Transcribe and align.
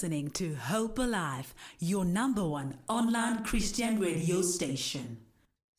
listening 0.00 0.30
to 0.30 0.54
Hope 0.54 0.98
Alive, 0.98 1.54
your 1.78 2.06
number 2.06 2.48
one 2.48 2.78
online 2.88 3.44
Christian 3.44 4.00
radio 4.00 4.40
station. 4.40 5.18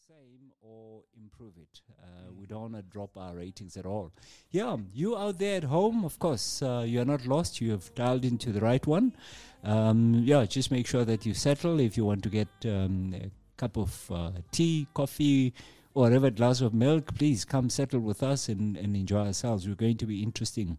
Same 0.08 0.52
or 0.62 1.02
improve 1.20 1.54
it. 1.58 1.82
Uh, 2.00 2.32
we 2.40 2.46
don't 2.46 2.62
want 2.62 2.76
to 2.76 2.84
drop 2.84 3.18
our 3.18 3.34
ratings 3.34 3.78
at 3.78 3.88
all. 3.88 4.12
Yeah, 4.52 4.78
you 4.94 5.18
out 5.18 5.40
there 5.40 5.58
at 5.58 5.64
home, 5.64 6.06
of 6.06 6.20
course, 6.20 6.62
uh, 6.62 6.84
you 6.86 7.02
are 7.02 7.06
not 7.06 7.26
lost. 7.26 7.60
You 7.62 7.72
have 7.72 7.96
dialed 7.96 8.24
into 8.24 8.52
the 8.52 8.62
right 8.62 8.86
one. 8.86 9.16
Um, 9.64 10.22
yeah, 10.24 10.46
just 10.46 10.70
make 10.70 10.86
sure 10.86 11.04
that 11.04 11.26
you 11.26 11.34
settle. 11.34 11.80
If 11.80 11.98
you 11.98 12.06
want 12.06 12.22
to 12.22 12.30
get 12.30 12.50
um, 12.66 13.16
a 13.16 13.32
cup 13.58 13.76
of 13.76 14.12
uh, 14.12 14.32
tea, 14.52 14.86
coffee, 14.94 15.52
or 15.96 16.04
whatever 16.04 16.30
glass 16.30 16.62
of 16.62 16.76
milk, 16.76 17.16
please 17.16 17.44
come 17.44 17.72
settle 17.72 18.02
with 18.02 18.22
us 18.22 18.50
and, 18.50 18.78
and 18.78 18.96
enjoy 18.96 19.26
ourselves. 19.26 19.68
We're 19.68 19.74
going 19.74 19.98
to 19.98 20.06
be 20.06 20.22
interesting 20.22 20.78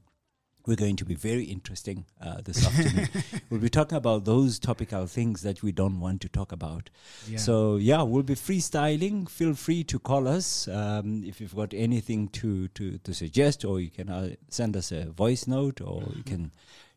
we're 0.67 0.77
going 0.77 0.97
to 0.97 1.05
be 1.05 1.15
very 1.15 1.45
interesting 1.45 2.05
uh, 2.21 2.41
this 2.45 2.65
afternoon. 2.67 3.09
we'll 3.51 3.61
be 3.61 3.69
talking 3.69 3.99
about 3.99 4.25
those 4.25 4.59
topical 4.59 5.07
things 5.07 5.43
that 5.43 5.63
we 5.63 5.73
don't 5.73 5.99
want 5.99 6.21
to 6.21 6.29
talk 6.29 6.53
about. 6.53 6.89
Yeah. 7.29 7.39
So 7.39 7.77
yeah, 7.77 8.03
we'll 8.03 8.23
be 8.23 8.35
freestyling. 8.37 9.29
Feel 9.29 9.55
free 9.55 9.83
to 9.85 9.99
call 9.99 10.29
us 10.29 10.69
um, 10.69 11.25
if 11.27 11.41
you've 11.41 11.57
got 11.57 11.75
anything 11.75 12.29
to 12.29 12.69
to, 12.69 12.99
to 12.99 13.13
suggest, 13.15 13.65
or 13.65 13.81
you 13.81 13.91
can 13.91 14.09
uh, 14.09 14.35
send 14.49 14.77
us 14.77 14.93
a 14.93 15.07
voice 15.07 15.47
note, 15.47 15.81
or 15.81 16.05
you 16.15 16.23
can 16.23 16.53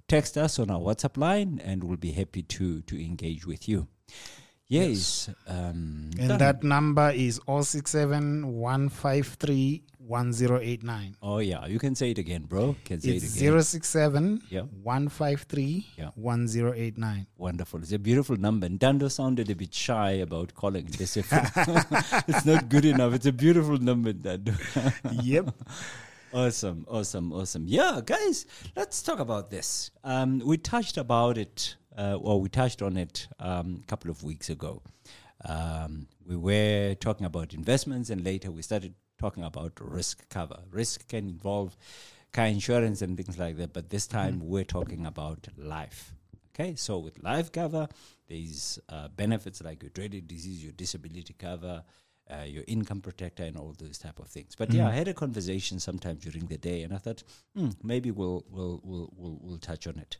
text 0.07 0.37
us 0.37 0.59
on 0.59 0.69
our 0.69 0.79
WhatsApp 0.79 1.17
line, 1.17 1.59
and 1.63 1.83
we'll 1.83 1.97
be 1.97 2.11
happy 2.11 2.43
to 2.43 2.81
to 2.81 3.03
engage 3.03 3.47
with 3.47 3.67
you. 3.67 3.87
Yes, 4.67 5.29
Um, 5.47 6.09
and 6.17 6.29
done. 6.29 6.39
that 6.39 6.63
number 6.63 7.11
is 7.11 7.39
067 7.47 8.47
153 8.47 9.83
1089. 10.07 11.15
Oh 11.21 11.39
yeah, 11.39 11.65
you 11.65 11.79
can 11.79 11.95
say 11.95 12.11
it 12.11 12.17
again, 12.17 12.43
bro. 12.43 12.75
Can 12.85 13.01
say 13.01 13.11
It's 13.11 13.35
it 13.35 13.41
again. 13.41 13.61
067 13.61 14.41
Yeah. 14.49 14.61
153 14.61 15.87
Yeah. 15.97 16.09
1089. 16.15 17.27
Wonderful. 17.37 17.81
It's 17.81 17.91
a 17.91 17.99
beautiful 17.99 18.37
number. 18.37 18.65
And 18.67 18.79
Dando 18.79 19.07
sounded 19.07 19.49
a 19.49 19.55
bit 19.55 19.73
shy 19.73 20.11
about 20.11 20.53
calling. 20.53 20.85
They 20.85 21.05
it's 22.27 22.45
not 22.45 22.69
good 22.69 22.85
enough. 22.85 23.13
It's 23.13 23.25
a 23.25 23.31
beautiful 23.33 23.77
number, 23.77 24.13
Dando. 24.13 24.53
yep. 25.23 25.49
awesome, 26.33 26.85
awesome, 26.87 27.31
awesome. 27.33 27.63
Yeah, 27.67 28.01
guys, 28.05 28.45
let's 28.75 29.01
talk 29.01 29.19
about 29.19 29.49
this. 29.49 29.91
Um, 30.03 30.39
we 30.45 30.57
touched 30.57 30.97
about 30.97 31.37
it, 31.37 31.75
uh, 31.97 32.17
or 32.21 32.39
we 32.41 32.49
touched 32.49 32.81
on 32.81 32.97
it 32.97 33.27
um, 33.39 33.81
a 33.83 33.87
couple 33.87 34.11
of 34.11 34.23
weeks 34.23 34.49
ago. 34.49 34.81
Um, 35.47 36.07
we 36.25 36.35
were 36.35 36.95
talking 36.95 37.25
about 37.25 37.53
investments, 37.53 38.09
and 38.09 38.23
later 38.23 38.51
we 38.51 38.61
started 38.61 38.95
talking 39.17 39.43
about 39.43 39.73
risk 39.79 40.27
cover. 40.29 40.59
Risk 40.71 41.07
can 41.07 41.27
involve 41.29 41.77
car 42.33 42.47
insurance 42.47 43.01
and 43.01 43.15
things 43.15 43.37
like 43.37 43.57
that, 43.57 43.73
but 43.73 43.89
this 43.89 44.07
time 44.07 44.39
we're 44.41 44.63
talking 44.65 45.05
about 45.05 45.47
life. 45.57 46.13
Okay, 46.53 46.75
so 46.75 46.97
with 46.99 47.21
life 47.21 47.51
cover, 47.51 47.87
there's 48.27 48.79
uh, 48.89 49.09
benefits 49.09 49.61
like 49.63 49.83
your 49.83 49.89
dreaded 49.89 50.27
disease, 50.27 50.63
your 50.63 50.71
disability 50.71 51.35
cover, 51.37 51.83
uh, 52.31 52.43
your 52.43 52.63
income 52.67 53.01
protector, 53.01 53.43
and 53.43 53.57
all 53.57 53.75
those 53.77 53.97
type 53.97 54.19
of 54.19 54.27
things. 54.27 54.55
But 54.55 54.73
yeah, 54.73 54.87
I 54.87 54.91
had 54.91 55.07
a 55.07 55.13
conversation 55.13 55.79
sometime 55.79 56.15
during 56.15 56.45
the 56.47 56.57
day, 56.57 56.83
and 56.83 56.93
I 56.93 56.97
thought 56.97 57.23
hmm, 57.55 57.69
maybe 57.83 58.09
we'll 58.09 58.45
we'll 58.49 58.81
we'll 58.83 59.13
we'll, 59.15 59.37
we'll 59.41 59.57
touch 59.57 59.85
on 59.85 59.97
it. 59.99 60.17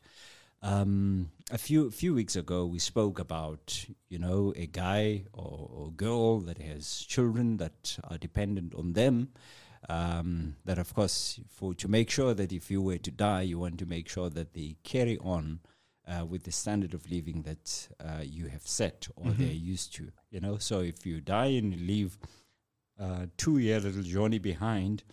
Um, 0.61 1.31
a 1.51 1.57
few 1.57 1.91
few 1.91 2.13
weeks 2.13 2.35
ago, 2.35 2.65
we 2.65 2.79
spoke 2.79 3.19
about 3.19 3.85
you 4.09 4.17
know 4.17 4.53
a 4.55 4.65
guy 4.65 5.25
or, 5.33 5.69
or 5.71 5.91
girl 5.91 6.39
that 6.41 6.57
has 6.57 7.05
children 7.07 7.57
that 7.57 7.97
are 8.09 8.17
dependent 8.17 8.73
on 8.73 8.93
them. 8.93 9.29
Um, 9.87 10.55
that 10.65 10.79
of 10.79 10.93
course, 10.95 11.39
for 11.47 11.75
to 11.75 11.87
make 11.87 12.09
sure 12.09 12.33
that 12.33 12.51
if 12.51 12.71
you 12.71 12.81
were 12.81 12.97
to 12.97 13.11
die, 13.11 13.43
you 13.43 13.59
want 13.59 13.77
to 13.79 13.85
make 13.85 14.09
sure 14.09 14.29
that 14.31 14.53
they 14.53 14.77
carry 14.83 15.19
on 15.19 15.59
uh, 16.07 16.25
with 16.25 16.43
the 16.43 16.51
standard 16.51 16.93
of 16.93 17.09
living 17.11 17.43
that 17.43 17.87
uh, 18.03 18.23
you 18.23 18.47
have 18.47 18.65
set 18.65 19.07
or 19.15 19.31
they're 19.31 19.47
used 19.51 19.93
to. 19.95 20.11
You 20.31 20.39
know, 20.39 20.57
so 20.57 20.79
if 20.81 21.05
you 21.05 21.21
die 21.21 21.57
and 21.57 21.73
you 21.73 21.85
leave 21.85 22.17
uh, 22.99 23.27
two-year 23.37 23.79
little 23.79 24.03
Johnny 24.03 24.39
behind, 24.39 25.03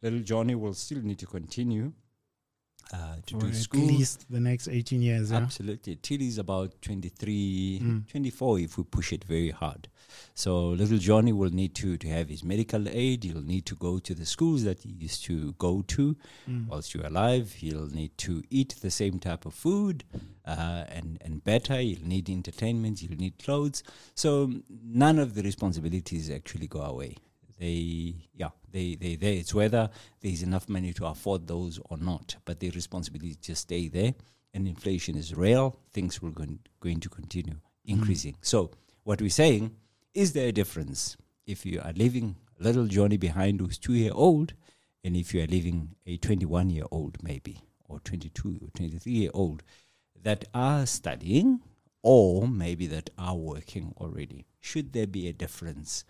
little 0.00 0.20
Johnny 0.20 0.54
will 0.54 0.74
still 0.74 1.02
need 1.02 1.18
to 1.18 1.26
continue 1.26 1.92
uh, 2.92 3.16
to 3.26 3.34
For 3.34 3.40
do 3.40 3.46
at 3.48 3.54
school. 3.54 3.86
least 3.86 4.26
the 4.30 4.40
next 4.40 4.68
18 4.68 5.00
years. 5.02 5.30
Yeah? 5.30 5.38
Absolutely. 5.38 5.96
Till 5.96 6.18
he's 6.18 6.38
about 6.38 6.80
23, 6.82 7.80
Mm. 7.82 8.08
24 8.08 8.58
if 8.60 8.76
we 8.78 8.84
push 8.84 9.12
it 9.12 9.24
very 9.24 9.50
hard. 9.50 9.88
So 10.34 10.68
little 10.68 10.98
Johnny 10.98 11.32
will 11.32 11.50
need 11.50 11.74
to, 11.76 11.96
to 11.96 12.08
have 12.08 12.28
his 12.28 12.44
medical 12.44 12.86
aid. 12.88 13.24
He'll 13.24 13.40
need 13.42 13.64
to 13.66 13.74
go 13.76 13.98
to 13.98 14.14
the 14.14 14.26
schools 14.26 14.64
that 14.64 14.80
he 14.82 14.90
used 14.90 15.24
to 15.24 15.52
go 15.54 15.82
to 15.88 16.16
Mm. 16.48 16.68
whilst 16.68 16.92
you're 16.94 17.06
alive. 17.06 17.52
He'll 17.54 17.86
need 17.88 18.16
to 18.18 18.42
eat 18.50 18.76
the 18.82 18.90
same 18.90 19.18
type 19.18 19.46
of 19.46 19.54
food 19.54 20.04
uh, 20.44 20.84
and, 20.88 21.18
and 21.24 21.42
better. 21.44 21.78
He'll 21.78 22.06
need 22.06 22.28
entertainment. 22.28 22.98
He'll 23.00 23.16
need 23.16 23.38
clothes. 23.38 23.82
So 24.14 24.52
none 24.84 25.18
of 25.18 25.34
the 25.34 25.42
responsibilities 25.42 26.30
actually 26.30 26.66
go 26.66 26.80
away. 26.82 27.16
They, 27.62 28.16
yeah, 28.34 28.48
they, 28.72 28.96
they, 28.96 29.14
they. 29.14 29.36
It's 29.36 29.54
whether 29.54 29.88
there's 30.20 30.42
enough 30.42 30.68
money 30.68 30.92
to 30.94 31.06
afford 31.06 31.46
those 31.46 31.78
or 31.84 31.96
not, 31.96 32.34
but 32.44 32.58
the 32.58 32.70
responsibility 32.70 33.36
just 33.40 33.62
stay 33.62 33.86
there. 33.86 34.14
And 34.52 34.66
inflation 34.66 35.14
is 35.16 35.32
real. 35.32 35.78
Things 35.92 36.20
will 36.20 36.32
going, 36.32 36.58
going 36.80 36.98
to 36.98 37.08
continue 37.08 37.54
increasing. 37.84 38.32
Mm-hmm. 38.32 38.42
So 38.42 38.72
what 39.04 39.20
we're 39.22 39.30
saying 39.30 39.76
is 40.12 40.32
there 40.32 40.48
a 40.48 40.52
difference 40.52 41.16
if 41.46 41.64
you 41.64 41.80
are 41.84 41.92
leaving 41.92 42.34
little 42.58 42.86
Johnny 42.86 43.16
behind 43.16 43.60
who's 43.60 43.78
two 43.78 43.94
year 43.94 44.10
old, 44.12 44.54
and 45.04 45.16
if 45.16 45.32
you 45.32 45.44
are 45.44 45.46
leaving 45.46 45.94
a 46.04 46.16
21 46.16 46.68
year 46.68 46.86
old 46.90 47.22
maybe, 47.22 47.60
or 47.88 48.00
22 48.00 48.58
or 48.60 48.70
23 48.74 49.12
year 49.12 49.30
old 49.32 49.62
that 50.20 50.46
are 50.52 50.84
studying, 50.84 51.60
or 52.02 52.48
maybe 52.48 52.88
that 52.88 53.10
are 53.16 53.36
working 53.36 53.94
already? 53.98 54.46
Should 54.58 54.92
there 54.92 55.06
be 55.06 55.28
a 55.28 55.32
difference 55.32 56.04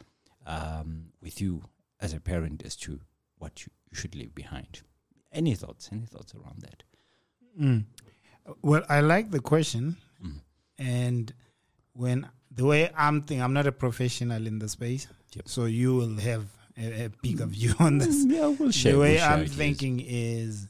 um, 0.47 1.07
with 1.21 1.41
you 1.41 1.63
as 2.01 2.13
a 2.13 2.21
parent 2.21 2.63
as 2.65 2.77
to 2.77 3.01
what 3.39 3.65
you, 3.65 3.73
you 3.91 3.97
should 3.97 4.15
leave 4.15 4.35
behind? 4.35 4.83
Any 5.33 5.55
thoughts? 5.55 5.89
Any 5.93 6.07
thoughts 6.07 6.35
around 6.35 6.63
that? 6.63 6.83
Mm. 7.61 7.85
Well, 8.63 8.85
I 8.89 9.01
like 9.01 9.31
the 9.31 9.41
question. 9.41 9.97
Mm. 10.25 10.41
And 10.79 11.35
when 11.93 12.29
the 12.51 12.65
way 12.65 12.91
I'm 12.97 13.23
thinking, 13.23 13.43
I'm 13.43 13.53
not 13.53 13.67
a 13.67 13.73
professional 13.73 14.47
in 14.47 14.59
the 14.59 14.69
space. 14.69 15.07
Yep. 15.35 15.49
So 15.49 15.65
you 15.65 15.95
will 15.95 16.17
have 16.19 16.45
a, 16.77 17.05
a 17.05 17.09
bigger 17.23 17.47
view 17.47 17.75
on 17.79 17.99
this. 17.99 18.25
Yeah, 18.27 18.49
we'll 18.49 18.71
share. 18.71 18.93
the 18.93 18.99
way 18.99 19.21
I'm 19.21 19.47
thinking 19.47 20.01
is 20.01 20.69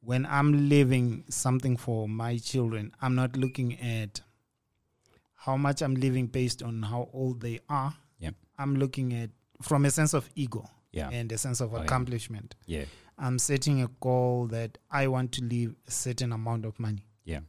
when 0.00 0.26
I'm 0.26 0.68
leaving 0.68 1.24
something 1.28 1.76
for 1.76 2.08
my 2.08 2.38
children, 2.38 2.92
I'm 3.00 3.14
not 3.14 3.36
looking 3.36 3.78
at 3.80 4.20
how 5.34 5.56
much 5.56 5.82
I'm 5.82 5.94
leaving 5.94 6.26
based 6.26 6.62
on 6.62 6.82
how 6.82 7.08
old 7.12 7.40
they 7.40 7.60
are. 7.68 7.94
I'm 8.58 8.76
looking 8.76 9.12
at 9.14 9.30
from 9.62 9.84
a 9.84 9.90
sense 9.90 10.14
of 10.14 10.28
ego 10.34 10.68
Yeah, 10.92 11.08
and 11.10 11.30
a 11.32 11.38
sense 11.38 11.60
of 11.60 11.72
Oh, 11.74 11.78
yeah. 11.78 11.84
accomplishment. 11.84 12.54
yeah, 12.66 12.84
I'm 13.18 13.38
setting 13.38 13.82
a 13.82 13.88
goal 14.00 14.46
that 14.48 14.78
I 14.90 15.08
want 15.08 15.32
to 15.32 15.44
leave 15.44 15.74
a 15.86 15.90
certain 15.90 16.32
amount 16.32 16.64
of 16.64 16.78
money, 16.78 17.06
yeah. 17.24 17.40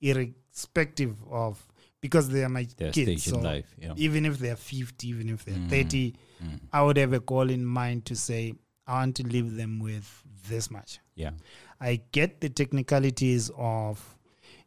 irrespective 0.00 1.16
of 1.30 1.66
because 2.00 2.28
they 2.28 2.44
are 2.44 2.48
my 2.48 2.66
Their 2.76 2.92
kids. 2.92 3.24
So 3.24 3.36
in 3.38 3.42
life. 3.42 3.74
Yeah. 3.80 3.94
even 3.96 4.24
if 4.24 4.38
they're 4.38 4.56
50, 4.56 5.08
even 5.08 5.28
if 5.28 5.44
they're 5.44 5.56
Mm. 5.56 5.68
30, 5.70 6.14
Mm. 6.42 6.60
I 6.72 6.82
would 6.82 6.96
have 6.96 7.12
a 7.12 7.18
goal 7.20 7.50
in 7.50 7.64
mind 7.64 8.04
to 8.06 8.14
say, 8.14 8.54
I 8.86 9.00
want 9.00 9.16
to 9.16 9.24
leave 9.24 9.56
them 9.56 9.80
with 9.80 10.22
this 10.48 10.70
much. 10.70 11.00
Yeah. 11.16 11.32
I 11.80 12.00
get 12.12 12.40
the 12.40 12.48
technicalities 12.48 13.50
of 13.56 14.16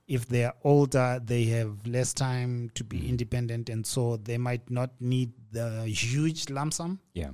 if 0.08 0.28
they're 0.28 0.54
older, 0.64 1.22
they 1.24 1.46
have 1.46 1.86
less 1.88 2.14
time 2.14 2.70
to 2.76 2.84
be 2.84 3.00
Mm. 3.00 3.10
independent, 3.10 3.70
and 3.70 3.86
so 3.86 4.18
they 4.18 4.38
might 4.38 4.70
not 4.70 4.92
need 5.00 5.32
the 5.52 5.86
huge 5.86 6.50
lump 6.50 6.74
sum 6.74 7.00
Yeah. 7.14 7.32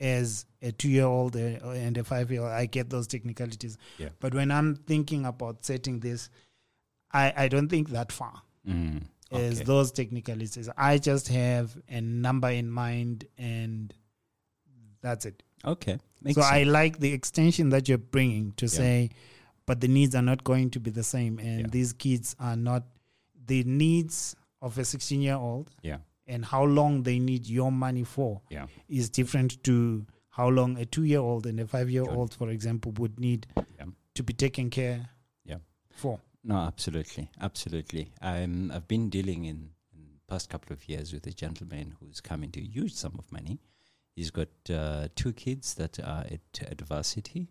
as 0.00 0.46
a 0.60 0.72
two 0.72 0.88
year 0.90 1.04
old 1.06 1.36
and 1.36 1.96
a 1.98 2.04
five 2.04 2.30
year 2.30 2.42
old. 2.42 2.50
I 2.52 2.66
get 2.66 2.90
those 2.90 3.06
technicalities. 3.06 3.76
Yeah. 3.98 4.10
But 4.20 4.34
when 4.34 4.50
I'm 4.50 4.76
thinking 4.76 5.24
about 5.26 5.64
setting 5.64 6.00
this, 6.00 6.28
I, 7.12 7.32
I 7.36 7.48
don't 7.48 7.68
think 7.68 7.90
that 7.90 8.12
far 8.12 8.42
Mm. 8.66 9.02
as 9.32 9.56
Okay. 9.56 9.64
those 9.64 9.90
technicalities. 9.92 10.68
I 10.76 10.98
just 10.98 11.28
have 11.28 11.76
a 11.88 12.00
number 12.00 12.50
in 12.50 12.70
mind 12.70 13.24
and 13.38 13.92
that's 15.00 15.26
it. 15.26 15.42
Okay. 15.64 15.98
Makes 16.22 16.36
so 16.36 16.42
sense. 16.42 16.52
I 16.52 16.62
like 16.64 16.98
the 17.00 17.12
extension 17.12 17.70
that 17.70 17.88
you're 17.88 17.98
bringing 17.98 18.52
to 18.52 18.66
Yeah. 18.66 18.70
say, 18.70 19.10
but 19.66 19.80
the 19.80 19.88
needs 19.88 20.14
are 20.14 20.22
not 20.22 20.44
going 20.44 20.70
to 20.70 20.80
be 20.80 20.90
the 20.90 21.02
same, 21.04 21.38
and 21.38 21.60
Yeah. 21.60 21.66
these 21.70 21.92
kids 21.92 22.34
are 22.38 22.56
not 22.56 22.84
the 23.46 23.64
needs 23.64 24.36
of 24.60 24.78
a 24.78 24.84
16 24.84 25.20
year 25.20 25.34
old 25.34 25.70
yeah. 25.82 25.98
and 26.26 26.44
how 26.44 26.64
long 26.64 27.02
they 27.02 27.18
need 27.18 27.46
your 27.46 27.72
money 27.72 28.04
for 28.04 28.40
Yeah. 28.50 28.66
is 28.88 29.10
different 29.10 29.62
to 29.64 30.06
how 30.30 30.48
long 30.48 30.78
a 30.78 30.84
two 30.86 31.02
year 31.04 31.18
old 31.20 31.46
and 31.46 31.58
a 31.60 31.66
five 31.66 31.90
year 31.90 32.04
old, 32.08 32.32
for 32.34 32.48
example, 32.50 32.92
would 32.92 33.18
need 33.18 33.46
Yeah. 33.56 33.86
to 34.14 34.22
be 34.22 34.32
taken 34.32 34.70
care 34.70 35.10
Yeah. 35.44 35.58
for. 35.90 36.20
No, 36.44 36.56
absolutely, 36.56 37.28
absolutely. 37.40 38.12
I'm, 38.20 38.70
I've 38.70 38.86
been 38.88 39.10
dealing 39.10 39.44
in, 39.44 39.70
in 39.94 40.20
past 40.28 40.48
couple 40.48 40.72
of 40.72 40.88
years 40.88 41.12
with 41.12 41.26
a 41.26 41.32
gentleman 41.32 41.96
who's 42.00 42.20
come 42.20 42.42
into 42.44 42.60
a 42.60 42.64
huge 42.64 42.94
sum 42.94 43.14
of 43.18 43.30
money. 43.32 43.58
He's 44.16 44.30
got 44.30 44.48
uh, 44.70 45.08
two 45.16 45.32
kids 45.32 45.74
that 45.74 45.98
are 46.00 46.24
at, 46.30 46.62
at 46.70 46.80
varsity, 46.82 47.48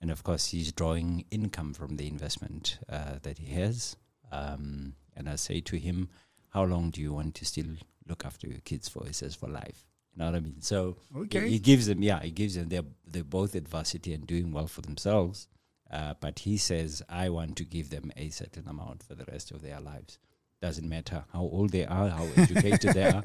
and 0.00 0.10
of 0.10 0.22
course, 0.22 0.46
he's 0.48 0.72
drawing 0.72 1.24
income 1.30 1.72
from 1.74 1.96
the 1.96 2.06
investment 2.06 2.78
uh, 2.88 3.16
that 3.22 3.38
he 3.38 3.52
has. 3.54 3.96
Um, 4.32 4.94
and 5.16 5.28
I 5.28 5.36
say 5.36 5.60
to 5.62 5.76
him, 5.76 6.08
How 6.50 6.64
long 6.64 6.90
do 6.90 7.00
you 7.00 7.12
want 7.14 7.34
to 7.36 7.44
still 7.44 7.66
look 8.06 8.24
after 8.24 8.46
your 8.46 8.60
kids 8.60 8.88
for? 8.88 9.04
He 9.06 9.12
says, 9.12 9.34
For 9.34 9.48
life. 9.48 9.84
You 10.12 10.18
know 10.20 10.26
what 10.26 10.36
I 10.36 10.40
mean? 10.40 10.60
So 10.60 10.96
he- 11.12 11.20
Okay. 11.20 11.48
he 11.48 11.58
gives 11.58 11.86
them, 11.86 12.02
yeah, 12.02 12.20
he 12.20 12.30
gives 12.30 12.54
them, 12.54 12.68
they're, 12.68 12.84
they're 13.06 13.24
both 13.24 13.54
adversity 13.54 14.12
and 14.12 14.26
doing 14.26 14.52
well 14.52 14.66
for 14.68 14.80
themselves. 14.82 15.48
Uh, 15.90 16.14
but 16.20 16.40
he 16.40 16.56
says, 16.56 17.02
I 17.08 17.28
want 17.28 17.56
to 17.56 17.64
give 17.64 17.90
them 17.90 18.10
a 18.16 18.28
certain 18.30 18.66
amount 18.68 19.02
for 19.02 19.14
the 19.14 19.24
rest 19.26 19.50
of 19.52 19.62
their 19.62 19.80
lives. 19.80 20.18
Doesn't 20.62 20.88
matter 20.88 21.24
how 21.32 21.40
old 21.42 21.70
they 21.70 21.84
are, 21.86 22.08
how 22.08 22.26
educated 22.36 22.94
they 22.94 23.04
are. 23.04 23.22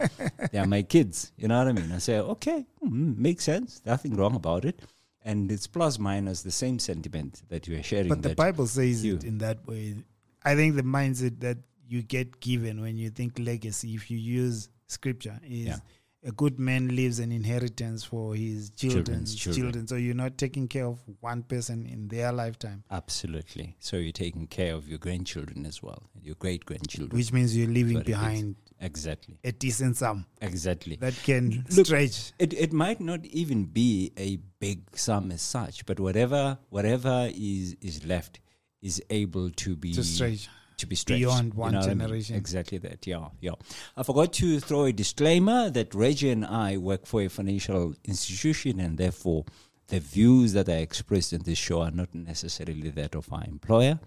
They 0.52 0.60
are 0.60 0.66
my 0.68 0.82
kids. 0.84 1.32
You 1.38 1.48
know 1.48 1.58
what 1.58 1.68
I 1.68 1.72
mean? 1.74 1.92
I 1.92 1.98
say, 2.00 2.20
okay, 2.20 2.66
mm, 2.84 3.18
makes 3.18 3.44
sense. 3.46 3.82
Nothing 3.86 4.16
wrong 4.16 4.36
about 4.36 4.66
it. 4.66 4.82
And 5.24 5.52
it's 5.52 5.68
plus 5.68 6.00
minus 6.00 6.44
the 6.44 6.52
same 6.52 6.80
sentiment 6.80 7.42
that 7.50 7.68
you 7.68 7.78
are 7.78 7.84
sharing. 7.84 8.08
But 8.10 8.22
the 8.22 8.36
Bible 8.36 8.68
says 8.68 9.04
you- 9.04 9.16
it 9.16 9.24
in 9.24 9.40
that 9.40 9.68
way. 9.68 9.96
I 10.44 10.56
think 10.56 10.76
the 10.76 10.84
mindset 10.84 11.42
that 11.42 11.58
you 11.88 12.02
get 12.04 12.40
given 12.40 12.82
when 12.82 12.98
you 12.98 13.10
think 13.10 13.38
legacy, 13.38 13.96
if 13.96 14.10
you 14.10 14.18
use 14.18 14.70
scripture, 14.88 15.40
is 15.44 15.68
Yeah. 15.68 15.80
A 16.24 16.32
good 16.34 16.60
man 16.60 16.96
leaves 16.96 17.20
an 17.20 17.32
inheritance 17.32 18.04
for 18.04 18.36
his 18.36 18.72
children's, 18.72 19.34
Children's 19.34 19.36
children. 19.36 19.64
children. 19.64 19.88
So 19.88 19.96
you're 19.96 20.14
not 20.16 20.38
taking 20.38 20.68
care 20.68 20.86
of 20.86 21.00
one 21.22 21.44
person 21.44 21.86
in 21.86 22.08
their 22.10 22.32
lifetime, 22.34 22.84
Absolutely. 22.92 23.76
So 23.80 23.98
you're 23.98 24.12
taking 24.12 24.48
care 24.48 24.76
of 24.76 24.88
your 24.90 24.98
grandchildren 25.00 25.66
as 25.66 25.82
well, 25.82 26.04
your 26.22 26.36
great 26.36 26.66
grandchildren. 26.66 27.18
which 27.18 27.32
means 27.32 27.56
you're 27.56 27.70
leaving 27.70 27.98
But 27.98 28.06
behind 28.06 28.56
exactly. 28.82 29.40
a 29.46 29.52
decent 29.54 29.96
sum 29.98 30.26
Exactly. 30.42 30.98
that 30.98 31.16
can 31.24 31.64
Look, 31.76 31.86
stretch. 31.86 32.34
It 32.38 32.54
it 32.54 32.74
might 32.74 33.00
not 33.00 33.26
even 33.26 33.66
be 33.66 34.12
a 34.18 34.38
big 34.60 34.98
sum 34.98 35.32
as 35.32 35.42
such, 35.42 35.86
but 35.86 36.00
whatever 36.02 36.58
whatever 36.70 37.30
is 37.34 37.76
is 37.82 38.06
left 38.06 38.42
is 38.82 39.02
able 39.10 39.50
to 39.52 39.76
be 39.76 39.94
To 39.94 40.04
stretch. 40.04 40.50
To 40.80 40.88
be 40.88 40.96
stretched 40.96 41.22
beyond 41.22 41.54
one 41.54 41.76
I 41.76 41.80
mean? 41.80 41.90
generation. 41.90 42.36
Exactly 42.36 42.78
that. 42.80 43.06
Yeah, 43.06 43.28
yeah. 43.40 43.52
I 43.96 44.04
forgot 44.04 44.34
to 44.34 44.60
throw 44.60 44.86
a 44.86 44.92
disclaimer 44.92 45.70
that 45.70 45.94
Reggie 45.94 46.32
and 46.32 46.46
I 46.46 46.78
work 46.78 47.06
for 47.06 47.22
a 47.22 47.28
financial 47.28 47.94
institution, 48.04 48.80
and 48.80 48.98
therefore 48.98 49.46
the 49.88 50.00
views 50.00 50.54
that 50.54 50.70
are 50.70 50.78
expressed 50.78 51.34
in 51.34 51.44
this 51.44 51.58
show 51.58 51.82
are 51.82 51.92
not 51.92 52.14
necessarily 52.14 52.90
that 52.92 53.16
of 53.16 53.32
our 53.32 53.44
employer. 53.44 54.00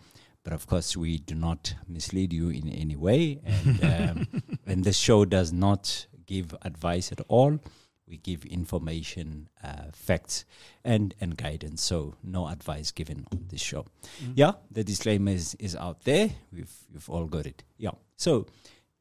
But 0.45 0.53
of 0.53 0.67
course, 0.67 0.97
we 0.97 1.19
do 1.19 1.35
not 1.37 1.75
mislead 1.87 2.33
you 2.33 2.49
in 2.49 2.69
any 2.69 2.97
way, 2.97 3.41
and 3.45 3.85
um, 3.85 4.43
and 4.67 4.85
this 4.85 4.99
show 4.99 5.25
does 5.25 5.53
not 5.53 6.07
give 6.27 6.55
advice 6.63 7.13
at 7.13 7.21
all. 7.29 7.61
We 8.13 8.19
give 8.19 8.45
information, 8.45 9.49
uh, 9.65 9.89
facts, 9.93 10.45
and 10.85 11.15
and 11.19 11.35
guidance. 11.35 11.81
So 11.83 12.13
no 12.23 12.47
advice 12.47 12.93
given 12.93 13.25
on 13.33 13.47
this 13.49 13.63
show. 13.63 13.87
Yeah, 14.35 14.53
the 14.71 14.85
disclaimer 14.85 15.33
is, 15.33 15.55
is 15.59 15.75
out 15.75 16.05
there. 16.05 16.29
We've 16.53 16.71
you've 16.93 17.09
all 17.09 17.25
got 17.25 17.47
it. 17.47 17.65
Yeah. 17.79 17.93
So 18.17 18.45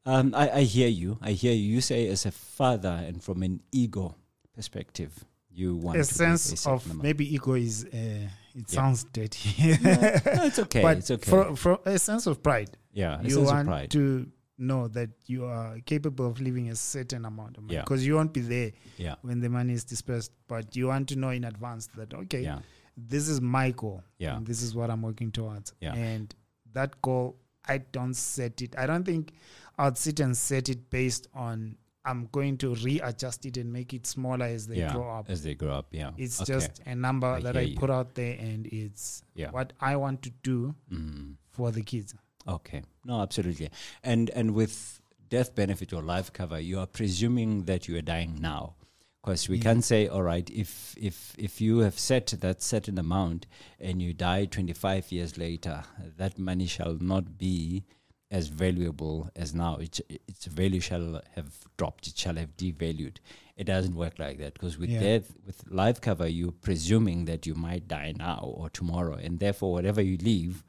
um, 0.06 0.32
I, 0.34 0.50
I 0.50 0.62
hear 0.62 0.88
you. 0.88 1.18
I 1.20 1.32
hear 1.32 1.52
you. 1.52 1.74
You 1.74 1.80
say 1.82 2.08
as 2.08 2.24
a 2.24 2.30
father 2.32 3.04
and 3.06 3.22
from 3.22 3.42
an 3.42 3.60
ego 3.70 4.14
perspective, 4.56 5.12
you 5.50 5.76
want 5.76 5.98
A 5.98 6.04
sense 6.04 6.44
certain 6.44 6.72
of 6.72 6.84
amount. 6.86 7.02
maybe 7.02 7.34
ego 7.34 7.52
is, 7.52 7.84
uh, 7.84 7.88
it 7.92 8.28
Yeah. 8.54 8.62
sounds 8.80 9.04
dirty. 9.12 9.76
no, 9.82 10.44
it's 10.48 10.58
okay. 10.58 10.82
but 10.86 10.96
it's 10.96 11.10
okay. 11.10 11.30
for, 11.30 11.54
for 11.56 11.78
a 11.84 11.98
sense 11.98 12.26
of 12.26 12.42
pride. 12.42 12.70
yeah, 12.94 13.20
a 13.20 13.24
you 13.24 13.30
sense 13.30 13.48
of 13.50 13.54
want 13.56 13.68
pride. 13.68 13.90
to 13.90 14.26
know 14.62 14.88
that 14.88 15.10
you 15.26 15.44
are 15.44 15.78
capable 15.84 16.26
of 16.26 16.40
living 16.40 16.70
a 16.70 16.76
certain 16.76 17.24
amount 17.24 17.56
of 17.58 17.64
money 17.64 17.74
Yeah. 17.74 17.82
because 17.82 18.06
you 18.06 18.14
won't 18.14 18.32
be 18.32 18.40
there 18.40 18.72
yeah, 18.96 19.16
when 19.22 19.40
the 19.40 19.48
money 19.48 19.72
is 19.74 19.84
dispersed 19.84 20.32
but 20.48 20.74
you 20.76 20.86
want 20.88 21.08
to 21.10 21.16
know 21.16 21.30
in 21.30 21.44
advance 21.44 21.88
that 21.96 22.14
okay 22.14 22.42
yeah, 22.42 22.60
this 22.96 23.28
is 23.28 23.40
my 23.40 23.70
goal 23.72 24.02
Yeah. 24.18 24.36
and 24.36 24.46
this 24.46 24.62
is 24.62 24.74
what 24.74 24.90
i'm 24.90 25.02
working 25.02 25.30
towards 25.32 25.72
Yeah. 25.80 25.94
and 25.94 26.34
that 26.72 27.00
goal 27.02 27.36
i 27.68 27.78
don't 27.78 28.14
set 28.14 28.62
it 28.62 28.74
i 28.78 28.86
don't 28.86 29.04
think 29.04 29.32
i'd 29.78 29.98
sit 29.98 30.20
and 30.20 30.36
set 30.36 30.68
it 30.68 30.90
based 30.90 31.26
on 31.34 31.76
i'm 32.04 32.28
going 32.32 32.56
to 32.58 32.74
readjust 32.76 33.46
it 33.46 33.56
and 33.56 33.72
make 33.72 33.94
it 33.94 34.06
smaller 34.06 34.46
as 34.46 34.66
they 34.66 34.76
yeah. 34.78 34.92
grow 34.92 35.08
up 35.18 35.30
As 35.30 35.42
they 35.44 35.54
grow 35.54 35.72
up, 35.72 35.86
yeah. 35.92 36.10
it's 36.16 36.40
Okay. 36.42 36.52
just 36.54 36.80
a 36.86 36.94
number 36.94 37.28
I 37.28 37.40
that 37.40 37.56
i 37.56 37.60
you. 37.60 37.76
put 37.78 37.90
out 37.90 38.14
there 38.14 38.36
and 38.38 38.66
it's 38.66 39.22
yeah. 39.34 39.50
what 39.50 39.72
i 39.80 39.96
want 39.96 40.22
to 40.22 40.30
do 40.42 40.74
Mm. 40.90 41.34
for 41.50 41.70
the 41.70 41.82
kids 41.82 42.14
Okay. 42.46 42.82
No, 43.04 43.20
absolutely. 43.22 43.70
And 44.02 44.30
and 44.30 44.52
with 44.54 45.00
death 45.28 45.54
benefit 45.54 45.92
or 45.92 46.02
life 46.02 46.32
cover, 46.32 46.58
you 46.60 46.78
are 46.78 46.86
presuming 46.86 47.64
that 47.64 47.88
you 47.88 47.96
are 47.96 48.02
dying 48.02 48.38
now. 48.40 48.74
Because 49.22 49.48
we 49.48 49.56
Yeah. 49.58 49.62
can 49.62 49.82
say, 49.82 50.08
all 50.08 50.22
right, 50.22 50.48
if 50.50 50.94
if 50.98 51.34
if 51.38 51.60
you 51.60 51.78
have 51.78 51.98
set 51.98 52.26
that 52.40 52.60
certain 52.62 52.98
amount 52.98 53.46
and 53.78 54.02
you 54.02 54.12
die 54.12 54.46
25 54.46 55.12
years 55.12 55.38
later, 55.38 55.84
that 56.16 56.38
money 56.38 56.66
shall 56.66 56.94
not 57.00 57.38
be 57.38 57.84
as 58.32 58.48
valuable 58.48 59.30
as 59.36 59.54
now. 59.54 59.76
It, 59.76 60.00
its 60.26 60.46
value 60.46 60.80
shall 60.80 61.20
have 61.36 61.52
dropped. 61.76 62.06
It 62.08 62.16
shall 62.18 62.34
have 62.36 62.56
devalued. 62.56 63.18
It 63.56 63.64
doesn't 63.64 63.94
work 63.94 64.18
like 64.18 64.38
that 64.38 64.54
because 64.54 64.78
with 64.78 64.90
Yeah. 64.90 65.00
death, 65.00 65.34
with 65.46 65.70
life 65.70 66.00
cover, 66.00 66.26
you're 66.26 66.50
presuming 66.50 67.26
that 67.26 67.46
you 67.46 67.54
might 67.54 67.86
die 67.86 68.12
now 68.16 68.40
or 68.56 68.70
tomorrow, 68.70 69.14
and 69.14 69.38
therefore, 69.38 69.72
whatever 69.72 70.00
you 70.02 70.16
leave, 70.16 70.64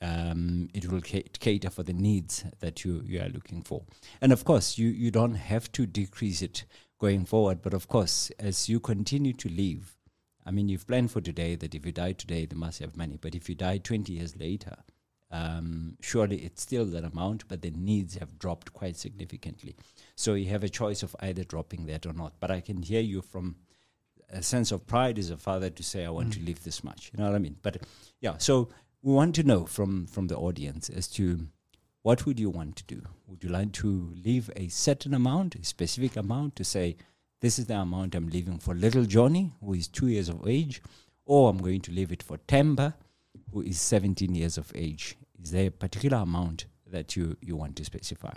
um, 0.00 0.68
it 0.74 0.90
will 0.90 1.00
ca- 1.00 1.24
cater 1.38 1.70
for 1.70 1.82
the 1.82 1.92
needs 1.92 2.44
that 2.60 2.84
you, 2.84 3.02
you 3.04 3.20
are 3.20 3.28
looking 3.28 3.62
for. 3.62 3.84
And 4.20 4.32
of 4.32 4.44
course, 4.44 4.78
you, 4.78 4.88
you 4.88 5.10
don't 5.10 5.36
have 5.36 5.70
to 5.72 5.86
decrease 5.86 6.42
it 6.42 6.64
going 6.98 7.24
forward. 7.24 7.62
But 7.62 7.74
of 7.74 7.88
course, 7.88 8.30
as 8.38 8.68
you 8.68 8.80
continue 8.80 9.32
to 9.34 9.48
live, 9.48 9.96
I 10.44 10.50
mean, 10.50 10.68
you've 10.68 10.86
planned 10.86 11.10
for 11.10 11.20
today 11.20 11.56
that 11.56 11.74
if 11.74 11.84
you 11.84 11.92
die 11.92 12.12
today, 12.12 12.46
they 12.46 12.56
must 12.56 12.80
have 12.80 12.96
money. 12.96 13.18
But 13.20 13.34
if 13.34 13.48
you 13.48 13.54
die 13.54 13.78
20 13.78 14.12
years 14.12 14.36
later, 14.36 14.76
um, 15.30 15.96
surely 16.00 16.38
it's 16.38 16.62
still 16.62 16.84
that 16.86 17.04
amount, 17.04 17.48
but 17.48 17.62
the 17.62 17.70
needs 17.70 18.16
have 18.16 18.38
dropped 18.38 18.72
quite 18.72 18.96
significantly. 18.96 19.76
So 20.14 20.34
you 20.34 20.48
have 20.50 20.62
a 20.62 20.68
choice 20.68 21.02
of 21.02 21.16
either 21.20 21.42
dropping 21.42 21.86
that 21.86 22.06
or 22.06 22.12
not. 22.12 22.34
But 22.38 22.50
I 22.50 22.60
can 22.60 22.82
hear 22.82 23.00
you 23.00 23.22
from 23.22 23.56
a 24.30 24.42
sense 24.42 24.72
of 24.72 24.86
pride 24.86 25.18
as 25.18 25.30
a 25.30 25.36
father 25.36 25.70
to 25.70 25.82
say, 25.82 26.04
I 26.04 26.10
want 26.10 26.32
to 26.34 26.40
leave 26.40 26.62
this 26.64 26.84
much. 26.84 27.10
You 27.12 27.18
know 27.18 27.28
what 27.28 27.36
I 27.36 27.40
mean? 27.40 27.56
But 27.62 27.82
yeah, 28.20 28.38
so 28.38 28.68
we 29.06 29.12
want 29.12 29.36
to 29.36 29.44
know 29.44 29.64
from 29.64 30.04
from 30.08 30.26
the 30.26 30.36
audience 30.36 30.90
as 30.90 31.06
to 31.06 31.46
what 32.02 32.26
would 32.26 32.40
you 32.40 32.50
want 32.50 32.74
to 32.74 32.84
do? 32.84 33.02
Would 33.28 33.44
you 33.44 33.50
like 33.50 33.70
to 33.74 34.12
leave 34.24 34.50
a 34.56 34.66
certain 34.66 35.14
amount, 35.14 35.54
a 35.54 35.64
specific 35.64 36.16
amount, 36.16 36.56
to 36.56 36.64
say 36.64 36.96
this 37.40 37.56
is 37.60 37.66
the 37.66 37.76
amount 37.76 38.16
I'm 38.16 38.28
leaving 38.28 38.58
for 38.58 38.74
little 38.74 39.04
Johnny, 39.04 39.52
who 39.64 39.74
is 39.74 39.86
two 39.86 40.08
years 40.08 40.28
of 40.28 40.48
age, 40.48 40.82
or 41.24 41.48
I'm 41.48 41.58
going 41.58 41.82
to 41.82 41.92
leave 41.92 42.10
it 42.10 42.20
for 42.20 42.38
Temba, 42.48 42.94
who 43.52 43.62
is 43.62 43.80
17 43.80 44.34
years 44.34 44.58
of 44.58 44.72
age? 44.74 45.16
Is 45.40 45.52
there 45.52 45.68
a 45.68 45.70
particular 45.70 46.18
amount 46.18 46.66
that 46.88 47.14
you 47.14 47.36
you 47.40 47.54
want 47.54 47.76
to 47.76 47.84
specify? 47.84 48.34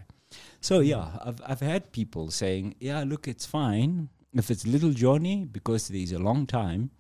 So 0.62 0.82
yeah, 0.82 1.18
I've 1.26 1.42
I've 1.48 1.62
had 1.62 1.92
people 1.92 2.30
saying, 2.30 2.76
yeah, 2.80 3.04
look, 3.08 3.28
it's 3.28 3.48
fine 3.48 4.10
if 4.36 4.52
it's 4.52 4.68
little 4.68 4.92
Johnny 4.92 5.46
because 5.46 5.88
there 5.88 6.04
is 6.04 6.12
a 6.12 6.20
long 6.20 6.46
time. 6.46 6.92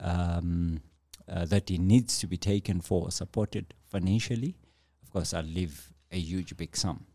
Um, 0.00 0.80
uh, 1.28 1.44
that 1.46 1.68
he 1.68 1.78
needs 1.78 2.18
to 2.18 2.26
be 2.26 2.36
taken 2.36 2.80
for, 2.80 3.10
supported 3.10 3.74
financially, 3.86 4.56
of 5.02 5.12
course, 5.12 5.34
I'll 5.34 5.42
leave 5.42 5.92
a 6.10 6.18
huge 6.18 6.56
big 6.56 6.76
sum 6.76 7.06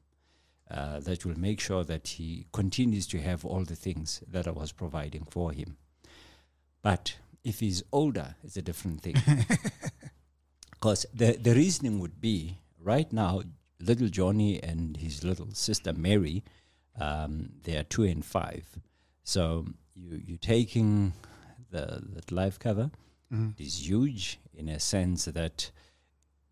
uh, 0.70 1.00
that 1.02 1.26
will 1.26 1.40
make 1.40 1.60
sure 1.60 1.84
that 1.84 2.08
he 2.08 2.48
continues 2.52 3.08
to 3.08 3.20
have 3.22 3.46
all 3.46 3.64
the 3.64 3.76
things 3.76 4.24
that 4.28 4.48
I 4.48 4.52
was 4.52 4.72
providing 4.72 5.26
for 5.30 5.52
him. 5.52 5.78
But 6.82 7.16
if 7.44 7.60
he's 7.60 7.84
older, 7.92 8.36
it's 8.44 8.58
a 8.58 8.62
different 8.62 9.02
thing. 9.02 9.16
Because 10.72 11.06
the, 11.14 11.38
the 11.42 11.56
reasoning 11.56 12.00
would 12.00 12.20
be 12.20 12.58
right 12.78 13.12
now, 13.14 13.44
little 13.80 14.10
Johnny 14.10 14.62
and 14.62 14.98
his 14.98 15.24
little 15.24 15.48
sister 15.54 15.94
Mary, 15.94 16.44
um, 17.00 17.52
they 17.64 17.78
are 17.78 17.84
two 17.84 18.04
and 18.04 18.26
five. 18.26 18.66
So 19.24 19.66
you, 19.96 20.22
you're 20.26 20.38
taking 20.38 21.14
the, 21.72 22.04
the 22.04 22.36
life 22.36 22.60
cover 22.60 22.92
Is 23.58 23.88
huge 23.90 24.40
in 24.54 24.70
a 24.70 24.80
sense 24.80 25.26
that 25.26 25.72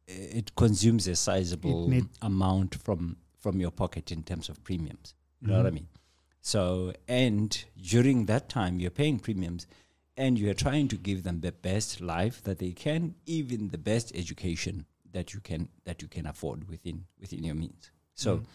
it 0.07 0.55
consumes 0.55 1.07
a 1.07 1.15
sizable 1.15 1.91
amount 2.21 2.75
from 2.75 3.17
from 3.39 3.59
your 3.59 3.71
pocket 3.71 4.11
in 4.11 4.23
terms 4.23 4.49
of 4.49 4.63
premiums. 4.63 5.13
You 5.41 5.47
know 5.47 5.57
what 5.57 5.65
I 5.65 5.69
Mhm. 5.69 5.73
mean? 5.73 5.87
So, 6.41 6.93
and 7.07 7.65
during 7.77 8.25
that 8.27 8.49
time, 8.49 8.79
you're 8.79 8.91
paying 8.91 9.19
premiums, 9.19 9.65
and 10.17 10.37
you 10.39 10.49
are 10.49 10.55
trying 10.55 10.87
to 10.89 10.97
give 10.97 11.23
them 11.23 11.41
the 11.41 11.51
best 11.51 12.01
life 12.01 12.41
that 12.43 12.57
they 12.59 12.71
can, 12.73 13.15
even 13.25 13.69
the 13.69 13.77
best 13.79 14.11
education 14.15 14.85
that 15.11 15.33
you 15.33 15.39
can 15.39 15.69
that 15.83 16.01
you 16.01 16.07
can 16.07 16.25
afford 16.25 16.67
within 16.67 17.05
within 17.19 17.43
your 17.43 17.55
means. 17.55 17.91
So, 18.15 18.37
Mm. 18.39 18.45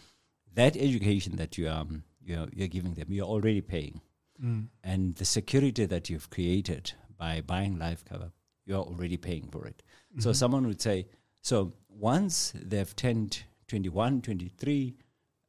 that 0.53 0.75
education 0.77 1.35
that 1.37 1.57
you 1.57 1.69
um 1.69 2.03
you're 2.21 2.49
you're 2.53 2.67
giving 2.77 2.93
them, 2.95 3.11
you're 3.13 3.25
already 3.35 3.61
paying 3.61 4.01
Mm. 4.41 4.67
and 4.83 5.15
the 5.15 5.25
security 5.25 5.85
that 5.85 6.09
you've 6.09 6.29
created 6.29 6.93
by 7.17 7.41
buying 7.41 7.77
life 7.79 8.03
cover, 8.05 8.31
you're 8.65 8.83
already 8.83 9.17
paying 9.17 9.47
for 9.49 9.65
it. 9.67 9.81
So 10.19 10.31
Mhm. 10.31 10.35
someone 10.35 10.67
would 10.67 10.81
say, 10.81 11.07
so 11.41 11.73
once 11.89 12.53
they've 12.55 12.95
turned 12.95 13.43
21, 13.67 14.21
23, 14.21 14.95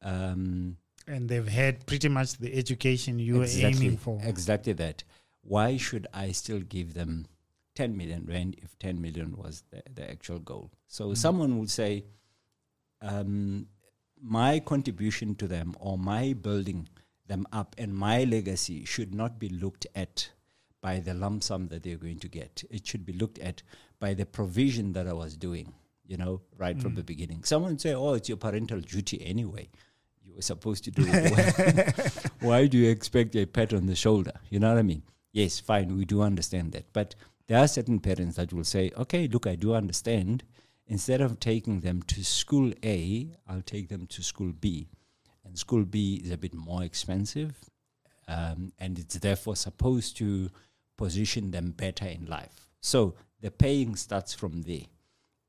um, 0.01 0.77
and 1.07 1.27
they've 1.29 1.47
had 1.47 1.85
pretty 1.85 2.07
much 2.09 2.37
the 2.37 2.53
education 2.53 3.19
you 3.19 3.35
were 3.37 3.43
exactly, 3.43 3.87
aiming 3.87 3.97
for. 3.97 4.19
exactly 4.23 4.73
that. 4.73 5.03
Why 5.41 5.77
should 5.77 6.07
I 6.13 6.31
still 6.31 6.59
give 6.59 6.93
them 6.93 7.25
10 7.75 7.95
million 7.97 8.25
rand 8.25 8.55
if 8.61 8.77
10 8.77 9.01
million 9.01 9.35
was 9.37 9.63
the, 9.71 9.81
the 9.93 10.09
actual 10.09 10.39
goal? 10.39 10.71
So 10.87 11.09
Mhm. 11.09 11.17
someone 11.17 11.59
would 11.59 11.71
say, 11.71 12.05
um, 13.01 13.67
my 14.21 14.59
contribution 14.59 15.35
to 15.35 15.47
them 15.47 15.75
or 15.79 15.97
my 15.97 16.33
building 16.33 16.87
them 17.25 17.45
up 17.51 17.75
and 17.77 17.95
my 17.95 18.23
legacy 18.23 18.83
should 18.85 19.13
not 19.15 19.39
be 19.39 19.49
looked 19.49 19.87
at 19.95 20.31
by 20.81 20.99
the 20.99 21.13
lump 21.13 21.43
sum 21.43 21.67
that 21.67 21.83
they're 21.83 21.97
going 21.97 22.19
to 22.19 22.27
get. 22.27 22.63
It 22.69 22.85
should 22.87 23.05
be 23.05 23.13
looked 23.13 23.39
at 23.39 23.61
by 23.99 24.13
the 24.13 24.25
provision 24.25 24.93
that 24.93 25.07
I 25.07 25.13
was 25.13 25.35
doing, 25.35 25.73
you 26.05 26.17
know, 26.17 26.41
right 26.57 26.79
from 26.81 26.95
the 26.95 27.03
beginning. 27.03 27.43
Someone 27.43 27.77
say, 27.77 27.93
oh, 27.93 28.13
it's 28.13 28.29
your 28.29 28.37
parental 28.37 28.79
duty 28.79 29.25
anyway. 29.25 29.69
You 30.23 30.35
were 30.35 30.41
supposed 30.41 30.83
to 30.85 30.91
do 30.91 31.03
it. 31.05 31.31
Why, 31.31 32.21
why 32.47 32.67
do 32.67 32.77
you 32.77 32.89
expect 32.89 33.35
a 33.35 33.45
pat 33.45 33.73
on 33.73 33.87
the 33.87 33.95
shoulder? 33.95 34.33
You 34.49 34.59
know 34.59 34.69
what 34.69 34.79
I 34.79 34.83
mean? 34.83 35.03
Yes, 35.31 35.59
fine, 35.59 35.95
we 35.95 36.05
do 36.05 36.21
understand 36.21 36.71
that. 36.71 36.91
But 36.93 37.15
there 37.47 37.59
are 37.59 37.67
certain 37.67 37.99
parents 37.99 38.37
that 38.37 38.53
will 38.53 38.63
say, 38.63 38.91
okay, 38.97 39.27
look, 39.27 39.47
I 39.47 39.55
do 39.55 39.73
understand. 39.73 40.43
Instead 40.87 41.21
of 41.21 41.39
taking 41.39 41.81
them 41.81 42.01
to 42.03 42.23
school 42.23 42.71
A, 42.83 43.35
I'll 43.47 43.61
take 43.61 43.89
them 43.89 44.07
to 44.07 44.23
school 44.23 44.53
B. 44.59 44.87
And 45.45 45.57
school 45.57 45.83
B 45.83 46.21
is 46.23 46.31
a 46.31 46.37
bit 46.37 46.53
more 46.53 46.83
expensive. 46.83 47.55
Um, 48.27 48.71
and 48.79 48.97
it's 48.99 49.15
therefore 49.15 49.55
supposed 49.55 50.15
to 50.17 50.49
position 50.99 51.51
them 51.51 51.71
better 51.71 52.05
in 52.05 52.25
life. 52.25 52.67
So 52.81 53.15
the 53.39 53.51
paying 53.51 53.95
starts 53.95 54.33
from 54.33 54.63
there. 54.63 54.87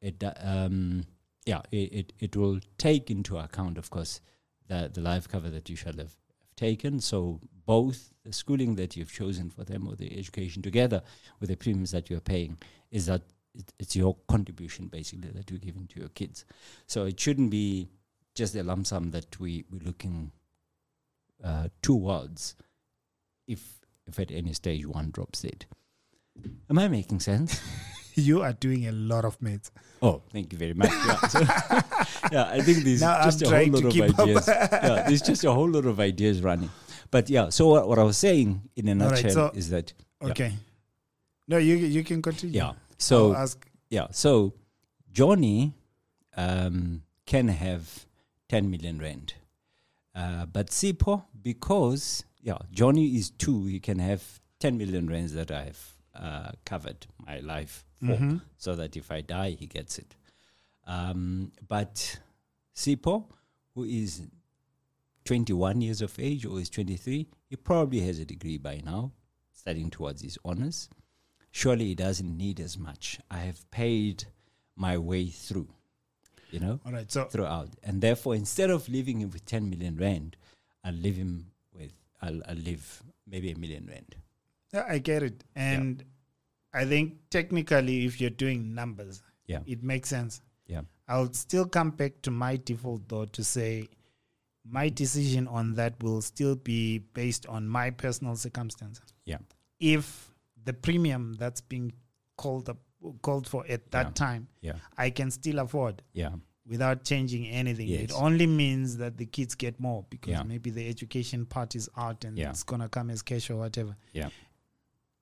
It, 0.01 0.23
uh, 0.23 0.33
um, 0.41 1.07
yeah, 1.45 1.63
it, 1.73 1.93
it, 1.93 2.13
it 2.21 2.37
will 2.37 2.61
take 2.79 3.11
into 3.11 3.37
account, 3.37 3.77
of 3.77 3.91
course, 3.91 4.21
the, 4.69 4.89
the 4.95 5.01
life 5.01 5.29
cover 5.29 5.51
that 5.51 5.69
you 5.69 5.75
shall 5.75 5.95
have, 5.95 6.15
taken. 6.55 7.01
So 7.01 7.41
both 7.67 8.13
the 8.25 8.33
schooling 8.33 8.77
that 8.77 8.95
you've 8.95 9.13
chosen 9.13 9.51
for 9.51 9.65
them 9.65 9.89
or 9.89 9.97
the 9.97 10.17
education 10.17 10.63
together 10.63 11.03
with 11.41 11.49
the 11.49 11.57
premiums 11.57 11.91
that 11.91 12.11
you're 12.11 12.21
paying 12.21 12.59
is 12.91 13.07
that 13.07 13.23
it, 13.55 13.73
it's 13.79 13.97
your 13.97 14.17
contribution 14.29 14.87
basically 14.87 15.31
that 15.31 15.51
you're 15.51 15.59
giving 15.59 15.87
to 15.89 15.99
your 15.99 16.11
kids. 16.11 16.45
So 16.87 17.07
it 17.07 17.19
shouldn't 17.19 17.51
be 17.51 17.89
just 18.37 18.55
a 18.55 18.63
lump 18.63 18.87
sum 18.87 19.11
that 19.13 19.41
we, 19.41 19.65
we're 19.71 19.87
looking 19.87 20.33
uh, 21.43 21.69
towards 21.83 22.55
if 23.49 23.80
if 24.11 24.19
at 24.19 24.31
any 24.31 24.53
stage 24.53 24.87
one 24.87 25.11
drops 25.11 25.45
it. 25.45 25.67
Am 26.69 26.79
I 26.79 26.89
making 26.89 27.21
sense? 27.21 27.61
you 28.15 28.43
are 28.43 28.53
doing 28.53 28.87
a 28.89 28.93
lot 28.93 29.25
of 29.25 29.41
maths. 29.41 29.71
Oh, 30.03 30.23
thank 30.33 30.53
you 30.53 30.59
very 30.59 30.75
much. 30.75 30.91
Yeah, 30.91 31.21
so- 31.29 31.41
yeah 32.33 32.45
I 32.51 32.61
think 32.61 32.85
there's 32.85 33.01
Now 33.03 33.25
just 33.25 33.43
I'm 33.47 33.53
a 33.53 33.57
whole 33.57 33.81
lot 33.81 33.85
of 33.85 34.21
ideas. 34.21 34.49
yeah, 34.49 35.05
there's 35.07 35.23
just 35.23 35.45
a 35.45 35.53
whole 35.53 35.69
lot 35.69 35.85
of 35.87 36.01
ideas 36.01 36.43
running. 36.43 36.71
But 37.11 37.29
yeah, 37.29 37.49
so 37.51 37.69
what, 37.69 37.89
what 37.89 37.99
I 37.99 38.03
was 38.05 38.17
saying 38.19 38.63
in 38.77 38.89
a 38.89 38.93
All 39.05 39.11
right, 39.11 39.25
nutshell 39.25 39.51
so- 39.53 39.53
is 39.55 39.71
that 39.71 39.93
Yeah. 40.23 40.29
Okay. 40.31 40.53
No, 41.49 41.59
you 41.59 41.75
you 41.75 42.05
can 42.05 42.23
continue. 42.23 42.57
yeah. 42.57 42.73
So 42.99 43.35
yeah, 43.91 44.07
so 44.13 44.55
Johnny 45.13 45.75
um, 46.37 47.03
can 47.27 47.49
have 47.49 48.07
10 48.49 48.71
million 48.71 48.99
rand. 49.01 49.35
Uh, 50.15 50.47
but 50.47 50.69
Sipho, 50.69 51.25
because 51.43 52.25
yeah, 52.43 52.59
Johnny 52.73 53.17
is 53.17 53.31
two, 53.31 53.67
he 53.67 53.81
can 53.81 53.99
have 53.99 54.41
10 54.61 54.77
million 54.79 55.09
rands 55.09 55.33
that 55.35 55.51
I've 55.51 55.97
uh, 56.15 56.53
covered 56.65 57.07
my 57.27 57.39
life 57.41 57.85
for, 58.01 58.17
Mhm. 58.17 58.43
so 58.59 58.75
that 58.77 58.97
if 58.97 59.11
I 59.11 59.21
die, 59.21 59.51
he 59.51 59.67
gets 59.67 59.99
it. 59.99 60.17
Um, 60.87 61.53
but 61.69 62.19
Sipho, 62.75 63.27
who 63.75 63.85
is 63.85 64.23
21 65.25 65.81
years 65.81 66.03
of 66.03 66.19
age 66.19 66.45
or 66.47 66.59
is 66.61 66.71
23, 66.71 67.29
he 67.49 67.57
probably 67.57 68.01
has 68.01 68.19
a 68.19 68.25
degree 68.25 68.59
by 68.59 68.81
now, 68.85 69.13
studying 69.53 69.91
towards 69.91 70.23
his 70.23 70.39
honors. 70.45 70.89
Surely 71.53 71.87
he 71.87 71.95
doesn't 71.95 72.37
need 72.37 72.61
as 72.61 72.79
much. 72.79 73.19
I 73.31 73.39
have 73.39 73.71
paid 73.71 74.25
my 74.77 74.97
way 74.99 75.27
through, 75.29 75.69
you 76.51 76.59
know, 76.61 76.81
All 76.85 76.93
right. 76.93 77.11
So 77.11 77.27
throughout. 77.27 77.71
And 77.83 78.01
therefore, 78.01 78.35
instead 78.35 78.71
of 78.71 78.89
leaving 78.89 79.21
him 79.21 79.31
with 79.31 79.45
10 79.45 79.69
million 79.69 79.97
rand, 79.97 80.37
I'll 80.83 80.95
leave 80.95 81.17
him 81.17 81.53
I'll, 82.23 82.41
I'll 82.49 82.55
leave 82.57 83.03
maybe 83.27 83.51
a 83.53 83.59
million 83.59 83.87
rand. 83.87 84.15
yeah, 84.73 84.85
I 84.89 84.99
get 84.99 85.23
it, 85.23 85.45
and 85.55 86.05
I 86.73 86.85
think 86.85 87.15
technically, 87.31 88.05
if 88.05 88.21
you're 88.21 88.31
doing 88.31 88.75
numbers, 88.75 89.23
Yeah. 89.47 89.61
it 89.67 89.83
makes 89.83 90.09
sense. 90.09 90.41
Yeah. 90.67 90.83
I'll 91.09 91.33
still 91.33 91.67
come 91.67 91.91
back 91.91 92.23
to 92.23 92.31
my 92.31 92.57
default 92.57 93.09
though 93.09 93.25
to 93.25 93.43
say 93.45 93.89
my 94.65 94.89
decision 94.89 95.49
on 95.49 95.75
that 95.75 96.01
will 96.03 96.21
still 96.23 96.55
be 96.55 96.99
based 96.99 97.47
on 97.47 97.67
my 97.67 97.91
personal 97.91 98.37
circumstances. 98.37 99.13
Yeah. 99.25 99.39
If 99.81 100.31
the 100.65 100.73
premium 100.73 101.35
that's 101.35 101.61
being 101.61 101.93
called 102.37 102.69
up 102.69 102.79
called 103.23 103.49
for 103.49 103.65
at 103.67 103.91
that 103.91 104.07
Yeah. 104.07 104.13
time, 104.13 104.49
Yeah. 104.61 104.75
I 104.99 105.11
can 105.11 105.31
still 105.31 105.59
afford 105.59 106.03
Yeah. 106.13 106.35
Without 106.71 107.05
changing 107.05 107.47
anything. 107.49 107.89
It 107.91 108.13
only 108.15 108.47
means 108.47 108.97
that 108.99 109.17
the 109.19 109.27
kids 109.27 109.55
get 109.57 109.79
more 109.81 110.07
because 110.09 110.31
Yeah. 110.31 110.45
maybe 110.45 110.71
the 110.71 110.89
education 110.89 111.45
part 111.45 111.75
is 111.75 111.89
out 111.97 112.25
and 112.25 112.39
Yeah. 112.39 112.51
it's 112.51 112.63
gonna 112.63 112.89
come 112.89 113.11
as 113.11 113.23
cash 113.23 113.51
or 113.51 113.57
whatever. 113.57 113.97
Yeah. 114.15 114.31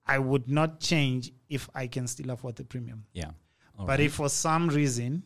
I 0.05 0.19
would 0.19 0.47
not 0.47 0.79
change 0.79 1.31
if 1.49 1.67
I 1.73 1.87
can 1.87 2.07
still 2.07 2.29
afford 2.29 2.55
the 2.55 2.63
premium. 2.63 3.05
Yeah. 3.13 3.31
All 3.77 3.85
But 3.87 3.93
right. 3.99 4.01
if 4.01 4.13
for 4.13 4.29
some 4.29 4.67
reason, 4.69 5.23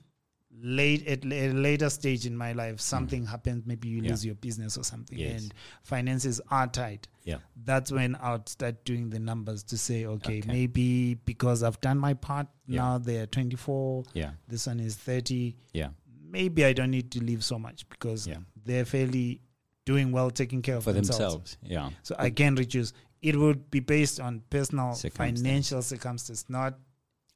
late 0.61 1.05
at 1.07 1.25
a 1.25 1.51
later 1.51 1.89
stage 1.89 2.25
in 2.25 2.37
my 2.37 2.53
life, 2.53 2.79
something 2.79 3.25
happens, 3.25 3.65
maybe 3.65 3.87
you 3.89 4.01
Mm. 4.01 4.05
Yeah. 4.05 4.11
lose 4.11 4.25
your 4.25 4.35
business 4.35 4.77
or 4.77 4.83
something, 4.83 5.17
Yes. 5.17 5.41
and 5.43 5.53
finances 5.81 6.39
are 6.51 6.67
tight. 6.67 7.07
Yeah. 7.23 7.39
That's 7.55 7.91
when 7.91 8.15
i'll 8.15 8.45
start 8.45 8.85
doing 8.85 9.09
the 9.09 9.19
numbers 9.19 9.63
to 9.63 9.77
say, 9.77 10.05
okay, 10.05 10.39
Okay. 10.39 10.47
maybe 10.47 11.15
because 11.25 11.63
I've 11.63 11.81
done 11.81 11.97
my 11.97 12.13
part, 12.13 12.47
Yeah. 12.67 12.81
now 12.81 12.97
they're 12.99 13.25
24, 13.25 14.03
Yeah. 14.13 14.33
this 14.47 14.67
one 14.67 14.79
is 14.79 14.95
30. 14.95 15.57
Yeah. 15.73 15.89
Maybe 16.33 16.65
I 16.65 16.73
don't 16.73 16.91
need 16.91 17.09
to 17.11 17.19
leave 17.23 17.43
so 17.43 17.57
much 17.59 17.87
because 17.89 18.27
Yeah. 18.27 18.39
they're 18.65 18.85
fairly 18.85 19.39
doing 19.85 20.11
well, 20.11 20.31
taking 20.31 20.61
care 20.61 20.77
of 20.77 20.83
For 20.83 20.93
themselves. 20.93 21.57
themselves. 21.57 21.57
Yeah. 21.61 21.89
So 22.01 22.15
I 22.17 22.29
can 22.31 22.55
reduce. 22.55 22.91
It 23.21 23.35
would 23.35 23.69
be 23.69 23.79
based 23.79 24.19
on 24.19 24.41
personal 24.49 24.93
Circumstance. 24.95 25.39
financial 25.41 25.81
circumstances, 25.81 26.45
not 26.49 26.77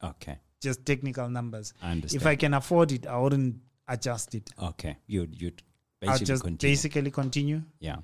Okay. 0.02 0.36
just 0.60 0.84
technical 0.84 1.28
numbers. 1.30 1.72
I 1.80 1.92
understand. 1.92 2.22
If 2.22 2.26
I 2.26 2.36
can 2.36 2.54
afford 2.54 2.92
it, 2.92 3.06
I 3.06 3.18
wouldn't 3.18 3.56
adjust 3.86 4.34
it. 4.34 4.50
okay. 4.70 4.96
You'd, 5.06 5.40
you'd 5.40 5.62
I'll 6.06 6.18
just 6.18 6.42
continue. 6.44 6.72
basically 6.74 7.10
continue. 7.10 7.62
yeah. 7.80 7.98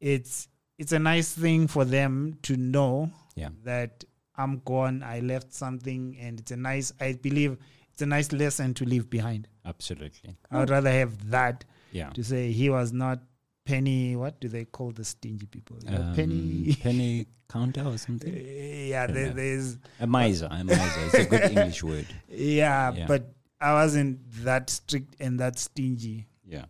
It's 0.00 0.48
it's 0.78 0.92
a 0.92 0.98
nice 0.98 1.32
thing 1.34 1.66
for 1.68 1.84
them 1.84 2.38
to 2.42 2.56
know 2.56 3.10
Yeah. 3.36 3.50
that 3.64 4.04
I'm 4.34 4.60
gone. 4.64 5.02
I 5.02 5.20
left 5.20 5.52
something, 5.52 6.16
and 6.18 6.40
it's 6.40 6.50
a 6.52 6.56
nice. 6.56 6.92
I 6.98 7.12
believe 7.12 7.58
it's 8.00 8.06
a 8.06 8.06
nice 8.06 8.32
lesson 8.32 8.72
to 8.72 8.84
leave 8.86 9.10
behind. 9.10 9.46
Absolutely. 9.66 10.34
I 10.50 10.58
would 10.60 10.70
rather 10.70 10.90
have 10.90 11.30
that 11.30 11.64
Yeah. 11.92 12.08
to 12.10 12.24
say 12.24 12.50
he 12.50 12.70
was 12.70 12.92
not 12.94 13.20
penny. 13.66 14.16
What 14.16 14.40
do 14.40 14.48
they 14.48 14.64
call 14.64 14.90
the 14.92 15.04
stingy 15.04 15.44
people? 15.44 15.76
Um, 15.86 16.14
penny. 16.14 16.74
penny 16.80 17.26
counter 17.46 17.84
or 17.84 17.98
something? 17.98 18.32
yeah, 18.34 19.06
there, 19.06 19.30
there's 19.34 19.76
A 20.00 20.06
miser. 20.06 20.48
A 20.50 20.64
miser. 20.64 20.80
It's 21.06 21.14
a 21.14 21.24
good 21.26 21.42
English 21.56 21.82
word. 21.82 22.06
yeah, 22.30 22.94
Yeah. 22.94 23.06
but 23.06 23.34
I 23.60 23.74
wasn't 23.74 24.20
that 24.44 24.70
strict 24.70 25.16
and 25.20 25.38
that 25.40 25.58
stingy. 25.58 26.26
Yeah. 26.46 26.64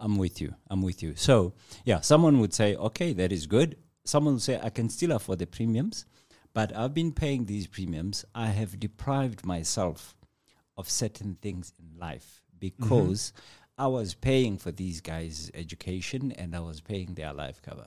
I'm 0.00 0.16
with 0.16 0.40
you. 0.40 0.54
I'm 0.68 0.82
with 0.82 1.00
you. 1.00 1.14
So, 1.14 1.52
yeah, 1.84 2.00
someone 2.00 2.40
would 2.40 2.52
say, 2.54 2.74
okay, 2.74 3.12
that 3.12 3.30
is 3.30 3.46
good. 3.46 3.76
Someone 4.04 4.34
would 4.34 4.42
say, 4.42 4.58
I 4.60 4.70
can 4.70 4.88
still 4.88 5.12
afford 5.12 5.38
the 5.38 5.46
premiums, 5.46 6.06
but 6.54 6.74
I've 6.74 6.94
been 6.94 7.12
paying 7.12 7.44
these 7.44 7.68
premiums. 7.68 8.24
I 8.34 8.46
have 8.48 8.80
deprived 8.80 9.44
myself 9.46 10.16
of 10.80 10.88
certain 10.88 11.36
things 11.42 11.72
in 11.78 11.98
life 11.98 12.42
because 12.58 13.32
I 13.78 13.86
was 13.86 14.14
paying 14.14 14.58
for 14.58 14.72
these 14.72 15.00
guys' 15.00 15.50
education 15.54 16.32
and 16.32 16.56
I 16.56 16.60
was 16.60 16.80
paying 16.80 17.14
their 17.14 17.32
life 17.32 17.62
cover. 17.62 17.86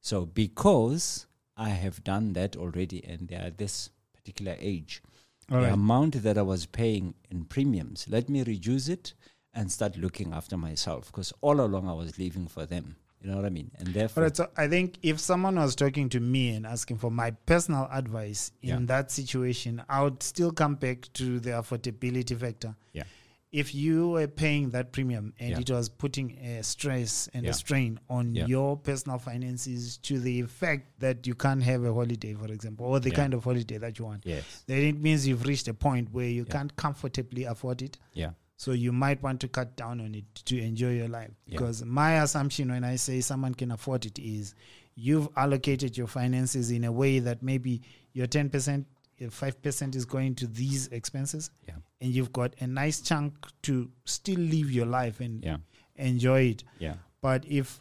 So, 0.00 0.24
because 0.24 1.26
I 1.56 1.70
have 1.70 2.04
done 2.04 2.32
that 2.34 2.56
already 2.56 3.04
and 3.04 3.28
they 3.28 3.36
are 3.36 3.50
this 3.50 3.90
particular 4.14 4.56
age, 4.60 5.02
All 5.50 5.58
the 5.58 5.64
right. 5.64 5.72
amount 5.72 6.22
that 6.22 6.38
I 6.38 6.42
was 6.42 6.66
paying 6.66 7.14
in 7.30 7.44
premiums, 7.44 8.06
let 8.08 8.28
me 8.28 8.42
reduce 8.42 8.88
it 8.88 9.14
and 9.52 9.70
start 9.72 9.96
looking 9.96 10.32
after 10.32 10.56
myself 10.56 11.06
because 11.06 11.32
all 11.40 11.60
along 11.60 11.88
I 11.88 11.94
was 11.94 12.18
living 12.18 12.46
for 12.48 12.64
them. 12.66 12.96
You 13.20 13.30
know 13.30 13.36
what 13.36 13.46
I 13.46 13.50
mean? 13.50 13.70
And 13.78 13.88
therefore, 13.88 14.22
right, 14.24 14.36
so 14.36 14.48
I 14.56 14.68
think 14.68 14.98
if 15.02 15.18
someone 15.18 15.56
was 15.56 15.74
talking 15.74 16.08
to 16.10 16.20
me 16.20 16.50
and 16.50 16.64
asking 16.64 16.98
for 16.98 17.10
my 17.10 17.32
personal 17.32 17.88
advice 17.92 18.52
in 18.62 18.68
Yeah. 18.68 18.78
that 18.86 19.10
situation, 19.10 19.82
I 19.88 20.02
would 20.02 20.22
still 20.22 20.52
come 20.52 20.76
back 20.76 21.08
to 21.14 21.40
the 21.40 21.50
affordability 21.50 22.38
factor. 22.38 22.76
Yeah. 22.92 23.02
If 23.50 23.74
you 23.74 24.10
were 24.10 24.28
paying 24.28 24.70
that 24.70 24.92
premium 24.92 25.32
and 25.40 25.50
Yeah. 25.52 25.60
it 25.60 25.70
was 25.70 25.88
putting 25.88 26.38
a 26.38 26.62
stress 26.62 27.28
and 27.32 27.44
Yeah. 27.44 27.50
a 27.50 27.54
strain 27.54 27.98
on 28.08 28.34
your 28.36 28.76
personal 28.76 29.18
finances 29.18 29.96
to 30.02 30.20
the 30.20 30.40
effect 30.40 31.00
that 31.00 31.26
you 31.26 31.34
can't 31.34 31.62
have 31.62 31.82
a 31.82 31.92
holiday, 31.92 32.34
for 32.34 32.52
example, 32.52 32.84
or 32.86 33.00
the 33.00 33.10
kind 33.10 33.32
of 33.34 33.42
holiday 33.44 33.78
that 33.78 33.98
you 33.98 34.04
want, 34.04 34.24
yes, 34.26 34.64
then 34.66 34.82
it 34.82 35.00
means 35.00 35.26
you've 35.26 35.46
reached 35.46 35.66
a 35.66 35.74
point 35.74 36.12
where 36.12 36.28
you 36.28 36.44
can't 36.44 36.76
comfortably 36.76 37.44
afford 37.44 37.80
it. 37.82 37.96
yeah, 38.12 38.32
So 38.58 38.72
you 38.72 38.92
might 38.92 39.22
want 39.22 39.40
to 39.42 39.48
cut 39.48 39.76
down 39.76 40.00
on 40.00 40.14
it 40.16 40.24
to 40.46 40.58
enjoy 40.58 40.90
your 40.94 41.08
life. 41.08 41.30
Yeah. 41.46 41.52
Because 41.52 41.84
my 41.84 42.22
assumption 42.22 42.70
when 42.70 42.82
I 42.84 42.96
say 42.96 43.20
someone 43.20 43.54
can 43.54 43.70
afford 43.70 44.04
it 44.04 44.18
is 44.18 44.54
you've 44.96 45.28
allocated 45.36 45.96
your 45.96 46.08
finances 46.08 46.70
in 46.72 46.82
a 46.84 46.90
way 46.92 47.20
that 47.20 47.40
maybe 47.40 47.80
your 48.14 48.26
10%, 48.26 48.84
your 49.18 49.30
5% 49.30 49.94
is 49.94 50.04
going 50.04 50.34
to 50.34 50.46
these 50.48 50.88
expenses. 50.88 51.50
Yeah. 51.66 51.74
and 52.00 52.12
you've 52.12 52.32
got 52.32 52.54
a 52.60 52.66
nice 52.66 53.00
chunk 53.00 53.34
to 53.62 53.90
still 54.04 54.38
live 54.38 54.70
your 54.70 54.86
life 54.86 55.18
and 55.20 55.42
Yeah. 55.44 55.56
enjoy 55.96 56.42
it. 56.42 56.64
Yeah. 56.78 56.94
But 57.20 57.44
if 57.46 57.80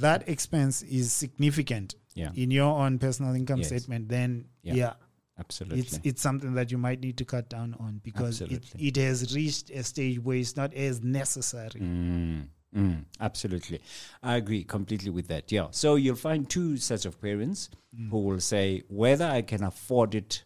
that 0.00 0.28
expense 0.28 0.82
is 0.82 1.10
significant 1.12 1.94
in 2.16 2.50
your 2.50 2.78
own 2.84 2.98
personal 2.98 3.34
income 3.34 3.58
Yes. 3.60 3.68
statement, 3.68 4.08
then 4.08 4.44
Yeah. 4.62 4.94
Absolutely. 5.38 5.80
it's 5.80 5.98
it's 6.04 6.22
something 6.22 6.54
that 6.54 6.70
you 6.70 6.78
might 6.78 7.00
need 7.00 7.16
to 7.16 7.24
cut 7.24 7.48
down 7.48 7.74
on 7.80 8.00
because 8.04 8.40
it, 8.40 8.52
Absolutely. 8.52 8.86
it 8.86 8.96
has 8.96 9.34
reached 9.34 9.70
a 9.70 9.82
stage 9.82 10.20
where 10.20 10.36
it's 10.36 10.56
not 10.56 10.72
as 10.74 11.02
necessary. 11.02 11.80
Mm, 11.80 12.46
mm, 12.76 13.04
absolutely. 13.20 13.80
I 14.22 14.36
agree 14.36 14.62
completely 14.62 15.10
with 15.10 15.26
that. 15.28 15.50
Yeah. 15.50 15.68
So 15.72 15.96
you'll 15.96 16.14
find 16.14 16.48
two 16.48 16.76
sets 16.76 17.04
of 17.04 17.20
parents 17.20 17.68
who 18.10 18.18
will 18.18 18.40
say 18.40 18.82
whether 18.88 19.24
I 19.26 19.42
can 19.42 19.64
afford 19.64 20.14
it 20.14 20.44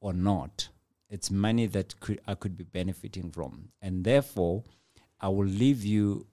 or 0.00 0.12
not, 0.12 0.68
it's 1.08 1.30
money 1.30 1.66
that 1.66 1.98
could, 2.00 2.20
I 2.26 2.34
could 2.34 2.56
be 2.56 2.64
benefiting 2.64 3.30
from. 3.30 3.70
And 3.80 4.04
therefore, 4.04 4.64
I 5.20 5.28
will 5.28 5.46
leave 5.46 5.84
you 5.84 6.26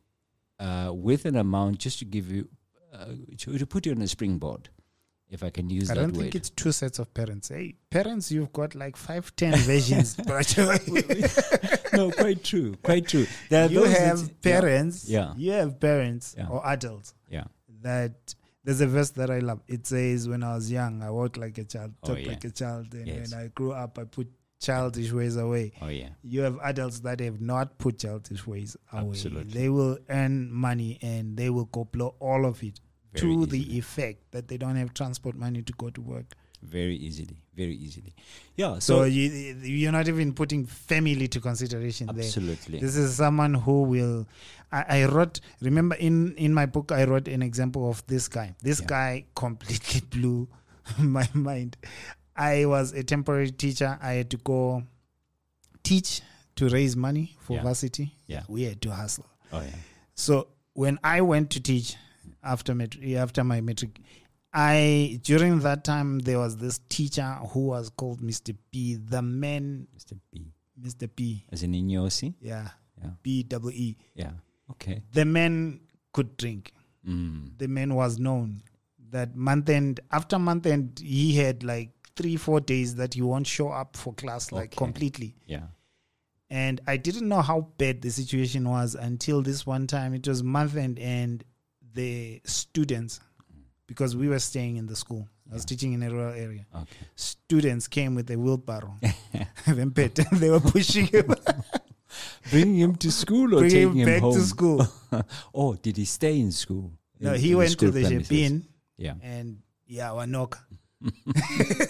uh, 0.60 0.91
with 0.93 1.25
an 1.25 1.36
amount 1.36 1.79
just 1.79 2.00
to 2.00 2.05
give 2.05 2.29
you, 2.31 2.50
uh, 2.93 3.13
to, 3.38 3.57
to 3.57 3.65
put 3.65 3.86
you 3.86 3.93
on 3.93 4.01
a 4.01 4.07
springboard, 4.07 4.69
if 5.34 5.44
I 5.44 5.50
can 5.50 5.70
use 5.70 5.90
I 5.90 5.96
that 5.96 6.00
don't 6.02 6.13
word. 6.13 6.22
think 6.22 6.36
it's 6.36 6.50
two 6.52 6.72
sets 6.72 7.00
of 7.00 7.13
parents. 7.13 7.50
Hey, 7.50 7.75
parents, 7.90 8.32
you've 8.32 8.54
got 8.54 8.75
like 8.75 8.96
five, 8.96 9.36
ten 9.36 9.56
versions. 9.58 10.18
no, 11.94 12.12
quite 12.12 12.44
true. 12.44 12.75
Quite 12.84 13.08
true. 13.08 13.22
You 13.50 13.68
those 13.70 13.94
that- 13.94 14.00
have 14.00 14.42
parents. 14.42 15.10
Yeah. 15.10 15.34
You 15.36 15.52
have 15.52 15.80
parents 15.80 16.36
Yeah. 16.38 16.48
or 16.50 16.66
adults 16.68 17.13
Yeah. 17.30 17.46
that 17.82 18.36
there's 18.63 18.82
a 18.82 18.88
verse 18.88 19.10
that 19.12 19.30
I 19.30 19.40
love. 19.40 19.62
It 19.68 19.86
says, 19.88 20.28
"When 20.30 20.42
I 20.44 20.56
was 20.56 20.72
young, 20.72 21.02
I 21.04 21.10
walked 21.12 21.38
like 21.38 21.58
a 21.58 21.66
child, 21.66 21.94
Oh, 22.04 22.08
talked 22.10 22.22
yeah. 22.22 22.30
like 22.30 22.44
a 22.46 22.52
child, 22.52 22.94
and 22.94 23.08
Yes. 23.08 23.32
when 23.32 23.40
I 23.42 23.48
grew 23.48 23.74
up, 23.74 24.00
I 24.00 24.06
put 24.06 24.30
childish 24.62 25.12
ways 25.12 25.36
away." 25.36 25.74
Oh, 25.82 25.90
yeah. 25.90 26.10
You 26.24 26.42
have 26.42 26.58
adults 26.63 27.00
that 27.02 27.20
have 27.20 27.42
not 27.42 27.78
put 27.78 28.00
childish 28.00 28.48
ways 28.48 28.78
away. 28.94 29.10
Absolutely. 29.10 29.52
They 29.54 29.70
will 29.70 29.98
earn 30.10 30.50
money 30.52 30.98
and 31.02 31.36
they 31.36 31.50
will 31.50 31.66
go 31.66 31.84
blow 31.84 32.16
all 32.20 32.46
of 32.46 32.63
it 32.63 32.80
Very 33.13 33.34
to 33.36 33.41
easily. 33.43 33.60
the 33.60 33.77
effect 33.77 34.32
that 34.32 34.48
they 34.48 34.58
don't 34.58 34.75
have 34.75 34.93
transport 34.93 35.36
money 35.36 35.62
to 35.62 35.74
go 35.74 35.89
to 35.89 36.01
work. 36.01 36.25
Very 36.62 36.96
easily. 36.96 37.38
Very 37.55 37.75
easily. 37.75 38.15
Yeah. 38.55 38.75
So, 38.79 39.00
So, 39.00 39.03
you, 39.03 39.29
you're 39.63 39.91
not 39.91 40.08
even 40.08 40.34
putting 40.34 40.65
family 40.65 41.27
to 41.27 41.39
consideration 41.41 42.08
there. 42.08 42.24
absolutely. 42.25 42.79
This 42.79 42.96
is 42.96 43.15
someone 43.15 43.53
who 43.53 43.84
will. 43.84 44.27
I, 44.72 45.01
I 45.01 45.05
wrote. 45.05 45.41
Remember, 45.62 45.96
in 45.96 46.34
in 46.36 46.53
my 46.53 46.65
book, 46.65 46.91
I 46.91 47.03
wrote 47.03 47.27
an 47.27 47.41
example 47.41 47.89
of 47.89 48.01
this 48.08 48.27
guy. 48.29 48.55
This 48.62 48.79
Yeah. 48.79 48.88
guy 48.88 49.25
completely 49.36 50.01
blew 50.10 50.48
my 50.98 51.27
mind. 51.34 51.75
I 52.36 52.65
was 52.65 52.93
a 52.93 53.03
temporary 53.03 53.51
teacher. 53.51 54.00
I 54.01 54.13
had 54.13 54.29
to 54.32 54.38
go 54.38 54.84
teach 55.84 56.22
to 56.55 56.70
raise 56.70 56.96
money 56.96 57.36
for 57.41 57.58
Yeah. 57.58 57.63
varsity. 57.63 58.15
Yeah. 58.27 58.43
we 58.48 58.63
had 58.63 58.82
to 58.84 58.91
hustle. 58.91 59.25
oh, 59.51 59.62
yeah. 59.62 59.70
So 60.15 60.48
when 60.74 60.98
I 61.03 61.22
went 61.22 61.50
to 61.51 61.60
teach 61.60 61.96
after 62.44 62.76
matric, 62.76 63.04
after 63.16 63.44
my 63.44 63.62
matric, 63.62 64.00
I 64.54 65.20
during 65.24 65.60
that 65.60 65.84
time 65.84 66.20
there 66.20 66.40
was 66.40 66.58
this 66.58 66.80
teacher 66.90 67.38
who 67.52 67.68
was 67.68 67.90
called 67.90 68.22
Mr. 68.22 68.56
P. 68.72 68.96
The 68.96 69.22
man, 69.22 69.88
Mr. 69.98 70.18
P. 70.32 70.52
Mr. 70.80 71.10
P. 71.14 71.46
As 71.52 71.64
in 71.64 71.72
Inyosi? 71.74 72.36
Yeah, 72.42 72.70
Yeah. 73.02 73.12
B 73.22 73.44
double 73.44 73.72
E. 73.72 73.98
Yeah. 74.16 74.32
Okay. 74.72 75.02
The 75.14 75.26
man 75.26 75.80
could 76.14 76.38
drink. 76.38 76.74
Mm. 77.08 77.58
The 77.58 77.68
man 77.68 77.96
was 77.96 78.20
known 78.20 78.62
that 79.10 79.36
month 79.36 79.70
end 79.70 80.00
after 80.12 80.40
month 80.40 80.66
end 80.66 81.00
he 81.04 81.36
had 81.36 81.64
like 81.64 81.92
three 82.16 82.36
four 82.38 82.60
days 82.60 82.96
that 82.96 83.14
he 83.16 83.22
won't 83.22 83.46
show 83.48 83.70
up 83.70 83.96
for 83.98 84.14
class 84.14 84.51
like 84.51 84.66
Okay. 84.74 84.77
completely. 84.77 85.36
Yeah. 85.46 85.68
And 86.50 86.79
I 86.86 86.98
didn't 86.98 87.27
know 87.27 87.42
how 87.42 87.70
bad 87.79 88.01
the 88.03 88.12
situation 88.12 88.70
was 88.70 88.94
until 88.96 89.42
this 89.42 89.66
one 89.66 89.88
time. 89.88 90.14
It 90.14 90.27
was 90.27 90.44
month 90.44 90.75
end, 90.75 91.00
and 91.00 91.44
the 91.94 92.42
students, 92.46 93.20
because 93.88 94.16
we 94.16 94.27
were 94.27 94.40
staying 94.40 94.77
in 94.77 94.86
the 94.88 94.96
school, 94.96 95.27
I 95.51 95.53
was 95.56 95.64
Yeah. 95.64 95.66
teaching 95.68 95.94
in 95.94 96.03
a 96.03 96.10
rural 96.10 96.34
area. 96.34 96.66
Okay. 96.75 96.86
Students 97.16 97.88
came 97.88 98.16
with 98.16 98.29
a 98.32 98.38
wheelbarrow, 98.38 98.96
they 99.68 100.50
were 100.50 100.60
pushing 100.60 101.08
him, 101.08 101.34
Bringing 102.51 102.75
him 102.77 102.96
to 102.98 103.12
school 103.12 103.56
or 103.56 103.60
bringing 103.62 103.70
taking 103.70 103.98
him 104.01 104.08
him 104.08 104.14
back 104.14 104.22
home? 104.22 104.34
to 104.36 104.42
school. 104.42 104.88
oh, 105.53 105.74
did 105.75 105.98
he 105.98 106.06
stay 106.06 106.40
in 106.40 106.51
school? 106.51 106.92
No, 107.20 107.34
In- 107.34 107.40
he 107.42 107.51
in 107.51 107.58
went 107.58 107.79
to 107.79 107.90
the? 107.92 108.01
shebeen 108.01 108.64
Yeah. 108.98 109.16
and 109.24 109.58
yeah, 109.88 110.10
Wanoka. 110.10 110.60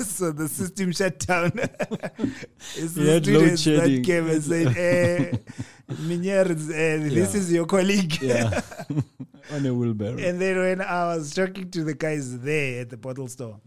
so 0.05 0.31
the 0.31 0.47
system 0.47 0.91
shut 0.91 1.19
down. 1.19 1.51
it's 1.55 2.93
the 2.93 3.19
students 3.21 3.63
that 3.65 4.03
came 4.05 4.27
and 4.27 4.43
said, 4.43 4.67
eh, 4.77 5.37
Minyer, 6.07 6.49
eh, 6.51 6.97
this 7.09 7.33
Yeah. 7.33 7.39
is 7.39 7.51
your 7.51 7.65
colleague. 7.65 8.21
Yeah. 8.21 8.61
On 9.51 9.65
a 9.65 9.73
wheelbarrow. 9.73 10.17
And 10.17 10.39
then 10.41 10.57
when 10.57 10.81
I 10.81 11.15
was 11.15 11.33
talking 11.33 11.69
to 11.71 11.83
the 11.83 11.93
guys 11.93 12.39
there 12.39 12.81
at 12.81 12.89
the 12.89 12.97
bottle 12.97 13.27
store, 13.27 13.59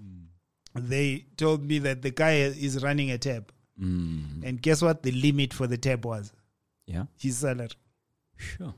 they 0.74 1.26
told 1.36 1.64
me 1.64 1.78
that 1.80 2.02
the 2.02 2.10
guy 2.10 2.34
is 2.36 2.82
running 2.82 3.10
a 3.10 3.18
tab. 3.18 3.52
Mm. 3.80 4.42
And 4.44 4.62
guess 4.62 4.80
what 4.82 5.02
the 5.02 5.12
limit 5.12 5.52
for 5.52 5.66
the 5.66 5.76
tab 5.78 6.04
was? 6.04 6.32
Yeah. 6.86 7.04
His 7.18 7.38
salary. 7.38 7.68
Sure. 8.36 8.74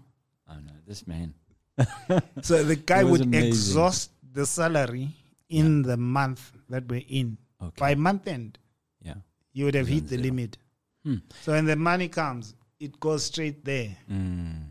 Oh 0.49 0.55
no, 0.55 0.73
this 0.87 1.07
man. 1.07 1.35
So 2.43 2.65
the 2.65 2.77
guy 2.77 3.05
would 3.05 3.21
amazing. 3.23 3.49
exhaust 3.49 4.11
the 4.33 4.45
salary 4.47 5.11
in 5.49 5.83
the 5.83 5.97
month 5.97 6.53
that 6.69 6.87
we're 6.89 7.05
in. 7.09 7.39
Okay. 7.63 7.75
By 7.79 7.95
month 7.95 8.27
end, 8.27 8.59
yeah. 9.03 9.15
you 9.53 9.65
would 9.67 9.75
have 9.75 9.87
hit 9.89 10.05
the 10.09 10.17
zero. 10.17 10.23
limit. 10.23 10.59
Hmm. 11.05 11.17
So 11.43 11.53
when 11.53 11.67
the 11.67 11.77
money 11.77 12.09
comes, 12.09 12.55
it 12.81 12.99
goes 13.01 13.25
straight 13.25 13.65
there. 13.65 13.97
Mm. 14.11 14.65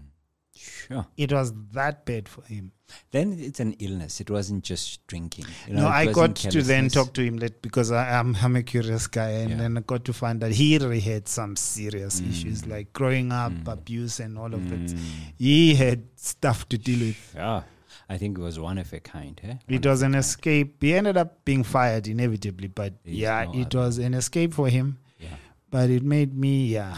Sure. 0.55 1.05
It 1.17 1.31
was 1.31 1.53
that 1.73 2.05
bad 2.05 2.27
for 2.27 2.43
him. 2.45 2.71
Then 3.11 3.35
it's 3.39 3.59
an 3.59 3.73
illness. 3.73 4.21
It 4.21 4.29
wasn't 4.29 4.63
just 4.63 5.05
drinking. 5.07 5.45
You 5.67 5.73
no, 5.75 5.81
know, 5.81 5.87
it 5.87 5.91
I 5.91 6.05
got 6.11 6.35
to 6.37 6.61
then 6.63 6.87
talk 6.89 7.13
to 7.13 7.21
him 7.21 7.37
let, 7.37 7.61
because 7.61 7.91
I, 7.91 8.17
am 8.17 8.35
I'm 8.41 8.55
a 8.55 8.63
curious 8.63 9.05
guy, 9.07 9.29
and 9.29 9.51
Yeah. 9.51 9.57
then 9.57 9.77
I 9.77 9.81
got 9.81 10.05
to 10.05 10.13
find 10.13 10.39
that 10.41 10.53
he 10.53 10.77
really 10.77 11.01
had 11.01 11.27
some 11.27 11.55
serious 11.57 12.21
Mm. 12.21 12.29
issues 12.31 12.65
like 12.65 12.93
growing 12.93 13.31
up, 13.31 13.51
Mm. 13.51 13.67
abuse, 13.67 14.19
and 14.19 14.37
all 14.37 14.51
of 14.53 14.69
that. 14.69 14.79
Mm. 14.79 14.99
He 15.37 15.75
had 15.75 16.03
stuff 16.15 16.67
to 16.69 16.77
deal 16.77 16.99
with. 17.07 17.33
Yeah. 17.35 17.63
I 18.09 18.17
think 18.17 18.37
it 18.37 18.41
was 18.41 18.57
one 18.57 18.77
of 18.77 18.91
a 18.93 19.01
kind. 19.01 19.39
Eh? 19.43 19.55
It 19.67 19.85
was 19.85 20.01
an 20.01 20.13
kind. 20.13 20.23
escape. 20.23 20.81
He 20.81 20.93
ended 20.95 21.17
up 21.17 21.43
being 21.43 21.63
fired 21.65 22.07
inevitably, 22.07 22.69
but 22.69 22.93
yeah, 23.03 23.43
no 23.43 23.53
it 23.59 23.75
other. 23.75 23.85
was 23.85 23.97
an 23.97 24.13
escape 24.13 24.53
for 24.53 24.69
him. 24.69 24.97
Yeah. 25.19 25.35
But 25.69 25.89
it 25.89 26.03
made 26.03 26.33
me, 26.33 26.67
yeah. 26.67 26.97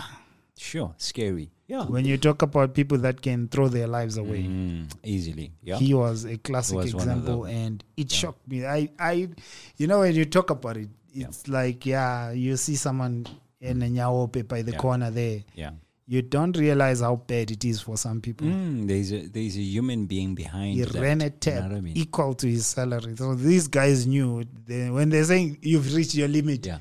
Sure. 0.59 0.93
Scary. 0.97 1.49
Yeah. 1.67 1.85
When 1.85 2.03
you 2.03 2.17
talk 2.17 2.41
about 2.41 2.73
people 2.73 2.97
that 2.99 3.21
can 3.21 3.47
throw 3.47 3.69
their 3.69 3.87
lives 3.87 4.17
away, 4.17 4.43
Mm, 4.43 4.91
easily. 5.03 5.53
Yeah. 5.63 5.77
he 5.77 5.93
was 5.93 6.25
a 6.25 6.37
classic 6.37 6.75
was 6.77 6.93
example, 6.93 7.45
and 7.45 7.81
it 7.95 8.11
Yeah. 8.11 8.17
shocked 8.17 8.45
me. 8.47 8.65
I, 8.65 8.89
I, 8.99 9.29
you 9.77 9.87
know, 9.87 9.99
when 9.99 10.15
you 10.15 10.25
talk 10.25 10.49
about 10.49 10.75
it, 10.77 10.89
it's 11.13 11.47
like 11.47 11.85
yeah, 11.85 12.31
you 12.31 12.57
see 12.57 12.75
someone 12.75 13.25
in 13.61 13.81
a 13.81 13.85
nyaope 13.85 14.47
by 14.47 14.61
the 14.61 14.71
Yeah. 14.73 14.77
corner 14.77 15.11
there. 15.11 15.43
yeah. 15.55 15.71
You 16.11 16.23
don't 16.23 16.57
realize 16.57 17.01
how 17.01 17.17
bad 17.17 17.51
it 17.51 17.63
is 17.63 17.81
for 17.81 17.95
some 17.95 18.19
people. 18.19 18.47
Mm, 18.47 18.87
there's 18.87 19.11
a 19.13 19.27
there's 19.27 19.55
a 19.55 19.61
human 19.61 20.07
being 20.07 20.33
behind. 20.33 20.73
He 20.73 20.81
that, 20.81 20.99
ran 20.99 21.21
a 21.21 21.25
you 21.25 21.69
know 21.69 21.75
I 21.77 21.81
mean? 21.81 21.95
equal 21.95 22.33
to 22.33 22.47
his 22.47 22.65
salary. 22.65 23.15
So 23.15 23.35
these 23.35 23.67
guys 23.67 24.07
knew 24.07 24.43
they, 24.65 24.89
when 24.89 25.09
they're 25.09 25.23
saying 25.23 25.59
you've 25.61 25.93
reached 25.93 26.15
your 26.15 26.27
limit, 26.27 26.65
Yeah. 26.65 26.79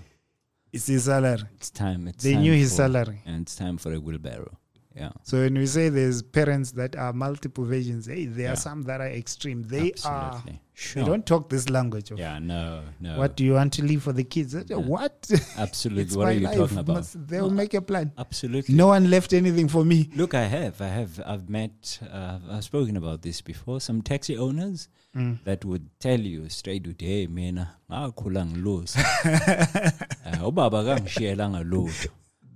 It's 0.72 0.87
his 0.87 1.04
salary. 1.04 1.42
It's 1.57 1.70
time. 1.70 2.09
It's 2.09 2.22
They 2.24 2.35
time 2.35 2.42
knew 2.42 2.52
his 2.52 2.70
for- 2.70 2.76
salary. 2.76 3.22
and 3.26 3.42
it's 3.42 3.57
time 3.57 3.78
for 3.78 3.92
a 3.92 4.00
wheelbarrow. 4.00 4.58
Yeah. 4.98 5.11
So 5.22 5.38
when 5.38 5.54
we 5.54 5.66
say 5.66 5.88
there's 5.90 6.22
parents 6.22 6.72
that 6.72 6.96
are 6.96 7.12
multiple 7.12 7.64
versions, 7.64 8.06
hey, 8.06 8.26
there 8.26 8.46
Yeah. 8.46 8.52
are 8.52 8.56
some 8.56 8.82
that 8.82 9.00
are 9.00 9.08
extreme. 9.08 9.62
They 9.62 9.92
are. 10.04 10.34
Absolutely. 10.34 10.61
Sure. 10.74 11.02
They 11.02 11.08
don't 11.08 11.26
talk 11.26 11.48
this 11.48 11.68
language 11.70 12.12
of 12.12 12.18
yeah. 12.20 12.38
No. 12.38 12.82
No. 13.00 13.18
what 13.18 13.37
do 13.37 13.44
you 13.44 13.54
want 13.54 13.72
to 13.74 13.82
leave 13.84 14.02
for 14.02 14.12
the 14.12 14.22
kids? 14.24 14.54
Yeah. 14.68 14.76
What? 14.76 15.28
Absolutely. 15.56 16.16
What 16.16 16.28
are 16.28 16.32
you 16.32 16.40
life. 16.46 16.56
talking 16.56 16.78
about? 16.78 16.96
Must- 16.96 17.26
they'll 17.28 17.48
No, 17.50 17.54
make 17.54 17.74
a 17.74 17.82
plan. 17.82 18.12
Absolutely. 18.16 18.74
No 18.76 18.88
one 18.88 19.11
left 19.11 19.32
anything 19.32 19.66
for 19.68 19.84
me. 19.84 20.08
Look, 20.14 20.34
I 20.34 20.44
have, 20.44 20.80
I 20.80 20.87
have, 20.88 21.20
I've 21.26 21.48
met, 21.48 21.98
uh, 22.12 22.38
I've 22.50 22.64
spoken 22.64 22.96
about 22.96 23.22
this 23.22 23.40
before. 23.40 23.80
Some 23.80 24.02
taxi 24.02 24.37
owners 24.37 24.88
Mm. 25.16 25.42
that 25.44 25.64
would 25.64 25.88
tell 25.98 26.20
you 26.20 26.48
straight 26.50 26.87
with, 26.87 27.00
"Hey, 27.00 27.26
mina, 27.26 27.76
ngakhula 27.90 28.44
ngilusa, 28.44 28.98
uh, 30.26 30.48
ubaba 30.48 30.84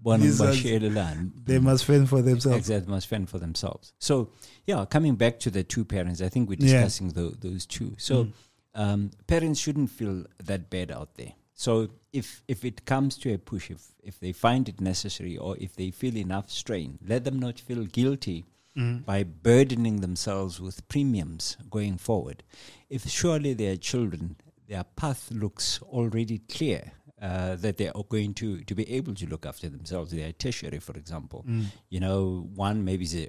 ngalutho, 0.02 0.04
bona 0.04 0.24
These 0.24 0.40
ones- 0.40 0.56
ngibashiyelelani." 0.62 1.30
They 1.44 1.58
must 1.58 1.84
fend 1.84 2.08
for 2.08 2.22
themselves. 2.22 2.58
Exactly, 2.58 2.90
must 2.94 3.06
fend 3.08 3.28
for 3.28 3.38
themselves. 3.38 3.92
So, 3.98 4.28
yeah, 4.66 4.84
coming 4.84 5.16
back 5.16 5.38
to 5.40 5.50
the 5.50 5.62
two 5.64 5.84
parents, 5.84 6.20
I 6.20 6.28
think 6.28 6.48
we're 6.48 6.56
Yeah. 6.60 6.84
discussing 6.84 7.10
those 7.40 7.66
two. 7.66 7.94
So, 7.98 8.24
Mm. 8.24 8.32
um, 8.74 9.10
parents 9.26 9.60
shouldn't 9.60 9.90
feel 9.90 10.24
that 10.44 10.70
bad 10.70 10.90
out 10.90 11.14
there. 11.16 11.34
So, 11.54 11.88
if 12.12 12.42
if 12.48 12.64
it 12.64 12.84
comes 12.84 13.16
to 13.18 13.32
a 13.32 13.38
push, 13.38 13.70
if 13.70 13.88
if 14.02 14.18
they 14.18 14.32
find 14.32 14.68
it 14.68 14.80
necessary, 14.80 15.36
or 15.38 15.56
if 15.58 15.76
they 15.76 15.90
feel 15.92 16.16
enough 16.16 16.50
strain, 16.50 16.98
let 17.06 17.24
them 17.24 17.38
not 17.38 17.60
feel 17.60 17.84
guilty 17.84 18.44
Mm. 18.76 19.04
by 19.04 19.22
burdening 19.22 20.00
themselves 20.00 20.58
with 20.60 20.86
premiums 20.88 21.56
going 21.70 21.98
forward. 21.98 22.42
If 22.90 23.06
surely 23.08 23.52
their 23.54 23.76
children, 23.76 24.36
their 24.66 24.84
path 24.96 25.30
looks 25.30 25.80
already 25.82 26.38
clear. 26.48 26.92
Uh, 27.22 27.54
that 27.56 27.76
they 27.76 27.88
are 27.88 28.04
going 28.08 28.34
to, 28.34 28.62
to 28.64 28.74
be 28.74 28.90
able 28.90 29.14
to 29.14 29.26
look 29.26 29.46
after 29.46 29.68
themselves. 29.68 30.10
They 30.10 30.22
are 30.24 30.32
tertiary, 30.32 30.80
for 30.80 30.96
example. 30.96 31.44
You 31.88 32.00
know, 32.00 32.48
one 32.54 32.84
maybe 32.84 33.04
is 33.04 33.14
a, 33.14 33.28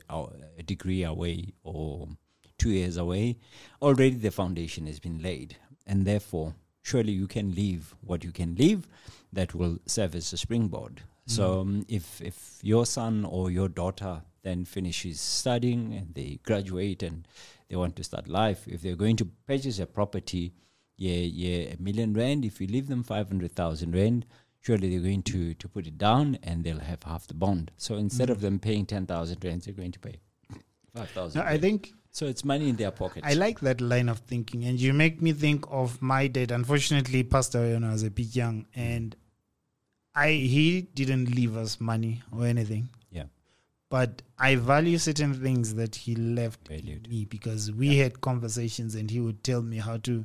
a 0.57 0.63
degree 0.63 1.03
away 1.03 1.53
or 1.63 2.07
two 2.57 2.71
years 2.71 2.97
away. 2.97 3.37
Already 3.81 4.15
the 4.15 4.31
foundation 4.31 4.87
has 4.87 4.99
been 4.99 5.21
laid. 5.21 5.57
And 5.85 6.05
therefore, 6.05 6.55
surely 6.81 7.11
you 7.11 7.27
can 7.27 7.53
leave 7.53 7.93
what 8.01 8.23
you 8.23 8.31
can 8.31 8.55
leave 8.55 8.87
that 9.31 9.53
will 9.53 9.77
serve 9.85 10.15
as 10.15 10.33
a 10.33 10.37
springboard. 10.37 11.01
So 11.25 11.61
um, 11.61 11.85
if, 11.87 12.19
if 12.21 12.59
your 12.61 12.85
son 12.85 13.25
or 13.25 13.49
your 13.51 13.69
daughter 13.69 14.23
then 14.41 14.65
finishes 14.65 15.21
studying 15.21 15.93
and 15.93 16.13
they 16.15 16.39
graduate 16.43 17.01
and 17.01 17.25
they 17.69 17.77
want 17.77 17.95
to 17.95 18.03
start 18.03 18.27
life, 18.27 18.67
if 18.67 18.81
they're 18.81 18.97
going 18.97 19.15
to 19.17 19.25
purchase 19.47 19.79
a 19.79 19.85
property, 19.85 20.51
yeah, 21.03 21.15
yeah, 21.15 21.73
a 21.73 21.81
million 21.81 22.13
rand, 22.13 22.45
if 22.45 22.61
you 22.61 22.67
leave 22.67 22.87
them 22.87 23.03
500,000 23.03 23.93
rand, 23.93 24.25
surely 24.61 24.89
they're 24.89 25.01
going 25.01 25.23
to, 25.23 25.53
to 25.55 25.67
put 25.67 25.85
it 25.85 25.97
down 25.97 26.39
and 26.43 26.63
they'll 26.63 26.79
have 26.79 27.03
half 27.03 27.27
the 27.27 27.33
bond. 27.33 27.71
So 27.77 27.95
instead 27.95 28.29
of 28.29 28.37
mm. 28.37 28.41
them 28.41 28.59
paying 28.59 28.85
10,000 28.85 29.43
rand, 29.43 29.63
they're 29.63 29.73
going 29.73 29.91
to 29.91 29.99
pay 29.99 30.21
5,000 30.95 31.41
No, 31.41 31.45
I 31.45 31.57
think 31.57 31.91
So 32.11 32.27
it's 32.27 32.45
money 32.45 32.69
in 32.69 32.77
their 32.77 32.91
pocket. 32.91 33.23
I 33.25 33.33
like 33.33 33.59
that 33.61 33.81
line 33.81 34.07
of 34.07 34.19
thinking, 34.19 34.63
and 34.63 34.79
you 34.79 34.93
make 34.93 35.21
me 35.21 35.33
think 35.33 35.65
of 35.69 36.01
my 36.01 36.27
dad. 36.27 36.51
Unfortunately, 36.51 37.23
Pastor 37.23 37.59
Oyona 37.59 37.91
was 37.91 38.03
a 38.03 38.11
bit 38.11 38.33
young, 38.33 38.61
mm. 38.61 38.67
and 38.75 39.15
I 40.15 40.29
he 40.29 40.83
didn't 40.93 41.35
leave 41.35 41.57
us 41.57 41.81
money 41.81 42.21
or 42.31 42.45
anything. 42.45 42.89
Yeah. 43.11 43.25
But 43.89 44.21
I 44.39 44.55
value 44.55 44.99
certain 44.99 45.33
things 45.33 45.73
that 45.75 45.95
he 45.95 46.15
left 46.15 46.67
Valued. 46.69 47.09
me 47.09 47.25
because 47.25 47.71
we 47.71 47.97
had 47.97 48.21
conversations, 48.21 48.95
and 48.95 49.11
he 49.11 49.19
would 49.19 49.43
tell 49.43 49.61
me 49.61 49.79
how 49.79 49.97
to. 49.97 50.23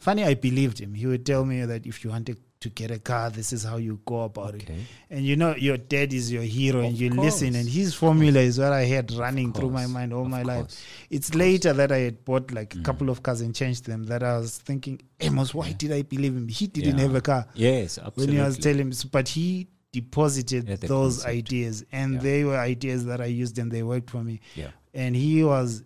Funny, 0.00 0.24
I 0.24 0.34
believed 0.34 0.78
him. 0.80 0.94
He 0.94 1.06
would 1.06 1.24
tell 1.26 1.44
me 1.44 1.64
that 1.66 1.86
if 1.86 2.02
you 2.02 2.10
wanted 2.10 2.38
to 2.60 2.68
get 2.70 2.90
a 2.90 2.98
car, 2.98 3.30
this 3.30 3.52
is 3.52 3.64
how 3.64 3.76
you 3.76 4.00
go 4.06 4.22
about 4.22 4.54
it. 4.54 4.68
And 5.10 5.24
you 5.24 5.36
know, 5.36 5.54
your 5.56 5.76
dad 5.76 6.12
is 6.14 6.32
your 6.32 6.42
hero, 6.42 6.80
and 6.80 6.94
Of 6.94 7.00
you 7.00 7.10
listen. 7.10 7.54
And 7.54 7.68
his 7.68 7.94
formula 7.94 8.40
is 8.40 8.58
what 8.58 8.72
I 8.72 8.84
had 8.84 9.12
running 9.12 9.52
through 9.52 9.70
my 9.70 9.86
mind 9.86 10.12
all 10.14 10.22
Of 10.24 10.30
my 10.30 10.42
life. 10.42 10.66
It's 11.10 11.34
later 11.34 11.72
that 11.74 11.92
I 11.92 11.98
had 11.98 12.24
bought 12.24 12.50
like 12.50 12.70
Mm. 12.74 12.80
a 12.80 12.82
couple 12.82 13.10
of 13.10 13.22
cars 13.22 13.40
and 13.42 13.54
changed 13.54 13.84
them 13.84 14.04
that 14.04 14.22
I 14.22 14.38
was 14.38 14.56
thinking, 14.58 15.00
Amos, 15.20 15.54
why 15.54 15.72
did 15.72 15.92
I 15.92 16.02
believe 16.02 16.34
him? 16.34 16.48
He 16.48 16.66
didn't 16.66 16.96
Yeah. 16.96 17.02
have 17.04 17.14
a 17.14 17.20
car 17.20 17.46
Yes, 17.54 17.98
absolutely. 17.98 18.26
when 18.36 18.42
he 18.42 18.48
was 18.48 18.58
telling 18.58 18.88
me, 18.88 18.96
but 19.12 19.28
he 19.28 19.68
deposited 19.92 20.68
Yeah, 20.68 20.76
those 20.76 21.16
concept. 21.16 21.28
ideas, 21.36 21.84
and 21.92 22.14
Yeah. 22.14 22.20
they 22.20 22.44
were 22.44 22.58
ideas 22.58 23.04
that 23.06 23.20
I 23.20 23.26
used 23.26 23.58
and 23.58 23.70
they 23.70 23.82
worked 23.82 24.08
for 24.10 24.22
me. 24.24 24.40
yeah, 24.56 24.70
And 24.94 25.14
he 25.16 25.42
was, 25.44 25.82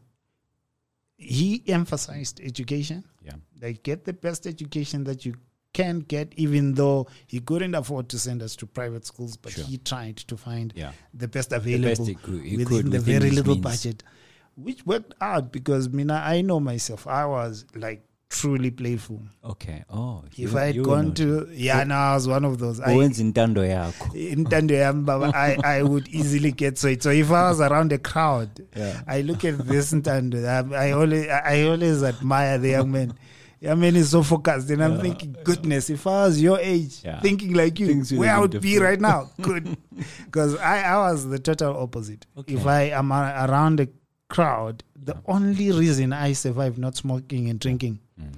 he 1.17 1.63
emphasized 1.69 2.41
education, 2.41 3.05
yeah, 3.05 3.11
like 3.65 3.83
get 3.83 4.05
the 4.05 4.13
best 4.13 4.47
education 4.47 5.05
that 5.05 5.25
you 5.27 5.35
can 5.73 5.99
get, 6.01 6.33
even 6.37 6.75
though 6.75 7.07
he 7.27 7.41
couldn't 7.41 7.75
afford 7.75 8.09
to 8.11 8.19
send 8.19 8.43
us 8.43 8.55
to 8.57 8.67
private 8.67 9.05
schools, 9.05 9.37
but 9.37 9.53
Sure. 9.53 9.65
he 9.65 9.79
tried 9.79 10.17
to 10.19 10.37
find 10.37 10.73
yeah. 10.77 10.93
the 11.13 11.27
best 11.27 11.51
The 11.51 11.57
available 11.57 11.89
best 11.89 12.07
he 12.07 12.15
could, 12.15 12.43
within 12.43 12.67
could 12.67 12.85
the 12.93 12.99
within 12.99 13.21
very 13.21 13.31
little 13.31 13.55
means. 13.55 13.65
budget, 13.65 14.03
which 14.55 14.87
worked 14.87 15.15
out 15.21 15.45
ah, 15.45 15.49
because 15.59 15.89
Mina, 15.89 16.23
I 16.25 16.43
know 16.43 16.61
myself. 16.61 17.07
I 17.09 17.27
was 17.27 17.65
like 17.75 18.05
truly 18.31 18.71
playful. 18.71 19.21
Okay. 19.45 19.85
Oh, 19.91 20.23
If 20.31 20.39
you- 20.39 20.59
I 20.59 20.67
had 20.67 20.83
gone 20.83 21.07
not- 21.09 21.17
to, 21.17 21.49
yeah, 21.53 21.83
no, 21.85 21.95
I 21.95 22.15
was 22.15 22.27
one 22.29 22.45
of 22.45 22.59
those. 22.59 22.79
I, 22.81 22.95
intando 22.95 23.63
yakho. 23.67 24.15
in 24.15 24.45
Tando 24.45 24.75
Yam, 24.75 25.05
Baba, 25.11 25.33
I, 25.35 25.57
I 25.65 25.83
would 25.83 26.07
easily 26.09 26.53
get 26.53 26.79
so. 26.79 26.93
So 27.01 27.11
if 27.11 27.31
I 27.33 27.49
was 27.51 27.61
around 27.61 27.93
a 27.93 27.99
crowd, 27.99 28.51
Yeah. 28.77 29.03
I 29.09 29.23
look 29.23 29.45
at 29.45 29.59
this 29.67 29.93
and 29.93 30.07
I, 30.09 30.87
I 30.87 30.91
always, 30.93 31.29
I 31.29 31.63
always 31.63 32.03
admire 32.05 32.59
the 32.59 32.71
young 32.71 32.93
man. 32.93 33.15
Young 33.65 33.81
man 33.81 33.97
is 33.97 34.11
so 34.11 34.23
focused, 34.23 34.69
and 34.71 34.85
I'm 34.85 35.01
thinking, 35.01 35.35
goodness, 35.43 35.89
if 35.89 36.07
I 36.07 36.25
was 36.27 36.41
your 36.41 36.59
age, 36.61 37.01
thinking 37.23 37.55
like 37.55 37.81
you, 37.81 37.87
Things 37.87 38.13
where 38.13 38.35
I 38.35 38.39
would 38.39 38.51
been 38.51 38.61
be 38.61 38.79
right 38.79 39.01
now, 39.01 39.31
good, 39.41 39.77
because 40.27 40.57
I, 40.59 40.83
I 40.83 40.97
was 41.11 41.27
the 41.27 41.39
total 41.39 41.77
opposite. 41.77 42.27
Okay. 42.37 42.55
If 42.55 42.67
I 42.67 42.83
am 42.91 43.11
a- 43.11 43.47
around 43.49 43.81
a 43.81 43.89
crowd, 44.29 44.85
the 44.95 45.17
only 45.27 45.73
reason 45.73 46.13
I 46.13 46.33
survived 46.35 46.77
not 46.79 46.97
smoking 46.97 47.49
and 47.49 47.59
drinking 47.59 48.01
Mm. 48.21 48.37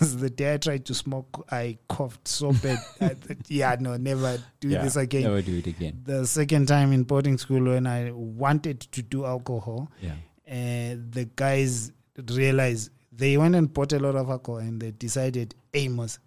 was 0.00 0.16
the 0.16 0.30
day 0.30 0.54
I 0.54 0.56
tried 0.56 0.84
to 0.86 0.94
smoke. 0.94 1.46
I 1.50 1.76
coughed 1.88 2.26
so 2.26 2.52
bad. 2.52 2.78
I 3.02 3.08
thought, 3.10 3.36
yeah, 3.48 3.76
no, 3.78 3.96
never 3.98 4.38
do 4.60 4.68
Yeah, 4.68 4.82
this 4.82 4.96
again. 4.96 5.24
Never 5.24 5.42
do 5.42 5.58
it 5.58 5.66
again. 5.66 6.00
The 6.04 6.26
second 6.26 6.68
time 6.68 6.92
in 6.92 7.02
boarding 7.02 7.36
school 7.38 7.64
when 7.64 7.86
I 7.86 8.12
wanted 8.12 8.80
to 8.80 9.02
do 9.02 9.26
alcohol, 9.26 9.90
Yeah. 10.00 10.12
uh, 10.48 10.96
the 11.10 11.28
guys 11.36 11.92
realized 12.32 12.90
they 13.20 13.36
went 13.36 13.54
and 13.54 13.72
bought 13.72 13.92
a 13.92 13.98
lot 13.98 14.16
of 14.16 14.28
alcohol 14.30 14.58
and 14.60 14.80
they 14.80 14.90
decided, 14.90 15.54
Amos, 15.74 16.18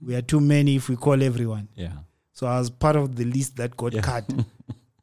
we 0.00 0.14
are 0.14 0.22
too 0.22 0.40
many 0.40 0.76
if 0.76 0.88
we 0.88 0.96
call 0.96 1.22
everyone. 1.22 1.68
Yeah. 1.76 1.92
So 2.32 2.46
I 2.46 2.58
was 2.58 2.70
part 2.70 2.96
of 2.96 3.14
the 3.16 3.24
list 3.24 3.56
that 3.56 3.76
got 3.76 3.92
Yeah. 3.92 4.00
cut. 4.02 4.24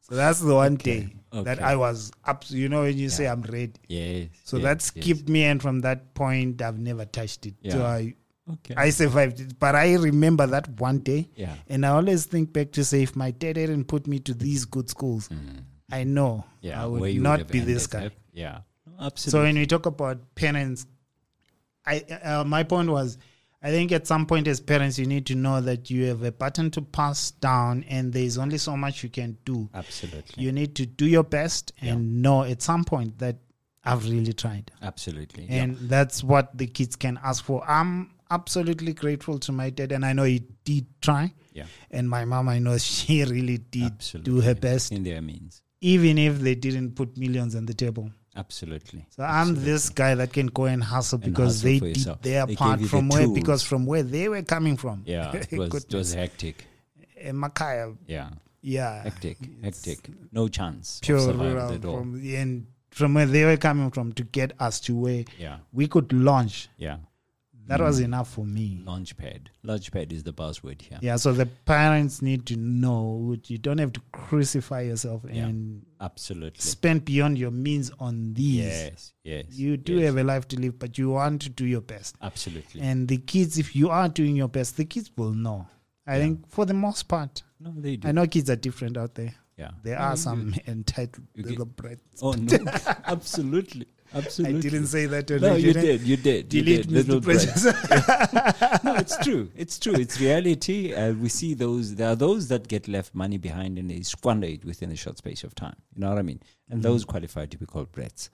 so 0.02 0.16
that's 0.16 0.40
the 0.42 0.56
one 0.56 0.74
Okay, 0.82 1.00
day 1.02 1.44
that. 1.44 1.62
I 1.62 1.76
was 1.76 2.12
up. 2.26 2.44
You 2.50 2.68
know, 2.70 2.82
when 2.82 2.98
you 2.98 3.10
say 3.10 3.28
I'm 3.28 3.42
ready. 3.44 3.74
Yes. 3.88 4.30
So 4.44 4.58
yes, 4.58 4.64
that 4.64 4.78
yes. 4.78 4.86
skipped 4.86 5.30
me, 5.30 5.44
and 5.46 5.62
from 5.62 5.82
that 5.82 6.14
point, 6.16 6.62
I've 6.62 6.80
never 6.80 7.06
touched 7.06 7.46
it. 7.46 7.54
Yeah. 7.62 7.74
So 7.74 7.86
I, 7.86 8.16
Okay. 8.52 8.74
I 8.76 8.90
survived 8.90 9.40
it. 9.42 9.60
But 9.60 9.76
I 9.76 9.94
remember 9.94 10.48
that 10.48 10.68
one 10.80 10.98
day, 11.00 11.30
yeah. 11.36 11.54
and 11.68 11.86
I 11.86 11.90
always 11.90 12.26
think 12.26 12.52
back 12.52 12.72
to 12.72 12.84
say, 12.84 13.04
if 13.04 13.16
my 13.16 13.30
dad 13.30 13.58
hadn't 13.58 13.86
put 13.86 14.08
me 14.08 14.18
to 14.22 14.34
these 14.34 14.66
good 14.66 14.90
schools, 14.90 15.30
Mm. 15.30 15.62
I 15.92 16.04
know 16.04 16.46
Yeah. 16.62 16.82
I 16.84 16.88
would 16.88 17.16
not 17.22 17.40
have 17.40 17.48
be 17.50 17.60
this 17.60 17.86
guy. 17.86 18.08
up. 18.08 18.14
Yeah. 18.34 18.62
So 19.16 19.44
when 19.44 19.56
we 19.56 19.68
talk 19.68 19.86
about 19.86 20.18
parents, 20.34 20.88
I 21.86 22.00
uh, 22.24 22.44
my 22.44 22.64
point 22.64 22.90
was, 22.90 23.18
I 23.62 23.70
think 23.72 23.92
at 23.92 24.08
some 24.08 24.26
point 24.26 24.48
as 24.48 24.60
parents, 24.60 24.98
you 25.00 25.06
need 25.06 25.26
to 25.28 25.36
know 25.36 25.60
that 25.62 25.90
you 25.90 26.06
have 26.06 26.24
a 26.24 26.32
button 26.32 26.72
to 26.72 26.82
pass 26.82 27.32
down, 27.32 27.84
and 27.90 28.14
there's 28.14 28.38
only 28.38 28.58
so 28.58 28.78
much 28.78 29.04
you 29.04 29.10
can 29.10 29.38
do. 29.46 29.70
Absolutely. 29.74 30.44
You 30.44 30.52
need 30.52 30.76
to 30.76 30.86
do 30.86 31.06
your 31.06 31.24
best 31.24 31.74
Yeah. 31.82 31.94
and 31.94 32.22
know 32.22 32.44
at 32.44 32.62
some 32.62 32.84
point 32.84 33.18
that 33.20 33.38
I've 33.84 34.06
really 34.10 34.34
tried. 34.34 34.72
Absolutely. 34.82 35.48
and 35.50 35.78
that's 35.90 36.24
what 36.24 36.58
the 36.58 36.68
kids 36.68 36.96
can 36.96 37.20
ask 37.24 37.44
for. 37.44 37.64
I'm 37.70 38.12
absolutely 38.30 38.94
grateful 38.94 39.40
to 39.40 39.52
my 39.52 39.70
dad, 39.72 39.92
and 39.92 40.06
I 40.06 40.14
know 40.14 40.24
he 40.24 40.44
did 40.64 40.86
try. 41.02 41.34
yeah. 41.54 41.66
And 41.90 42.10
my 42.10 42.26
mom, 42.26 42.48
I 42.50 42.60
know 42.60 42.78
she 42.94 43.24
really 43.24 43.58
did 43.58 43.84
Absolutely. 43.94 44.32
do 44.34 44.42
her 44.42 44.54
best, 44.56 44.92
in 44.92 45.04
their 45.04 45.22
means. 45.22 45.62
even 45.82 46.18
if 46.18 46.40
they 46.40 46.56
didn't 46.56 46.92
put 46.96 47.18
millions 47.18 47.56
on 47.56 47.66
the 47.66 47.74
table. 47.74 48.12
Absolutely. 48.36 49.06
So 49.10 49.24
I'm 49.24 49.56
this 49.56 49.90
guy 49.90 50.16
that 50.16 50.32
can 50.34 50.48
go 50.48 50.66
and 50.66 50.84
hustle 50.84 51.20
And 51.22 51.34
because 51.34 51.62
hustle 51.64 51.70
they 51.80 51.80
did 51.94 52.22
their 52.22 52.46
They 52.46 52.56
part 52.56 52.80
you 52.80 52.86
the 52.86 52.90
from 52.90 53.10
where 53.10 53.24
tools. 53.24 53.38
because 53.40 53.64
from 53.64 53.86
where 53.86 54.04
they 54.04 54.30
were 54.30 54.42
coming 54.44 54.78
from. 54.78 55.04
Yeah. 55.06 55.32
It 55.36 55.52
was, 55.58 55.74
it 55.84 55.94
was 55.94 56.14
hectic. 56.14 56.66
Eh, 57.18 57.32
Makaya, 57.32 57.98
Yeah. 58.08 58.30
yeah, 58.62 59.04
Hectic. 59.04 59.38
Hectic. 59.64 60.10
No 60.32 60.48
chance. 60.48 61.00
pure 61.02 61.34
rural 61.34 61.80
from 61.80 62.22
and 62.24 62.68
from 62.92 63.14
where 63.14 63.26
they 63.26 63.46
were 63.46 63.58
coming 63.58 63.92
from 63.92 64.14
to 64.14 64.24
get 64.24 64.54
us 64.60 64.80
to 64.82 64.96
where 64.96 65.26
Yeah. 65.38 65.58
we 65.74 65.88
could 65.88 66.12
launch. 66.14 66.70
Yeah. 66.78 66.98
That 67.70 67.80
Mm. 67.80 67.86
was 67.86 68.00
enough 68.00 68.30
for 68.34 68.46
me. 68.46 68.82
Launchpad. 68.86 69.48
Launchpad 69.64 70.12
is 70.12 70.24
the 70.24 70.34
buzzword 70.34 70.82
here. 70.82 70.98
Yeah, 71.02 71.16
so 71.18 71.32
the 71.34 71.46
parents 71.46 72.22
need 72.22 72.46
to 72.48 72.56
know 72.58 73.36
you 73.46 73.58
don't 73.58 73.78
have 73.78 73.94
to 73.94 74.02
crucify 74.12 74.82
yourself 74.82 75.24
Yeah. 75.32 75.46
and 75.48 75.86
Absolutely. 76.02 76.60
spend 76.62 77.06
beyond 77.06 77.38
your 77.38 77.52
means 77.52 77.92
on 78.00 78.34
these. 78.34 78.56
Yes. 78.66 79.14
Yes. 79.24 79.46
You 79.52 79.78
do 79.78 79.96
yes. 79.98 80.06
have 80.08 80.18
a 80.18 80.24
life 80.24 80.48
to 80.50 80.60
live, 80.60 80.80
but 80.80 80.98
you 80.98 81.12
want 81.12 81.42
to 81.44 81.50
do 81.50 81.66
your 81.66 81.82
best. 81.82 82.16
Absolutely. 82.22 82.82
And 82.82 83.08
the 83.08 83.18
kids, 83.18 83.58
if 83.60 83.76
you 83.76 83.90
are 83.90 84.10
doing 84.10 84.36
your 84.36 84.50
best, 84.50 84.76
the 84.78 84.86
kids 84.86 85.12
will 85.16 85.34
know. 85.34 85.68
I 86.08 86.16
Yeah. 86.18 86.24
think 86.24 86.50
for 86.50 86.66
the 86.66 86.74
most 86.74 87.08
part, 87.08 87.44
no, 87.60 87.72
they 87.78 87.98
do. 87.98 88.08
I 88.08 88.12
know 88.12 88.26
kids 88.26 88.50
are 88.50 88.56
different 88.56 88.98
out 88.98 89.14
there. 89.16 89.36
Yeah. 89.58 89.72
There 89.84 89.98
No, 89.98 90.06
are 90.06 90.18
some 90.18 90.56
entitled 90.68 91.28
you 91.36 91.44
little 91.44 91.66
brats. 91.66 92.02
Oh 92.24 92.32
no! 92.32 92.58
Absolutely. 93.06 93.86
Absolutely. 94.14 94.58
I 94.58 94.62
didn't 94.62 94.88
say 94.88 95.06
that. 95.06 95.30
No, 95.30 95.56
you 95.56 95.74
did. 95.74 96.02
You 96.02 96.18
did. 96.18 96.54
You 96.54 96.64
Delete 96.64 96.88
did. 96.88 96.92
Little 96.92 97.22
Mr. 97.22 97.24
Prejudice. 97.24 98.84
no, 98.84 98.96
it's 98.96 99.18
true. 99.18 99.52
It's 99.56 99.78
true. 99.78 99.94
It's 99.94 100.20
reality. 100.20 100.94
Uh, 100.94 101.14
we 101.14 101.30
see 101.30 101.54
those. 101.54 101.96
There 101.96 102.10
are 102.10 102.16
those 102.16 102.48
that 102.48 102.68
get 102.68 102.88
left 102.88 103.14
money 103.14 103.38
behind 103.38 103.78
and 103.78 103.90
they 103.90 104.02
squander 104.02 104.48
it 104.48 104.66
within 104.66 104.92
a 104.92 104.96
short 104.96 105.18
space 105.18 105.44
of 105.44 105.54
time. 105.54 105.76
You 105.94 106.02
know 106.02 106.10
what 106.10 106.18
I 106.18 106.24
mean? 106.24 106.42
And 106.72 106.84
those 106.84 107.04
qualify 107.04 107.48
to 107.48 107.58
be 107.58 107.66
called 107.66 107.92
brats. 107.92 108.30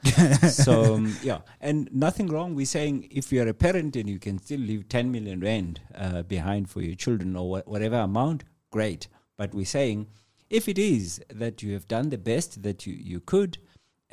so 0.50 0.96
um, 0.96 1.16
yeah, 1.24 1.40
and 1.62 1.90
nothing 1.94 2.28
wrong. 2.28 2.54
We're 2.54 2.66
saying 2.66 3.08
if 3.12 3.32
you're 3.32 3.48
a 3.48 3.54
parent 3.54 3.96
and 3.96 4.10
you 4.10 4.20
can 4.20 4.40
still 4.40 4.60
leave 4.60 4.90
10 4.90 5.12
million 5.12 5.40
rand 5.40 5.80
uh, 5.96 6.22
behind 6.24 6.70
for 6.70 6.82
your 6.82 6.96
children 6.96 7.36
or 7.36 7.50
wha- 7.50 7.64
whatever 7.66 7.98
amount, 7.98 8.44
great. 8.72 9.08
But 9.38 9.54
we're 9.54 9.66
saying 9.66 10.08
if 10.50 10.68
it 10.68 10.78
is 10.78 11.22
that 11.30 11.64
you 11.64 11.74
have 11.74 11.88
done 11.88 12.10
the 12.10 12.18
best 12.18 12.64
that 12.64 12.86
you, 12.86 12.94
you 12.94 13.20
could, 13.20 13.58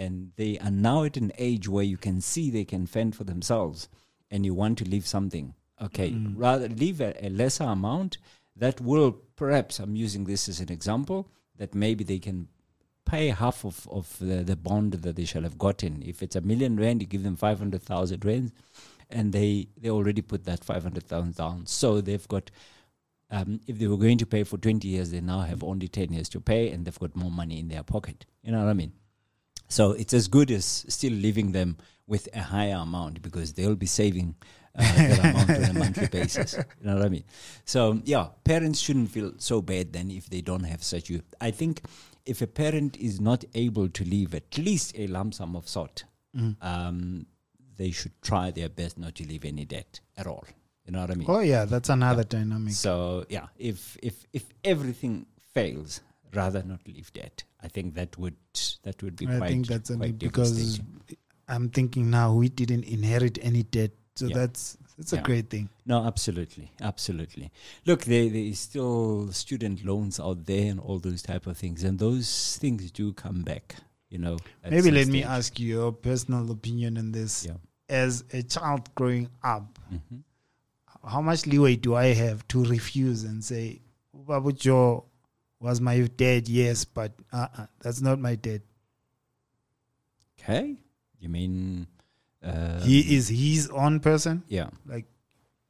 and 0.02 0.14
they 0.36 0.52
are 0.64 0.70
now 0.88 0.98
at 1.08 1.16
an 1.16 1.32
age 1.48 1.66
where 1.74 1.88
you 1.92 1.98
can 2.06 2.20
see 2.20 2.44
they 2.50 2.64
can 2.74 2.86
fend 2.86 3.14
for 3.16 3.24
themselves, 3.24 3.88
and 4.30 4.44
you 4.46 4.54
want 4.62 4.78
to 4.78 4.84
leave 4.94 5.06
something, 5.06 5.46
okay, 5.86 6.10
rather 6.36 6.68
leave 6.68 7.00
a, 7.00 7.10
a 7.26 7.28
lesser 7.30 7.64
amount 7.64 8.18
that 8.62 8.80
will 8.80 9.12
perhaps, 9.42 9.78
I'm 9.78 9.96
using 10.06 10.24
this 10.24 10.48
as 10.48 10.60
an 10.60 10.72
example, 10.78 11.20
that 11.60 11.74
maybe 11.74 12.04
they 12.04 12.18
can 12.18 12.48
pay 13.04 13.28
half 13.28 13.64
of, 13.64 13.76
of 13.90 14.06
the, 14.18 14.38
the 14.50 14.56
bond 14.56 14.92
that 15.04 15.16
they 15.16 15.24
shall 15.24 15.42
have 15.48 15.58
gotten. 15.58 16.02
If 16.12 16.22
it's 16.22 16.36
a 16.36 16.40
million 16.40 16.76
rand, 16.82 17.02
you 17.02 17.08
give 17.08 17.24
them 17.24 17.36
500,000 17.36 18.24
rand, 18.24 18.52
and 19.10 19.32
they, 19.32 19.68
they 19.80 19.90
already 19.90 20.22
put 20.22 20.44
that 20.44 20.64
500,000 20.64 21.36
down. 21.36 21.66
So 21.66 22.00
they've 22.00 22.28
got 22.36 22.50
Um, 23.38 23.60
if 23.66 23.78
they 23.78 23.88
were 23.88 24.02
going 24.06 24.18
to 24.18 24.26
pay 24.26 24.44
for 24.44 24.58
20 24.58 24.86
years, 24.94 25.10
they 25.10 25.20
now 25.22 25.40
have 25.40 25.64
only 25.64 25.88
10 25.88 26.12
years 26.12 26.28
to 26.28 26.40
pay 26.40 26.62
and 26.70 26.84
they've 26.84 26.98
got 27.04 27.16
more 27.16 27.30
money 27.30 27.56
in 27.62 27.68
their 27.68 27.82
pocket. 27.82 28.26
You 28.44 28.52
know 28.52 28.60
what 28.62 28.68
I 28.68 28.74
mean? 28.74 28.92
So 29.68 29.92
it's 29.92 30.12
as 30.14 30.28
good 30.28 30.50
as 30.50 30.84
still 30.88 31.12
leaving 31.12 31.52
them 31.52 31.76
with 32.06 32.28
a 32.34 32.40
higher 32.40 32.76
amount 32.76 33.22
because 33.22 33.52
they'll 33.54 33.74
be 33.76 33.86
saving 33.86 34.34
uh, 34.78 34.82
that 34.82 35.18
amount 35.20 35.50
on 35.50 35.76
a 35.76 35.78
monthly 35.78 36.06
basis. 36.20 36.54
You 36.54 36.86
know 36.86 36.96
what 36.96 37.04
I 37.06 37.08
mean? 37.08 37.24
So 37.64 38.00
yeah, 38.04 38.28
parents 38.44 38.80
shouldn't 38.80 39.10
feel 39.10 39.32
so 39.38 39.62
bad 39.62 39.92
then 39.92 40.10
if 40.10 40.28
they 40.28 40.40
don't 40.40 40.64
have 40.64 40.82
such 40.82 41.08
youth. 41.10 41.34
I 41.40 41.50
think 41.50 41.82
if 42.26 42.42
a 42.42 42.46
parent 42.46 42.96
is 42.98 43.20
not 43.20 43.44
able 43.54 43.88
to 43.88 44.04
leave 44.04 44.34
at 44.34 44.56
least 44.58 44.92
a 44.96 45.06
lump 45.06 45.34
sum 45.34 45.56
of 45.56 45.68
sort, 45.68 46.04
um, 46.60 47.26
they 47.76 47.90
should 47.90 48.12
try 48.22 48.50
their 48.50 48.68
best 48.68 48.96
not 48.98 49.14
to 49.16 49.26
leave 49.26 49.44
any 49.44 49.64
debt 49.64 50.00
at 50.16 50.26
all. 50.26 50.44
You 50.86 50.92
know 50.92 51.00
what 51.00 51.10
I 51.10 51.14
mean? 51.14 51.26
Oh 51.28 51.40
yeah, 51.40 51.64
that's 51.64 51.88
another 51.88 52.24
dynamic. 52.24 52.72
So 52.74 53.24
yeah, 53.28 53.46
if 53.56 53.96
if 54.02 54.24
if 54.32 54.44
everything 54.64 55.26
fails, 55.52 56.00
rather 56.34 56.62
not 56.62 56.80
leave 56.86 57.12
debt. 57.12 57.44
I 57.62 57.68
think 57.68 57.94
that 57.94 58.16
would 58.18 58.36
that 58.82 59.02
would 59.02 59.16
be 59.16 59.26
I 59.28 59.38
quite, 59.38 59.48
think 59.48 59.66
that's 59.66 59.90
a 59.90 59.96
quite 59.96 60.18
because. 60.18 60.80
I'm 61.48 61.68
thinking 61.68 62.08
now 62.10 62.34
we 62.34 62.48
didn't 62.48 62.84
inherit 62.84 63.38
any 63.42 63.62
debt, 63.64 63.90
so 64.16 64.26
Yeah. 64.26 64.36
that's 64.38 64.78
that's 64.96 65.12
a 65.12 65.20
great 65.20 65.50
thing. 65.50 65.68
No, 65.84 66.04
absolutely, 66.04 66.70
absolutely. 66.80 67.50
Look, 67.84 68.04
there 68.04 68.28
there 68.28 68.40
is 68.42 68.60
still 68.60 69.30
student 69.32 69.84
loans 69.84 70.18
out 70.20 70.46
there 70.46 70.70
and 70.70 70.80
all 70.80 70.98
those 70.98 71.20
type 71.22 71.46
of 71.46 71.56
things, 71.58 71.82
and 71.84 71.98
those 71.98 72.56
things 72.58 72.90
do 72.90 73.12
come 73.12 73.42
back. 73.42 73.76
You 74.08 74.18
know. 74.18 74.38
Maybe 74.68 74.90
let 74.90 75.08
me 75.08 75.24
ask 75.24 75.58
you 75.58 75.68
your 75.68 75.92
personal 75.92 76.50
opinion 76.50 76.96
on 76.98 77.12
this. 77.12 77.44
Yeah. 77.46 77.56
As 77.88 78.24
a 78.32 78.42
child 78.42 78.94
growing 78.94 79.28
up, 79.42 79.78
Mhm. 79.92 80.22
how 81.04 81.20
much 81.20 81.46
leeway 81.46 81.76
do 81.76 81.94
I 81.94 82.14
have 82.14 82.46
to 82.48 82.64
refuse 82.64 83.24
and 83.24 83.42
say, 83.44 83.80
Babu 84.14 84.52
Joe 84.52 85.06
was 85.62 85.80
my 85.80 86.00
dad, 86.16 86.48
yes, 86.48 86.84
but 86.84 87.12
uh-uh, 87.32 87.66
that's 87.80 88.00
not 88.02 88.18
my 88.18 88.34
dad. 88.34 88.62
Okay. 90.40 90.76
You 91.20 91.28
mean? 91.28 91.86
Uh, 92.42 92.80
he 92.82 93.14
is 93.16 93.28
his 93.28 93.68
own 93.70 94.00
person. 94.00 94.42
Yeah. 94.48 94.70
Like, 94.86 95.06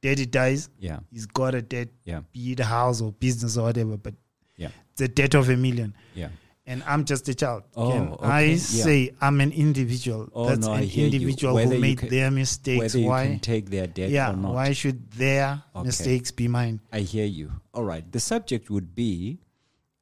daddy 0.01 0.25
dies, 0.25 0.69
Yeah. 0.79 0.99
he's 1.11 1.27
got 1.27 1.53
a 1.53 1.61
debt, 1.61 1.89
Yeah. 2.05 2.21
be 2.33 2.53
it 2.53 2.59
a 2.59 2.65
house 2.65 3.01
or 3.01 3.11
business 3.11 3.57
or 3.57 3.63
whatever, 3.65 3.97
but 3.97 4.15
Yeah. 4.57 4.69
The 4.97 5.07
debt 5.07 5.33
of 5.35 5.49
a 5.49 5.57
million. 5.57 5.95
Yeah. 6.15 6.29
And 6.65 6.81
I'm 6.83 7.03
just 7.05 7.27
a 7.27 7.35
child. 7.35 7.63
Oh, 7.75 7.91
okay, 7.91 8.25
I 8.25 8.41
yeah. 8.41 8.57
say 8.57 9.13
I'm 9.19 9.41
an 9.41 9.51
individual? 9.51 10.29
Oh, 10.33 10.47
That's 10.47 10.65
no, 10.65 10.73
an 10.73 10.83
individual 10.89 11.57
who 11.57 11.77
made 11.79 11.97
can- 11.99 12.09
their 12.09 12.31
mistakes. 12.31 12.95
Why? 12.95 13.27
can 13.27 13.39
take 13.39 13.69
their 13.69 13.85
debt 13.87 14.09
yeah, 14.11 14.31
or 14.31 14.37
not. 14.37 14.53
why 14.53 14.71
should 14.73 15.11
their 15.11 15.61
Okay. 15.75 15.85
mistakes 15.87 16.31
be 16.31 16.47
mine? 16.47 16.79
I 16.91 17.01
hear 17.01 17.25
you. 17.25 17.51
All 17.73 17.83
right. 17.83 18.09
The 18.09 18.19
subject 18.21 18.69
would 18.69 18.95
be 18.95 19.39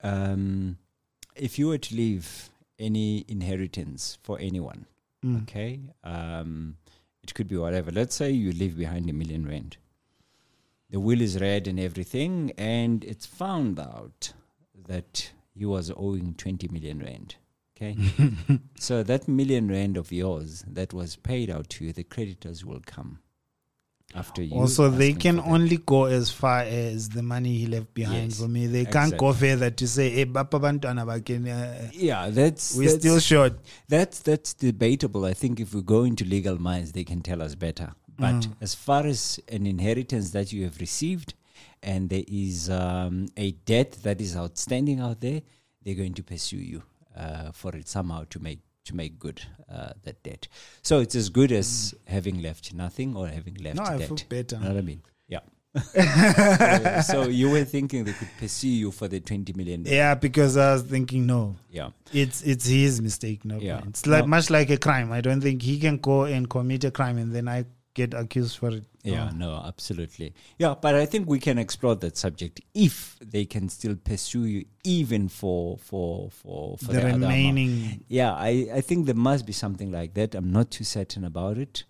um, 0.03 0.77
if 1.35 1.57
you 1.59 1.67
were 1.67 1.77
to 1.77 1.95
leave 1.95 2.49
any 2.79 3.25
inheritance 3.27 4.17
for 4.23 4.39
anyone, 4.39 4.85
Mm. 5.23 5.43
okay? 5.43 5.79
Um, 6.03 6.77
it 7.23 7.33
could 7.35 7.47
be 7.47 7.55
whatever. 7.55 7.91
Let's 7.91 8.15
say 8.15 8.31
you 8.31 8.51
leave 8.51 8.75
behind 8.75 9.07
a 9.09 9.13
million 9.13 9.45
rand. 9.47 9.77
The 10.89 10.99
will 10.99 11.21
is 11.21 11.39
read 11.39 11.67
and 11.67 11.79
everything, 11.79 12.51
and 12.57 13.03
it's 13.03 13.27
found 13.27 13.79
out 13.79 14.33
that 14.87 15.31
you 15.53 15.69
was 15.69 15.91
owing 15.95 16.33
20 16.33 16.67
million 16.69 16.99
rand. 16.99 17.35
Okay? 17.77 17.95
so 18.79 19.03
that 19.03 19.27
million 19.27 19.69
rand 19.69 19.95
of 19.95 20.11
yours 20.11 20.63
that 20.67 20.91
was 20.93 21.15
paid 21.17 21.49
out 21.51 21.69
to 21.69 21.85
you, 21.85 21.93
the 21.93 22.03
creditors 22.03 22.65
will 22.65 22.81
come 22.85 23.19
after 24.15 24.41
you. 24.43 24.55
Also, 24.55 24.89
they 24.89 25.13
can 25.13 25.39
only 25.39 25.77
go 25.77 26.05
as 26.05 26.31
far 26.31 26.59
as 26.61 27.09
the 27.09 27.21
money 27.21 27.57
he 27.57 27.67
left 27.67 27.93
behind 27.93 28.31
Yes, 28.31 28.39
for 28.39 28.47
me. 28.47 28.67
They 28.67 28.85
can't 28.85 29.17
go 29.17 29.33
further 29.33 29.69
to 29.71 29.87
say, 29.87 30.09
hey, 30.09 30.25
Baken, 30.25 31.47
uh, 31.47 31.89
Yeah, 31.93 32.29
that's 32.29 32.75
we're 32.75 32.89
that's, 32.89 32.99
still 32.99 33.19
short. 33.19 33.53
That's 33.87 34.19
that's 34.19 34.53
debatable. 34.53 35.25
I 35.25 35.33
think 35.33 35.59
if 35.59 35.73
we 35.73 35.81
go 35.81 36.03
into 36.03 36.25
legal 36.25 36.59
minds, 36.59 36.91
they 36.91 37.03
can 37.03 37.21
tell 37.21 37.41
us 37.41 37.55
better. 37.55 37.93
But 38.17 38.35
Mm. 38.35 38.55
as 38.61 38.75
far 38.75 39.05
as 39.05 39.39
an 39.47 39.65
inheritance 39.65 40.31
that 40.31 40.53
you 40.53 40.63
have 40.65 40.79
received, 40.79 41.33
and 41.81 42.09
there 42.09 42.23
is 42.27 42.69
um, 42.69 43.27
a 43.37 43.51
debt 43.51 43.93
that 44.03 44.21
is 44.21 44.35
outstanding 44.35 44.99
out 44.99 45.21
there, 45.21 45.41
they're 45.83 45.95
going 45.95 46.13
to 46.13 46.23
pursue 46.23 46.57
you 46.57 46.83
uh, 47.15 47.51
for 47.51 47.75
it 47.75 47.87
somehow 47.87 48.25
to 48.29 48.39
make 48.39 48.59
to 48.85 48.95
make 48.95 49.19
good 49.19 49.41
uh, 49.69 49.93
that 50.03 50.21
debt. 50.23 50.47
So 50.81 50.99
it's 50.99 51.15
as 51.15 51.29
good 51.29 51.51
as 51.51 51.93
having 52.07 52.41
left 52.41 52.73
nothing 52.73 53.15
or 53.15 53.27
having 53.27 53.55
left 53.55 53.77
Mm. 53.77 53.85
No, 53.85 53.95
I 53.95 53.99
feel 54.05 54.17
better. 54.29 54.55
You 54.57 54.61
know 54.63 54.69
what 54.69 54.77
I 54.77 54.81
mean? 54.81 55.01
Yeah. 55.27 55.39
so, 57.01 57.01
so 57.23 57.23
you 57.29 57.49
were 57.49 57.63
thinking 57.63 58.03
they 58.03 58.13
could 58.13 58.27
pursue 58.39 58.67
you 58.67 58.91
for 58.91 59.07
the 59.07 59.19
twenty 59.19 59.53
million? 59.53 59.85
Yeah, 59.85 60.15
because 60.15 60.57
I 60.57 60.73
was 60.73 60.83
thinking, 60.83 61.25
no, 61.27 61.55
Yeah. 61.69 61.91
it's 62.11 62.41
it's 62.41 62.65
his 62.65 63.01
mistake. 63.01 63.45
No, 63.45 63.57
Yeah. 63.59 63.81
it's 63.87 64.05
like 64.05 64.23
No. 64.25 64.27
much 64.27 64.49
like 64.49 64.69
a 64.69 64.77
crime. 64.77 65.11
I 65.11 65.21
don't 65.21 65.41
think 65.41 65.61
he 65.61 65.79
can 65.79 65.97
go 65.97 66.23
and 66.23 66.49
commit 66.49 66.83
a 66.83 66.91
crime 66.91 67.17
and 67.17 67.33
then 67.33 67.47
I 67.47 67.65
get 67.93 68.13
accused 68.13 68.57
for 68.57 68.69
it. 68.71 68.83
Yeah, 69.03 69.31
No. 69.31 69.57
no, 69.57 69.63
absolutely. 69.65 70.33
Yeah, 70.57 70.75
but 70.79 70.95
I 70.95 71.05
think 71.05 71.27
we 71.27 71.39
can 71.39 71.57
explore 71.57 71.95
that 71.95 72.17
subject 72.17 72.61
if 72.73 73.17
they 73.19 73.45
can 73.45 73.69
still 73.69 73.95
pursue 73.95 74.45
you 74.45 74.65
even 74.83 75.27
for 75.27 75.77
for 75.77 76.29
for, 76.29 76.77
for 76.77 76.85
the, 76.85 76.99
the, 76.99 77.05
remaining. 77.07 78.03
Yeah, 78.07 78.33
I, 78.33 78.69
I 78.73 78.81
think 78.81 79.05
there 79.05 79.15
must 79.15 79.45
be 79.45 79.53
something 79.53 79.91
like 79.91 80.13
that. 80.15 80.35
I'm 80.35 80.51
not 80.51 80.71
too 80.71 80.83
certain 80.83 81.25
about 81.25 81.57
it. 81.57 81.83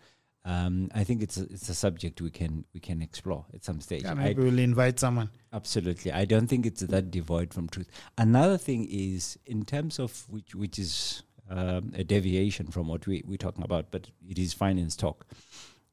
Um, 0.44 0.90
I 0.96 1.04
think 1.04 1.22
it's 1.22 1.38
a, 1.38 1.44
it's 1.44 1.70
a 1.70 1.76
subject 1.76 2.20
we 2.20 2.32
can 2.32 2.66
we 2.74 2.80
can 2.80 3.02
explore 3.02 3.46
at 3.54 3.64
some 3.64 3.80
stage. 3.80 4.04
Yeah, 4.04 4.16
I, 4.18 4.34
we'll 4.36 4.58
invite 4.58 5.00
someone. 5.00 5.30
Absolutely. 5.54 6.12
I 6.12 6.26
don't 6.26 6.48
think 6.48 6.66
it's 6.66 6.82
that 6.82 7.12
devoid 7.12 7.54
from 7.54 7.68
truth. 7.70 7.90
Another 8.18 8.58
thing 8.58 8.88
is 8.90 9.38
in 9.46 9.66
terms 9.66 10.00
of 10.00 10.26
which 10.30 10.56
which 10.56 10.80
is 10.80 11.24
um, 11.50 11.92
a 11.96 12.04
deviation 12.04 12.68
from 12.68 12.88
what 12.88 13.06
we, 13.06 13.24
we're 13.28 13.38
talking 13.38 13.64
about, 13.64 13.92
but 13.92 14.08
it 14.28 14.40
is 14.40 14.54
finance 14.54 14.96
talk. 14.96 15.26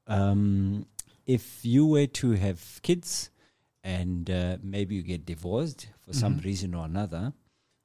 Um, 0.07 0.87
if 1.29 1.65
you 1.65 1.87
were 1.87 2.07
to 2.07 2.33
have 2.33 2.81
kids 2.83 3.31
and 3.85 4.29
uh, 4.31 4.57
maybe 4.63 4.97
you 4.97 5.03
get 5.03 5.25
divorced 5.25 5.89
for 6.05 6.13
some 6.13 6.37
Mhm. 6.41 6.45
reason 6.45 6.75
or 6.75 6.85
another, 6.85 7.33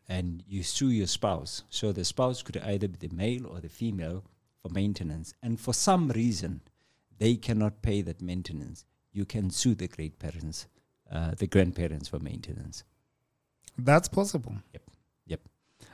and 0.08 0.44
you 0.48 0.64
sue 0.64 0.90
your 0.90 1.08
spouse, 1.08 1.64
so 1.70 1.92
the 1.92 2.04
spouse 2.06 2.42
could 2.42 2.58
either 2.58 2.88
be 2.88 3.08
the 3.08 3.16
male 3.16 3.46
or 3.46 3.60
the 3.62 3.70
female 3.70 4.24
for 4.62 4.70
maintenance, 4.70 5.34
and 5.44 5.60
for 5.60 5.74
some 5.74 6.10
reason 6.10 6.62
they 7.20 7.36
cannot 7.36 7.82
pay 7.82 8.02
that 8.02 8.22
maintenance, 8.22 8.86
you 9.12 9.26
can 9.26 9.50
sue 9.52 9.76
the 9.76 9.88
great 9.88 10.18
parents 10.20 10.68
uh, 11.12 11.36
the 11.36 11.46
grandparents 11.48 12.08
for 12.10 12.18
maintenance. 12.20 12.84
That's 13.78 14.08
possible. 14.08 14.56
Yep 14.74 14.84
yep 15.28 15.42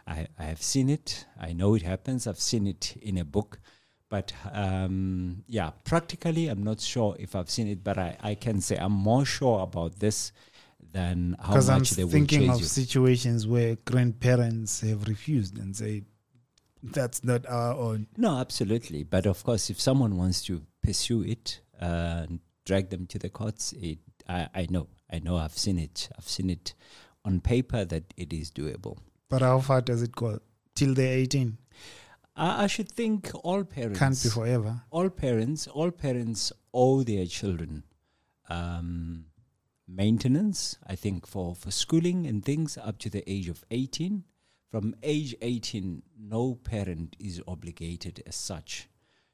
I, 0.07 0.27
I 0.37 0.43
have 0.45 0.61
seen 0.61 0.89
it. 0.89 1.25
I 1.37 1.51
know 1.53 1.73
it 1.75 1.81
happens. 1.81 2.25
I've 2.27 2.39
seen 2.39 2.67
it 2.67 2.95
in 3.01 3.17
a 3.17 3.25
book. 3.25 3.59
But 4.09 4.33
um, 4.51 5.43
yeah, 5.47 5.71
practically, 5.83 6.47
I'm 6.47 6.63
not 6.63 6.79
sure 6.81 7.15
if 7.19 7.35
I've 7.35 7.49
seen 7.49 7.67
it, 7.67 7.83
but 7.83 7.97
I, 7.97 8.17
I 8.21 8.35
can 8.35 8.59
say 8.59 8.75
I'm 8.75 8.91
more 8.91 9.23
sure 9.23 9.61
about 9.61 9.99
this 9.99 10.31
than 10.91 11.35
how 11.39 11.49
Because 11.49 11.69
I'm 11.69 11.79
much 11.79 11.91
they 11.91 12.03
will 12.03 12.11
thinking 12.11 12.41
chase 12.47 12.55
of 12.55 12.61
you. 12.61 12.65
situations 12.65 13.45
where 13.45 13.75
grandparents 13.85 14.81
have 14.81 15.07
refused 15.07 15.59
and 15.59 15.75
say, 15.75 16.03
that's 16.81 17.23
not 17.23 17.45
our 17.47 17.73
own. 17.75 18.07
No, 18.17 18.37
absolutely. 18.39 19.03
But 19.03 19.25
of 19.27 19.43
course, 19.43 19.69
if 19.69 19.79
someone 19.79 20.17
wants 20.17 20.41
to 20.43 20.63
pursue 20.81 21.21
it 21.23 21.59
uh, 21.79 22.25
and 22.27 22.39
drag 22.65 22.89
them 22.89 23.05
to 23.07 23.19
the 23.19 23.29
courts, 23.29 23.73
it, 23.73 23.99
I, 24.27 24.47
I 24.55 24.67
know. 24.71 24.87
I 25.11 25.19
know. 25.19 25.37
I've 25.37 25.57
seen 25.57 25.77
it. 25.77 26.09
I've 26.17 26.27
seen 26.27 26.49
it 26.49 26.73
on 27.25 27.41
paper 27.41 27.85
that 27.85 28.13
it 28.17 28.33
is 28.33 28.49
doable. 28.49 28.97
But 29.29 29.41
how 29.41 29.59
far 29.59 29.81
does 29.81 30.01
it 30.01 30.13
go? 30.15 30.39
Till 30.73 30.93
they're 30.95 31.17
18? 31.17 31.57
I, 32.35 32.63
I 32.63 32.67
should 32.67 32.91
think 32.91 33.31
all 33.43 33.63
parents 33.63 33.99
Can't 33.99 34.23
be 34.23 34.29
forever. 34.29 34.81
all 34.91 35.09
parents 35.09 35.67
all 35.67 35.91
parents 35.91 36.51
owe 36.73 37.03
their 37.03 37.25
children 37.25 37.83
um, 38.49 39.25
maintenance 39.87 40.77
i 40.87 40.95
think 40.95 41.25
for 41.25 41.55
for 41.55 41.71
schooling 41.71 42.25
and 42.27 42.43
things 42.45 42.77
up 42.77 42.97
to 42.99 43.09
the 43.09 43.23
age 43.29 43.49
of 43.49 43.63
18 43.71 44.23
from 44.71 44.95
age 45.01 45.35
18 45.41 46.03
no 46.17 46.55
parent 46.55 47.15
is 47.19 47.41
obligated 47.47 48.21
as 48.27 48.35
such 48.35 48.87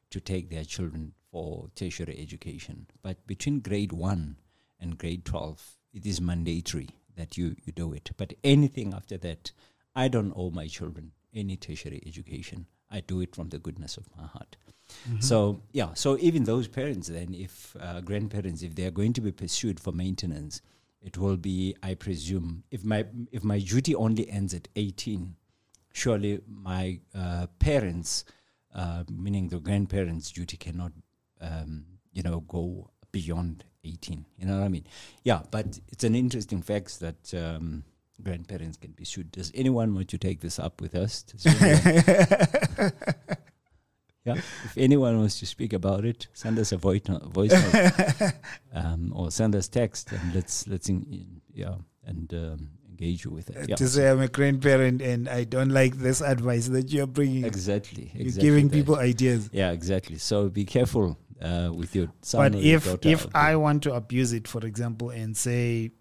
to 0.10 0.20
take 0.22 0.50
their 0.50 0.64
children 0.64 1.12
for 1.30 1.68
tertiary 1.76 2.18
education. 2.18 2.88
But 3.02 3.28
between 3.28 3.60
grade 3.60 3.92
1 3.92 4.38
and 4.80 4.98
grade 4.98 5.26
12 5.26 5.76
it 5.94 6.06
is 6.06 6.22
mandatory 6.22 6.88
that 7.18 7.38
you 7.38 7.56
you 7.66 7.74
do 7.74 7.92
it. 7.92 8.12
But 8.16 8.34
anything 8.46 8.94
after 8.94 9.18
that 9.18 9.52
i 9.94 10.08
don't 10.08 10.32
owe 10.38 10.52
my 10.52 10.68
children 10.68 11.12
any 11.34 11.58
tertiary 11.58 12.02
education 12.08 12.68
i 12.92 13.00
do 13.00 13.22
it 13.22 13.36
from 13.36 13.50
the 13.50 13.60
goodness 13.60 13.98
of 13.98 14.06
my 14.18 14.26
heart 14.26 14.56
Mm-hmm. 15.10 15.20
so 15.20 15.62
yeah, 15.72 15.94
so 15.96 16.18
even 16.20 16.44
those 16.44 16.68
parents 16.68 17.08
then, 17.08 17.34
if 17.34 17.76
uh, 17.80 18.02
grandparents, 18.02 18.62
if 18.62 18.76
they 18.76 18.86
are 18.86 18.92
going 18.92 19.14
to 19.14 19.22
be 19.22 19.32
pursued 19.32 19.80
for 19.80 19.92
maintenance, 19.92 20.62
it 21.02 21.18
will 21.18 21.38
be, 21.38 21.76
I 21.84 21.96
presume, 21.96 22.64
if 22.72 22.84
my 22.84 23.06
if 23.32 23.44
my 23.44 23.60
duty 23.60 23.96
only 23.96 24.30
ends 24.30 24.54
at 24.54 24.68
eighteen, 24.76 25.36
surely 25.94 26.42
my 26.48 27.00
uh, 27.16 27.48
parents, 27.60 28.26
uh, 28.74 29.04
meaning 29.12 29.50
the 29.50 29.60
grandparents' 29.60 30.32
duty, 30.32 30.58
cannot, 30.58 30.92
um, 31.42 31.86
you 32.14 32.24
know, 32.24 32.42
go 32.42 32.90
beyond 33.12 33.64
18. 33.84 34.26
You 34.38 34.46
know 34.46 34.60
what 34.60 34.66
I 34.66 34.70
mean? 34.70 34.86
Yeah, 35.24 35.42
but 35.52 35.80
it's 35.92 36.04
an 36.04 36.16
interesting 36.16 36.62
fact 36.62 37.00
that 37.00 37.34
um, 37.34 37.84
grandparents 38.24 38.78
can 38.78 38.92
be 38.92 39.06
sued. 39.06 39.32
Does 39.32 39.52
anyone 39.56 39.94
want 39.96 40.10
to 40.10 40.18
take 40.18 40.42
this 40.42 40.60
up 40.60 40.82
with 40.82 40.96
us? 40.96 41.26
Yeah, 44.26 44.38
if 44.38 44.76
anyone 44.76 45.20
wants 45.20 45.40
to 45.40 45.46
speak 45.46 45.72
about 45.72 46.04
it, 46.04 46.28
send 46.34 46.58
us 46.58 46.72
a 46.72 46.78
voice 46.78 47.02
note, 47.08 47.26
voice 47.26 47.52
note 47.52 48.34
um, 48.74 49.14
or 49.16 49.30
send 49.30 49.56
us 49.56 49.68
text, 49.68 50.12
and 50.12 50.34
let's 50.34 50.68
let's 50.68 50.90
in, 50.90 51.04
in- 51.12 51.42
yeah 51.54 51.76
and 52.08 52.34
um, 52.34 52.70
engage 52.90 53.24
you 53.26 53.30
with 53.30 53.52
it. 53.52 53.70
Yeah, 53.70 53.76
to 53.76 53.88
say 53.88 54.10
I'm 54.10 54.22
a 54.22 54.28
grandparent 54.28 55.04
and 55.04 55.30
I 55.30 55.44
don't 55.44 55.70
like 55.70 55.98
this 55.98 56.22
advice 56.22 56.68
that 56.70 56.92
you're 56.92 57.06
bringing. 57.06 57.46
exactly, 57.46 58.10
You're 58.16 58.32
giving 58.32 58.68
that. 58.70 58.74
people 58.74 58.96
ideas. 58.96 59.48
Yeah, 59.54 59.70
exactly. 59.72 60.18
So 60.18 60.50
be 60.50 60.66
careful 60.66 61.20
uh, 61.40 61.70
with 61.72 61.96
your 61.96 62.08
son. 62.24 62.54
But 62.54 62.62
if 62.62 63.06
if. 63.06 63.28
I 63.36 63.58
want 63.58 63.84
to 63.84 63.94
abuse 63.94 64.34
it, 64.34 64.48
for 64.48 64.66
example, 64.66 65.12
and 65.12 65.38
say 65.38 65.92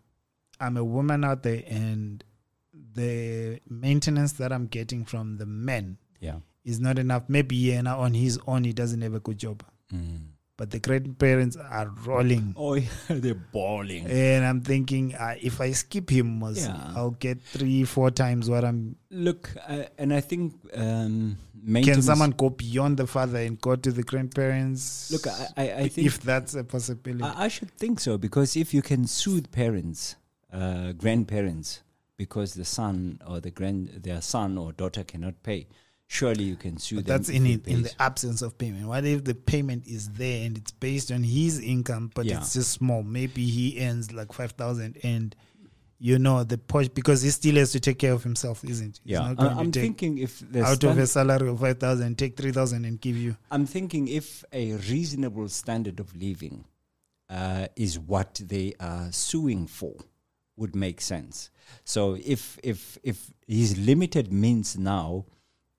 I'm 0.61 0.77
a 0.77 0.85
woman 0.85 1.25
out 1.25 1.43
there 1.43 1.63
and 1.67 2.23
the 2.95 3.61
maintenance 3.69 4.33
that 4.35 4.53
I'm 4.53 4.67
getting 4.67 5.05
from 5.05 5.37
the 5.39 5.47
men 5.47 5.99
yeah. 6.21 6.37
is 6.65 6.81
not 6.81 6.99
enough, 6.99 7.25
maybe 7.29 7.81
now 7.83 8.01
on 8.01 8.15
his 8.15 8.39
own 8.47 8.65
he 8.65 8.73
doesn't 8.73 9.01
have 9.01 9.15
a 9.15 9.21
good 9.21 9.39
job. 9.39 9.63
Mm. 9.93 10.29
But 10.57 10.71
the 10.71 10.79
grandparents 10.79 11.57
are 11.57 11.91
rolling. 12.05 12.55
Oh, 12.57 12.75
yeah, 12.75 12.89
they're 13.09 13.35
balling. 13.35 14.07
And 14.07 14.45
I'm 14.45 14.61
thinking, 14.61 15.13
uh, 15.15 15.35
if 15.41 15.61
I 15.61 15.73
skip 15.73 16.09
him, 16.09 16.41
Yeah. 16.55 16.93
I'll 16.95 17.11
get 17.11 17.43
three, 17.43 17.83
four 17.83 18.13
times 18.13 18.49
what 18.49 18.65
I'm. 18.65 18.95
Look, 19.11 19.51
uh, 19.67 19.85
and 19.99 20.15
I 20.15 20.21
think 20.21 20.55
um, 20.75 21.39
Can 21.67 22.03
someone 22.03 22.31
go 22.31 22.51
beyond 22.51 22.99
the 22.99 23.07
father 23.09 23.39
and 23.39 23.61
go 23.61 23.75
to 23.75 23.91
the 23.91 24.05
grandparents? 24.05 25.11
Look, 25.11 25.27
I, 25.27 25.49
I, 25.57 25.73
I 25.73 25.89
think 25.89 26.07
if 26.07 26.21
that's 26.21 26.55
a 26.55 26.63
possibility. 26.63 27.25
I, 27.25 27.47
I 27.47 27.49
should 27.49 27.73
think 27.73 27.99
so 27.99 28.17
because 28.17 28.55
if 28.55 28.73
you 28.73 28.83
can 28.83 29.09
soothe 29.09 29.51
parents, 29.51 30.15
uh, 30.55 30.93
grandparents, 30.93 31.83
because 32.17 32.55
the 32.55 32.65
son 32.65 33.21
or 33.27 33.41
the 33.41 33.51
grand 33.51 33.89
their 34.03 34.23
son 34.23 34.57
or 34.57 34.73
daughter 34.73 35.03
cannot 35.05 35.43
pay, 35.43 35.67
surely 36.07 36.45
you 36.45 36.57
can 36.57 36.79
sue 36.79 36.97
But 36.97 37.07
them. 37.07 37.17
that's 37.19 37.29
in 37.29 37.47
it, 37.47 37.67
in 37.67 37.83
the 37.83 37.93
absence 38.01 38.41
of 38.41 38.57
payment. 38.57 38.87
What 38.87 39.05
if 39.05 39.25
the 39.25 39.35
payment 39.35 39.87
is 39.87 40.09
there 40.11 40.47
and 40.47 40.57
it's 40.57 40.71
based 40.71 41.11
on 41.11 41.25
his 41.25 41.59
income, 41.61 42.11
but 42.15 42.25
Yeah. 42.27 42.39
it's 42.39 42.53
just 42.55 42.71
small? 42.71 43.03
Maybe 43.03 43.45
he 43.47 43.85
earns 43.85 44.13
like 44.13 44.33
five 44.33 44.53
thousand, 44.53 44.99
and 45.03 45.35
you 45.99 46.19
know 46.19 46.45
the 46.45 46.59
push 46.59 46.89
because 46.89 47.23
he 47.23 47.31
still 47.31 47.57
has 47.57 47.73
to 47.73 47.81
take 47.81 47.99
care 47.99 48.13
of 48.13 48.23
himself, 48.23 48.65
isn't? 48.65 49.01
he? 49.05 49.13
Yeah, 49.13 49.33
not 49.39 49.57
I, 49.57 49.61
am 49.61 49.73
thinking 49.73 50.19
if 50.19 50.43
out 50.57 50.85
of 50.85 50.99
a 50.99 51.07
salary 51.07 51.49
of 51.49 51.59
five 51.61 51.79
thousand, 51.81 52.17
take 52.19 52.37
three 52.37 52.53
thousand 52.53 52.85
and 52.85 53.01
give 53.01 53.17
you. 53.17 53.37
I'm 53.51 53.67
thinking 53.67 54.07
if 54.09 54.45
a 54.53 54.75
reasonable 54.75 55.49
standard 55.49 55.99
of 56.01 56.15
living 56.15 56.65
uh, 57.29 57.69
is 57.75 57.99
what 57.99 58.41
they 58.45 58.75
are 58.79 59.11
suing 59.13 59.67
for, 59.67 59.95
would 60.57 60.75
make 60.75 61.01
sense. 61.01 61.51
So 61.85 62.17
if 62.25 62.59
if 62.63 62.99
if 63.03 63.31
his 63.47 63.77
limited 63.79 64.33
means 64.33 64.77
now 64.79 65.27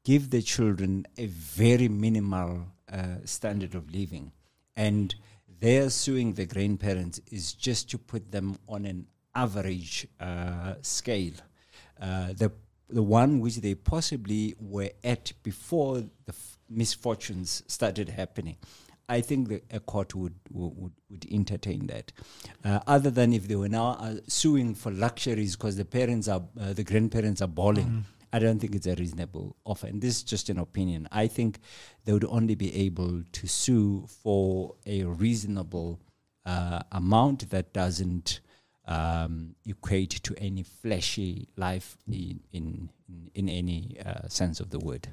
give 0.04 0.30
the 0.30 0.42
children 0.42 1.06
a 1.18 1.26
very 1.28 1.88
minimal 1.88 2.68
uh, 2.92 3.18
standard 3.26 3.76
of 3.76 3.92
living, 3.92 4.32
and 4.76 5.16
they're 5.60 5.90
suing 5.90 6.34
the 6.34 6.46
grandparents 6.46 7.20
is 7.32 7.54
just 7.54 7.90
to 7.92 7.98
put 7.98 8.32
them 8.32 8.58
on 8.68 8.86
an 8.86 9.08
average 9.34 10.08
uh, 10.20 10.76
scale, 10.82 11.34
uh, 12.02 12.34
the 12.34 12.52
the 12.90 13.02
one 13.02 13.40
which 13.40 13.58
they 13.58 13.74
possibly 13.74 14.56
were 14.60 14.92
at 15.04 15.34
before 15.42 16.02
the 16.02 16.34
f- 16.34 16.58
misfortunes 16.70 17.64
started 17.68 18.10
happening. 18.10 18.58
I 19.08 19.22
think 19.22 19.50
the, 19.50 19.62
a 19.72 19.80
court 19.80 20.16
would, 20.16 20.36
would 20.52 20.92
would 21.10 21.26
entertain 21.32 21.88
that, 21.88 22.12
uh, 22.64 22.80
other 22.88 23.12
than 23.12 23.34
if 23.34 23.48
they 23.48 23.56
were 23.56 23.70
now 23.70 23.98
uh, 24.00 24.16
suing 24.28 24.74
for 24.76 24.92
luxuries 24.92 25.56
because 25.56 25.76
the 25.78 25.86
parents 25.86 26.28
are 26.28 26.44
uh, 26.60 26.74
the 26.74 26.84
grandparents 26.84 27.42
are 27.42 27.48
balling. 27.48 28.06
I 28.34 28.40
don't 28.40 28.60
think 28.60 28.76
it's 28.76 28.88
a 28.88 28.96
reasonable 28.96 29.56
offer, 29.64 29.88
and 29.88 30.02
this 30.02 30.18
is 30.18 30.24
just 30.24 30.50
an 30.50 30.58
opinion. 30.58 31.08
I 31.12 31.28
think 31.28 31.60
they 32.04 32.12
would 32.12 32.26
only 32.26 32.56
be 32.56 32.76
able 32.76 33.24
to 33.32 33.48
sue 33.48 34.06
for 34.08 34.76
a 34.86 35.04
reasonable 35.04 36.02
uh, 36.46 36.82
amount 36.92 37.50
that 37.52 37.72
doesn't 37.72 38.42
um, 38.88 39.56
equate 39.66 40.12
to 40.24 40.36
any 40.38 40.64
fleshy 40.64 41.48
life 41.56 41.98
in 42.08 42.40
in 42.52 42.90
in, 43.34 43.50
any 43.50 43.98
uh, 44.06 44.28
sense 44.28 44.60
of 44.60 44.70
the 44.70 44.80
word. 44.80 45.08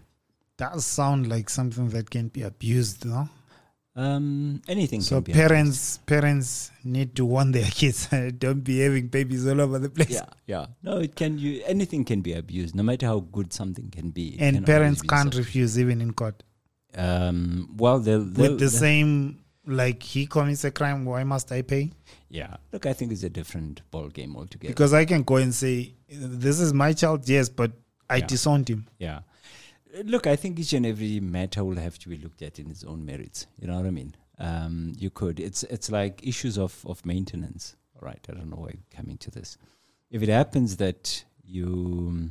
Does 0.56 0.84
sound 0.84 1.28
like 1.28 1.48
something 1.48 1.88
that 1.90 2.10
can 2.10 2.28
be 2.28 2.42
abused, 2.42 3.04
no? 3.04 3.28
Um, 3.94 4.62
anything. 4.68 5.02
So 5.02 5.16
can 5.16 5.24
be 5.24 5.32
parents 5.34 5.98
parents 6.06 6.70
need 6.82 7.14
to 7.16 7.26
warn 7.26 7.52
their 7.52 7.66
kids 7.70 8.08
don't 8.38 8.60
be 8.60 8.80
having 8.80 9.08
babies 9.08 9.46
all 9.46 9.60
over 9.60 9.78
the 9.78 9.90
place. 9.90 10.10
Yeah, 10.10 10.24
yeah. 10.46 10.66
No, 10.82 10.98
it 10.98 11.14
can. 11.14 11.38
You 11.38 11.62
anything 11.66 12.04
can 12.04 12.22
be 12.22 12.32
abused, 12.32 12.74
no 12.74 12.82
matter 12.82 13.06
how 13.06 13.20
good 13.20 13.52
something 13.52 13.90
can 13.90 14.10
be. 14.10 14.36
And 14.40 14.56
can 14.56 14.64
parents 14.64 15.02
be 15.02 15.08
can't 15.08 15.34
refuse 15.34 15.78
even 15.78 16.00
in 16.00 16.12
court. 16.14 16.42
Um, 16.94 17.74
well, 17.76 17.98
they'll, 17.98 18.24
they'll 18.24 18.52
With 18.52 18.60
the 18.60 18.66
they'll- 18.66 18.70
same 18.70 19.38
like 19.66 20.02
he 20.02 20.26
commits 20.26 20.64
a 20.64 20.70
crime, 20.70 21.04
why 21.04 21.22
must 21.24 21.52
I 21.52 21.62
pay? 21.62 21.90
Yeah, 22.28 22.56
look, 22.72 22.86
I 22.86 22.94
think 22.94 23.12
it's 23.12 23.22
a 23.22 23.30
different 23.30 23.82
ball 23.90 24.08
game 24.08 24.36
altogether. 24.36 24.72
Because 24.72 24.92
I 24.94 25.04
can 25.04 25.22
go 25.22 25.36
and 25.36 25.54
say, 25.54 25.94
This 26.08 26.58
is 26.60 26.72
my 26.72 26.92
child, 26.94 27.28
yes, 27.28 27.48
but 27.48 27.72
I 28.10 28.16
Yeah. 28.16 28.26
disowned 28.26 28.68
him. 28.68 28.88
Yeah. 28.98 29.20
Look, 30.04 30.26
I 30.26 30.36
think 30.36 30.58
each 30.58 30.72
and 30.72 30.86
every 30.86 31.20
matter 31.20 31.62
will 31.64 31.76
have 31.76 31.98
to 32.00 32.08
be 32.08 32.16
looked 32.16 32.40
at 32.42 32.58
in 32.58 32.70
its 32.70 32.82
own 32.84 33.04
merits. 33.04 33.46
You 33.58 33.66
know 33.66 33.76
what 33.76 33.86
I 33.86 33.90
mean? 33.90 34.14
Um, 34.38 34.94
you 34.96 35.10
could. 35.10 35.38
It's 35.38 35.64
it's 35.64 35.90
like 35.90 36.26
issues 36.26 36.56
of, 36.58 36.84
of 36.86 37.04
maintenance. 37.04 37.76
All 37.94 38.06
right. 38.06 38.24
I 38.28 38.32
don't 38.32 38.48
know 38.48 38.56
why 38.56 38.68
I'm 38.68 38.84
coming 38.90 39.18
to 39.18 39.30
this. 39.30 39.58
If 40.10 40.22
it 40.22 40.28
happens 40.28 40.78
that 40.78 41.24
you 41.44 42.30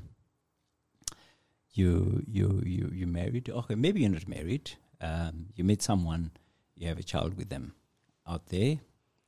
you 1.74 2.24
you 2.28 2.62
you 2.66 2.90
you 2.92 3.08
married, 3.08 3.50
okay, 3.50 3.76
maybe 3.76 4.02
you're 4.02 4.10
not 4.10 4.28
married. 4.28 4.72
Um, 5.00 5.48
you 5.56 5.64
meet 5.64 5.82
someone, 5.82 6.32
you 6.76 6.88
have 6.88 7.00
a 7.00 7.04
child 7.04 7.38
with 7.38 7.50
them 7.50 7.74
out 8.28 8.48
there, 8.48 8.80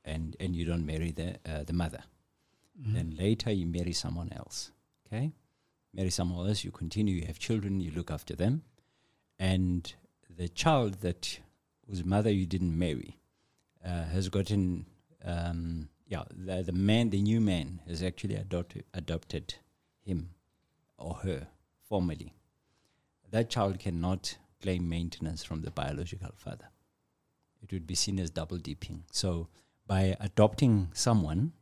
and 0.04 0.36
and 0.40 0.56
you 0.56 0.64
don't 0.64 0.86
marry 0.86 1.12
the 1.12 1.36
uh, 1.46 1.62
the 1.64 1.72
mother. 1.72 2.02
Then 2.76 3.14
later 3.16 3.52
you 3.52 3.66
marry 3.66 3.92
someone 3.92 4.32
else. 4.32 4.72
Okay 5.06 5.32
marry 5.94 6.10
someone 6.10 6.46
else, 6.48 6.64
you 6.64 6.70
continue, 6.70 7.14
you 7.16 7.26
have 7.26 7.38
children, 7.38 7.80
you 7.80 7.90
look 7.92 8.10
after 8.10 8.34
them, 8.34 8.62
and 9.38 9.94
the 10.28 10.48
child 10.48 10.94
that 11.00 11.38
whose 11.86 12.04
mother 12.04 12.30
you 12.30 12.46
didn't 12.46 12.76
marry 12.76 13.18
uh, 13.84 14.04
has 14.04 14.28
gotten, 14.28 14.86
um, 15.24 15.88
yeah, 16.06 16.24
the, 16.30 16.62
the 16.62 16.72
man, 16.72 17.10
the 17.10 17.20
new 17.22 17.40
man 17.40 17.80
has 17.86 18.02
actually 18.02 18.34
adopted 18.34 18.84
adopted 18.94 19.54
him 20.04 20.30
or 20.98 21.14
her 21.16 21.46
formally. 21.88 22.34
That 23.30 23.50
child 23.50 23.78
cannot 23.78 24.36
claim 24.62 24.88
maintenance 24.88 25.44
from 25.44 25.62
the 25.62 25.70
biological 25.70 26.30
father. 26.36 26.68
It 27.62 27.72
would 27.72 27.86
be 27.86 27.94
seen 27.94 28.18
as 28.18 28.30
double 28.30 28.58
dipping. 28.58 29.04
So, 29.10 29.48
by 29.86 30.16
adopting 30.20 30.88
someone, 30.94 31.52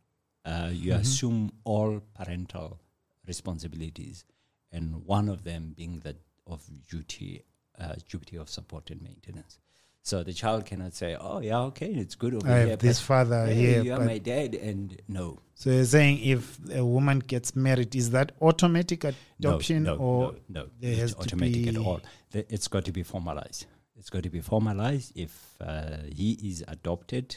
uh, 0.44 0.70
you 0.72 0.92
Mhm. 0.92 1.00
assume 1.00 1.52
all 1.64 2.00
parental 2.14 2.78
responsibilities, 3.26 4.24
and 4.70 5.04
one 5.06 5.28
of 5.28 5.44
them 5.44 5.74
being 5.76 6.00
that 6.00 6.16
of 6.46 6.62
duty, 6.88 7.44
uh, 7.78 7.94
duty 8.08 8.36
of 8.36 8.48
support 8.48 8.90
and 8.90 9.02
maintenance. 9.02 9.58
So 10.04 10.24
the 10.24 10.32
child 10.32 10.66
cannot 10.66 10.94
say, 10.94 11.14
"Oh, 11.14 11.38
yeah, 11.40 11.60
okay, 11.70 11.86
it's 11.92 12.16
good 12.16 12.34
over 12.34 12.48
I 12.50 12.58
here." 12.60 12.68
have 12.70 12.80
this 12.80 13.00
father 13.00 13.46
hey, 13.46 13.54
here. 13.54 13.82
you 13.84 13.92
are 13.94 14.00
my 14.00 14.18
dad, 14.18 14.54
and 14.56 15.00
no, 15.06 15.38
so 15.54 15.70
you're 15.70 15.84
saying 15.84 16.18
if 16.24 16.58
a 16.74 16.84
woman 16.84 17.20
gets 17.20 17.54
married, 17.54 17.94
is 17.94 18.10
that 18.10 18.32
automatic 18.40 19.04
adoption 19.04 19.84
no, 19.84 19.94
no, 19.94 20.00
or 20.02 20.32
no, 20.48 20.62
no, 20.62 20.68
there 20.80 20.90
it's 20.90 21.00
has 21.00 21.14
to 21.14 21.20
automatic 21.20 21.68
at 21.68 21.76
all. 21.76 22.00
The- 22.32 22.52
It's 22.52 22.66
got 22.66 22.84
to 22.86 22.92
be 22.92 23.04
formalized. 23.04 23.66
It's 23.96 24.10
got 24.10 24.24
to 24.24 24.30
be 24.30 24.40
formalized 24.40 25.12
if 25.14 25.54
uh, 25.60 25.98
he 26.12 26.32
is 26.32 26.64
adopted, 26.66 27.36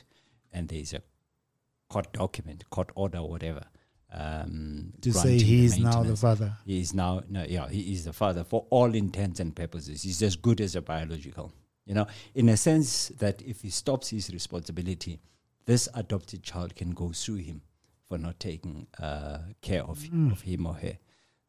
and 0.52 0.68
there 0.68 0.80
is 0.80 0.94
a 0.94 1.04
court 1.90 2.12
document, 2.14 2.68
court 2.72 2.90
order, 2.96 3.22
whatever. 3.22 3.66
Um, 4.18 4.94
to 5.02 5.12
say 5.12 5.38
he 5.38 5.66
is 5.66 5.78
now 5.78 6.02
the 6.04 6.16
father? 6.16 6.54
He 6.66 6.80
is 6.80 6.94
now, 6.94 7.22
no, 7.30 7.44
yeah, 7.48 7.68
he 7.68 7.92
is 7.94 8.06
the 8.06 8.14
father 8.14 8.46
for 8.46 8.66
all 8.70 8.96
intents 8.96 9.42
and 9.42 9.54
purposes. 9.54 10.04
He's 10.04 10.22
as 10.24 10.38
good 10.38 10.62
as 10.62 10.76
a 10.76 10.82
biological. 10.82 11.52
You 11.86 11.96
know, 11.96 12.08
in 12.34 12.48
a 12.50 12.56
sense 12.58 13.10
that 13.20 13.42
if 13.42 13.62
he 13.62 13.70
stops 13.70 14.10
his 14.10 14.30
responsibility, 14.32 15.20
this 15.66 15.90
adopted 15.94 16.44
child 16.44 16.76
can 16.76 16.92
go 16.92 17.12
sue 17.12 17.36
him 17.36 17.62
for 18.08 18.18
not 18.18 18.40
taking 18.40 18.88
uh, 19.00 19.40
care 19.62 19.84
of, 19.84 20.00
Mm. 20.00 20.32
of 20.32 20.42
him 20.42 20.66
or 20.66 20.76
her. 20.76 20.98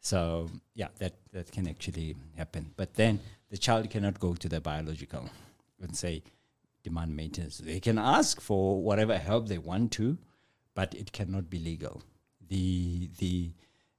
So 0.01 0.51
yeah, 0.75 0.89
that 0.99 1.15
that 1.33 1.53
can 1.53 1.69
actually 1.69 2.17
happen. 2.37 2.73
But 2.77 2.95
then 2.95 3.21
the 3.51 3.59
child 3.59 3.91
cannot 3.91 4.19
go 4.21 4.35
to 4.35 4.49
the 4.49 4.61
biological 4.61 5.29
and 5.81 5.97
say 5.97 6.23
demand 6.83 7.15
maintenance. 7.17 7.59
They 7.59 7.81
can 7.81 7.99
ask 7.99 8.41
for 8.41 8.83
whatever 8.83 9.19
help 9.19 9.49
they 9.49 9.59
want 9.59 9.93
to, 9.93 10.19
but 10.75 10.95
it 10.95 11.13
cannot 11.13 11.49
be 11.51 11.59
legal. 11.59 12.03
The 12.49 13.11
the 13.19 13.51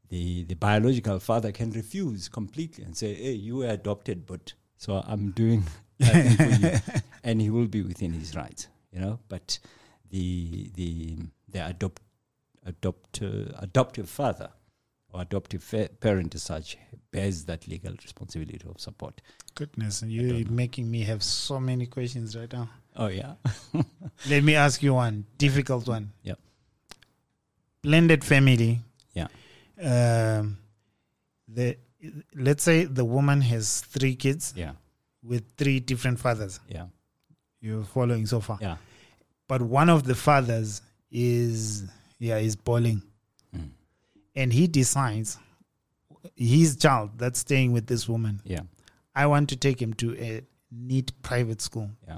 the 0.09 0.43
the 0.43 0.55
biological 0.55 1.19
father 1.19 1.51
can 1.51 1.71
refuse 1.71 2.29
completely 2.29 2.83
and 2.83 2.95
say, 2.95 3.13
"Hey, 3.13 3.33
you 3.33 3.57
were 3.57 3.67
adopted, 3.67 4.25
but 4.25 4.53
so 4.77 5.03
I'm 5.05 5.31
doing 5.31 5.63
for 5.99 6.15
you," 6.15 6.71
and 7.23 7.41
he 7.41 7.49
will 7.49 7.67
be 7.67 7.81
within 7.81 8.13
his 8.13 8.35
rights, 8.35 8.67
you 8.91 8.99
know. 8.99 9.19
But 9.27 9.59
the 10.09 10.71
the 10.75 11.17
the 11.49 11.67
adopt 11.67 12.01
adopt 12.65 13.21
uh, 13.21 13.51
adoptive 13.59 14.09
father 14.09 14.49
or 15.13 15.21
adoptive 15.21 15.63
fa- 15.63 15.89
parent 15.99 16.35
as 16.35 16.43
such 16.43 16.77
bears 17.11 17.45
that 17.45 17.67
legal 17.67 17.93
responsibility 18.01 18.61
of 18.69 18.79
support. 18.79 19.21
Goodness, 19.55 20.03
you're 20.05 20.45
making 20.49 20.89
me 20.91 21.01
have 21.03 21.23
so 21.23 21.59
many 21.59 21.85
questions 21.87 22.35
right 22.35 22.51
now. 22.51 22.69
Oh 22.95 23.07
yeah, 23.07 23.33
Let 24.29 24.43
me 24.43 24.55
ask 24.55 24.81
you 24.83 24.93
one 24.93 25.25
difficult 25.37 25.87
one. 25.87 26.11
Yep. 26.23 26.39
Blended 27.87 28.23
family. 28.23 28.81
Yeah. 29.13 29.27
Um, 29.81 30.57
the 31.47 31.77
let's 32.35 32.63
say 32.63 32.83
the 32.85 33.05
woman 33.05 33.41
has 33.41 33.81
three 33.81 34.15
kids 34.15 34.53
yeah, 34.55 34.73
with 35.23 35.43
three 35.57 35.79
different 35.79 36.19
fathers. 36.19 36.59
yeah, 36.67 36.87
You're 37.61 37.83
following 37.83 38.25
so 38.25 38.39
far. 38.41 38.57
yeah. 38.61 38.77
But 39.47 39.61
one 39.61 39.89
of 39.89 40.03
the 40.03 40.15
fathers 40.15 40.81
is 41.11 41.85
yeah 42.19 42.37
is 42.37 42.55
bowling, 42.57 43.01
Mm. 43.55 43.69
and 44.35 44.51
he 44.51 44.67
decides 44.67 45.37
his 46.35 46.75
child 46.75 47.11
that's 47.17 47.39
staying 47.39 47.71
with 47.71 47.87
this 47.87 48.09
woman. 48.09 48.41
Yeah, 48.43 48.63
I 49.15 49.27
want 49.27 49.47
to 49.49 49.55
take 49.55 49.81
him 49.81 49.93
to 49.95 50.15
a 50.19 50.41
neat 50.71 51.11
private 51.21 51.61
school, 51.61 51.89
yeah, 52.07 52.17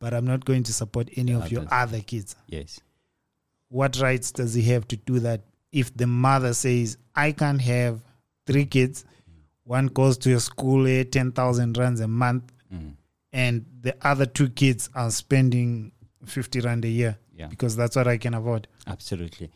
but 0.00 0.12
I'm 0.12 0.26
not 0.26 0.44
going 0.44 0.64
to 0.64 0.72
support 0.72 1.08
any 1.16 1.32
of 1.34 1.52
your 1.52 1.66
other 1.70 2.00
kids. 2.00 2.34
yes, 2.48 2.80
what 3.68 3.98
rights 4.00 4.32
does 4.32 4.54
he 4.54 4.62
have 4.62 4.86
to 4.88 4.96
do 4.96 5.18
that 5.20 5.42
if 5.72 5.94
the 5.96 6.06
mother 6.06 6.54
says 6.54 6.96
i 7.14 7.32
can't 7.32 7.60
have 7.60 8.00
three 8.46 8.64
kids 8.64 9.04
one 9.64 9.86
goes 9.86 10.16
to 10.16 10.32
a 10.34 10.40
school 10.40 10.86
at 10.86 11.12
10000 11.12 11.76
rands 11.76 12.00
a 12.00 12.08
month 12.08 12.52
mm. 12.72 12.92
and 13.32 13.66
the 13.80 13.94
other 14.02 14.24
two 14.24 14.48
kids 14.48 14.88
are 14.94 15.10
spending 15.10 15.92
50 16.24 16.60
rand 16.60 16.84
a 16.84 16.88
year 16.88 17.18
yeah, 17.34 17.46
because 17.48 17.76
that's 17.76 17.94
what 17.96 18.08
i 18.08 18.16
can 18.16 18.34
afford 18.34 18.66
absolutely. 18.86 19.50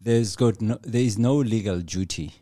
There's 0.00 0.36
got 0.36 0.60
no, 0.60 0.78
there 0.82 1.02
is 1.02 1.18
no 1.18 1.36
legal 1.36 1.80
duty 1.80 2.32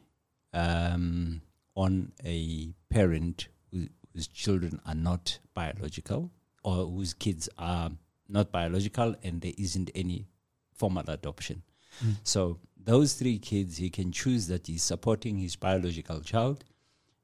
um, 0.53 1.41
on 1.75 2.13
a 2.25 2.75
parent 2.91 3.49
who, 3.73 3.89
whose 4.13 4.29
children 4.29 4.81
are 4.85 4.95
not 4.95 5.39
biological 5.55 6.31
or 6.63 6.87
whose 6.87 7.15
kids 7.15 7.49
are 7.57 7.91
not 8.29 8.53
biological, 8.53 9.15
and 9.23 9.41
there 9.41 9.55
isn't 9.57 9.91
any 9.95 10.27
formal 10.77 11.05
adoption. 11.09 11.63
Mm. 12.05 12.17
So 12.23 12.59
those 12.83 13.15
three 13.15 13.39
kids, 13.39 13.77
he 13.79 13.91
can 13.91 14.13
choose 14.13 14.47
that 14.49 14.67
he's 14.67 14.83
supporting 14.83 15.39
his 15.39 15.57
biological 15.57 16.21
child. 16.21 16.65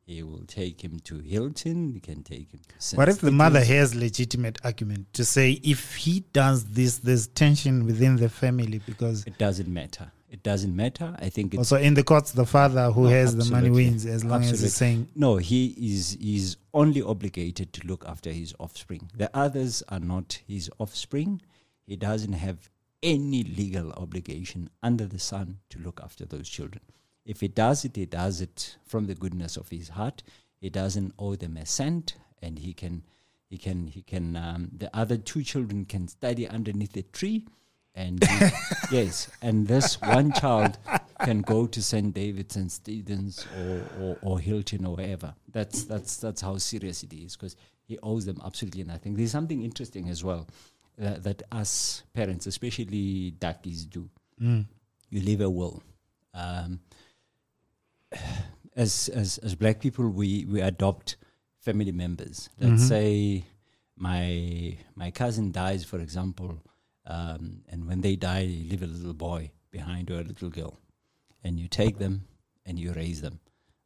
He 0.04 0.22
will 0.24 0.44
take 0.46 0.82
him 0.82 0.98
to 1.04 1.20
Hilton. 1.20 1.92
He 1.92 2.00
can 2.00 2.24
take 2.24 2.50
him 2.50 2.60
to. 2.80 2.96
What 2.96 3.08
if 3.08 3.20
the 3.20 3.30
mother 3.30 3.64
has 3.64 3.94
legitimate 3.94 4.58
argument 4.64 5.12
to 5.14 5.24
say 5.24 5.52
if 5.62 5.94
he 5.94 6.24
does 6.32 6.64
this 6.64 6.98
there's 6.98 7.28
tension 7.28 7.86
within 7.86 8.16
the 8.16 8.28
family 8.28 8.80
because 8.84 9.24
It 9.26 9.38
doesn't 9.38 9.68
matter. 9.68 10.10
It 10.28 10.42
doesn't 10.42 10.74
matter. 10.74 11.14
I 11.20 11.28
think 11.28 11.54
it's 11.54 11.58
also 11.58 11.76
in 11.76 11.94
the 11.94 12.02
courts 12.02 12.32
the 12.32 12.46
father 12.46 12.90
who 12.90 13.06
Oh, 13.06 13.10
has 13.10 13.36
the 13.36 13.44
money 13.52 13.70
wins 13.70 14.04
as 14.06 14.24
long 14.24 14.42
as 14.42 14.60
he's 14.60 14.74
saying 14.74 15.08
No, 15.14 15.36
he 15.36 15.66
is 15.78 16.16
is 16.16 16.56
only 16.74 17.00
obligated 17.02 17.72
to 17.74 17.86
look 17.86 18.04
after 18.08 18.32
his 18.32 18.54
offspring. 18.58 19.08
The 19.14 19.30
others 19.36 19.84
are 19.88 20.00
not 20.00 20.40
his 20.48 20.68
offspring. 20.78 21.42
He 21.86 21.96
doesn't 21.96 22.32
have 22.32 22.70
any 23.02 23.42
legal 23.42 23.92
obligation 23.92 24.70
under 24.82 25.06
the 25.06 25.18
sun 25.18 25.58
to 25.70 25.78
look 25.78 26.00
after 26.02 26.24
those 26.24 26.48
children. 26.48 26.82
If 27.24 27.40
he 27.40 27.48
does 27.48 27.84
it, 27.84 27.96
he 27.96 28.06
does 28.06 28.40
it 28.40 28.76
from 28.84 29.06
the 29.06 29.14
goodness 29.14 29.56
of 29.56 29.68
his 29.68 29.90
heart. 29.90 30.22
He 30.60 30.70
doesn't 30.70 31.14
owe 31.18 31.36
them 31.36 31.56
a 31.56 31.66
cent, 31.66 32.16
and 32.40 32.58
he 32.58 32.72
can, 32.72 33.04
he 33.48 33.58
can, 33.58 33.86
he 33.86 34.02
can. 34.02 34.36
Um, 34.36 34.70
the 34.76 34.94
other 34.96 35.16
two 35.16 35.42
children 35.42 35.84
can 35.84 36.08
study 36.08 36.48
underneath 36.48 36.96
a 36.96 37.02
tree, 37.02 37.46
and 37.94 38.24
he- 38.24 38.50
yes, 38.90 39.28
and 39.40 39.66
this 39.66 40.00
one 40.00 40.32
child 40.32 40.78
can 41.24 41.42
go 41.42 41.66
to 41.66 41.82
St. 41.82 42.12
David's 42.12 42.56
and 42.56 42.70
Stithians 42.70 43.46
or, 43.58 44.02
or, 44.02 44.18
or 44.22 44.40
Hilton 44.40 44.84
or 44.84 44.96
wherever. 44.96 45.34
That's 45.52 45.84
that's 45.84 46.16
that's 46.16 46.40
how 46.40 46.58
serious 46.58 47.02
it 47.02 47.12
is 47.12 47.36
because 47.36 47.56
he 47.84 47.98
owes 48.02 48.26
them 48.26 48.40
absolutely 48.44 48.84
nothing. 48.84 49.14
There's 49.14 49.30
something 49.30 49.62
interesting 49.62 50.08
as 50.08 50.24
well 50.24 50.48
uh, 51.00 51.16
that 51.18 51.42
us 51.52 52.02
parents, 52.14 52.46
especially 52.46 53.32
Dakis, 53.38 53.88
do. 53.88 54.08
mm, 54.40 54.66
You 55.10 55.20
leave 55.20 55.40
a 55.40 55.48
will. 55.50 55.82
Um, 56.34 56.80
as 58.76 59.08
as 59.08 59.38
as 59.38 59.54
black 59.54 59.80
people, 59.80 60.08
we 60.08 60.44
we 60.46 60.60
adopt 60.60 61.16
family 61.60 61.92
members. 61.92 62.48
Let's 62.58 62.82
Mhm. 62.84 62.88
say 62.88 63.44
my 63.96 64.76
my 64.94 65.10
cousin 65.10 65.52
dies, 65.52 65.84
for 65.84 66.00
example, 66.00 66.62
um, 67.06 67.62
and 67.68 67.86
when 67.86 68.00
they 68.00 68.16
die, 68.16 68.40
you 68.40 68.68
leave 68.70 68.82
a 68.82 68.86
little 68.86 69.14
boy 69.14 69.50
behind 69.70 70.10
or 70.10 70.20
a 70.20 70.24
little 70.24 70.50
girl, 70.50 70.78
and 71.44 71.58
you 71.60 71.68
take 71.68 71.98
them 71.98 72.26
and 72.66 72.78
you 72.78 72.92
raise 72.92 73.20
them. 73.20 73.40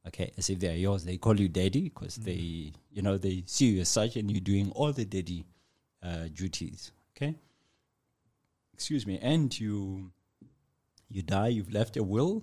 Okay, 0.07 0.31
as 0.39 0.49
if 0.51 0.61
they 0.61 0.69
are 0.69 0.77
yours. 0.79 1.05
They 1.05 1.17
call 1.19 1.39
you 1.41 1.49
daddy 1.49 1.89
because 1.89 2.15
they, 2.17 2.73
you 2.93 3.03
know, 3.03 3.19
they 3.19 3.43
see 3.47 3.67
you 3.73 3.81
as 3.81 3.89
such, 3.89 4.15
and 4.17 4.31
you're 4.31 4.41
doing 4.41 4.71
all 4.71 4.93
the 4.93 5.05
daddy 5.05 5.45
uh, 6.07 6.29
duties. 6.33 6.93
Okay, 7.17 7.35
excuse 8.73 9.07
me, 9.07 9.19
and 9.21 9.59
you 9.59 10.13
you 11.09 11.23
die. 11.23 11.49
You've 11.49 11.73
left 11.73 11.97
a 11.97 12.03
will, 12.03 12.43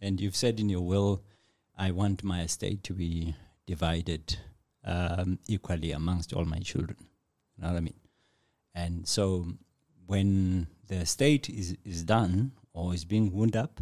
and 0.00 0.20
you've 0.20 0.36
said 0.36 0.60
in 0.60 0.68
your 0.68 0.82
will, 0.82 1.22
I 1.76 1.90
want 1.90 2.22
my 2.22 2.42
estate 2.42 2.82
to 2.84 2.92
be 2.92 3.34
divided 3.66 4.36
um, 4.84 5.38
equally 5.48 5.92
amongst 5.92 6.32
all 6.32 6.44
my 6.44 6.58
children. 6.58 6.98
You 7.56 7.62
know 7.62 7.70
what 7.70 7.76
I 7.76 7.80
mean? 7.80 8.00
And 8.74 9.08
so 9.08 9.46
when 10.06 10.66
the 10.88 10.96
estate 10.96 11.48
is, 11.48 11.76
is 11.84 12.02
done 12.02 12.52
or 12.72 12.94
is 12.94 13.04
being 13.04 13.32
wound 13.32 13.56
up, 13.56 13.80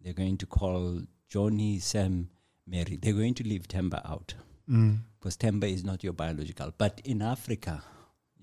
they're 0.00 0.12
going 0.12 0.36
to 0.38 0.46
call 0.46 1.02
Johnny, 1.28 1.78
Sam, 1.78 2.28
Mary. 2.66 2.98
They're 3.00 3.12
going 3.12 3.34
to 3.34 3.44
leave 3.44 3.66
Temba 3.66 4.08
out 4.08 4.34
mm, 4.70 4.98
because 5.18 5.36
Temba 5.36 5.72
is 5.72 5.84
not 5.84 6.04
your 6.04 6.12
biological. 6.12 6.72
But 6.76 7.00
in 7.04 7.22
Africa, 7.22 7.82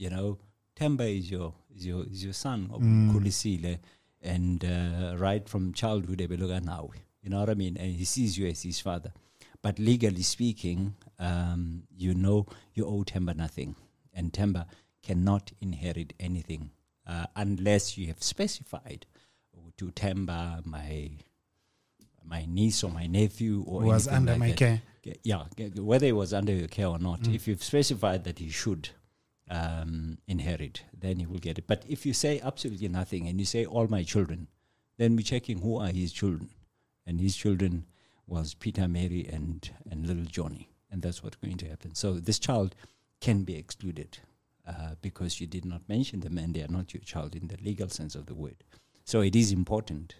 you 0.04 0.10
know, 0.10 0.38
Temba 0.80 1.06
is 1.20 1.32
your 1.32 1.54
is 1.76 1.86
your 1.86 2.02
is 2.14 2.24
your 2.24 2.34
son, 2.34 2.60
Mm. 2.70 3.12
Kulisile, 3.14 3.78
and 4.22 4.64
uh, 4.66 5.16
right 5.26 5.48
from 5.48 5.72
childhood, 5.74 6.20
ebeloga 6.26 6.60
nawe. 6.64 6.90
You 7.22 7.30
know 7.30 7.40
what 7.40 7.50
I 7.50 7.54
mean? 7.64 7.78
And 7.78 7.90
he 7.96 8.06
sees 8.06 8.38
you 8.38 8.48
as 8.48 8.64
his 8.64 8.80
father. 8.88 9.12
But 9.62 9.80
legally 9.80 10.24
speaking, 10.24 10.96
um, 11.20 11.84
you 12.06 12.14
know 12.14 12.46
you 12.76 12.86
owe 12.86 13.04
Temba 13.04 13.34
nothing, 13.36 13.76
and 14.14 14.34
Temba 14.34 14.66
cannot 15.08 15.52
inherit 15.62 16.14
anything 16.20 16.72
uh, 17.08 17.26
unless 17.36 17.98
you 17.98 18.08
have 18.08 18.22
specified 18.34 19.06
to 19.78 19.86
Temba 20.02 20.66
my 20.66 21.12
my 22.34 22.46
niece 22.48 22.84
or 22.84 22.92
my 22.92 23.08
nephew 23.08 23.64
or 23.68 23.82
was 23.84 24.08
under 24.08 24.32
like 24.34 24.40
my 24.40 24.48
that. 24.50 24.58
care 24.58 24.82
yeah, 25.24 25.44
whether 25.92 26.06
he 26.06 26.14
was 26.14 26.34
under 26.34 26.54
your 26.54 26.70
care 26.70 26.88
or 26.88 27.00
not, 27.00 27.22
Mm. 27.22 27.36
if 27.36 27.48
you've 27.48 27.64
specified 27.64 28.24
that 28.24 28.40
he 28.40 28.50
should 28.50 28.90
um, 29.50 30.18
inherit, 30.28 30.84
then 30.98 31.20
he 31.20 31.26
will 31.26 31.40
get 31.40 31.58
it. 31.58 31.68
But 31.68 31.84
if 31.88 32.06
you 32.06 32.14
say 32.14 32.40
absolutely 32.44 32.88
nothing 32.88 33.28
and 33.28 33.40
you 33.40 33.46
say 33.46 33.66
all 33.66 33.88
my 33.88 34.04
children, 34.04 34.48
then 34.98 35.16
we're 35.16 35.24
checking 35.24 35.60
who 35.60 35.78
are 35.80 35.88
his 35.90 36.12
children, 36.14 36.50
and 37.06 37.20
his 37.20 37.36
children 37.36 37.86
was 38.28 38.54
Peter, 38.54 38.88
Mary, 38.88 39.28
and 39.32 39.70
and 39.90 40.08
little 40.08 40.24
Johnny, 40.26 40.70
and 40.92 41.02
that's 41.02 41.24
what's 41.24 41.36
going 41.38 41.58
to 41.58 41.68
happen. 41.68 41.94
So 41.96 42.14
this 42.14 42.40
child 42.40 42.76
can 43.20 43.44
be 43.44 43.56
excluded 43.56 44.20
uh, 44.68 44.96
because 45.02 45.42
you 45.42 45.48
did 45.48 45.66
not 45.66 45.82
mention 45.90 46.22
them, 46.22 46.38
and 46.38 46.54
they 46.54 46.62
are 46.62 46.68
not 46.72 46.94
your 46.94 47.02
child 47.04 47.36
in 47.36 47.48
the 47.48 47.58
legal 47.64 47.90
sense 47.90 48.16
of 48.16 48.26
the 48.28 48.36
word. 48.36 48.64
So 49.06 49.22
it 49.22 49.36
is 49.36 49.52
important 49.52 50.16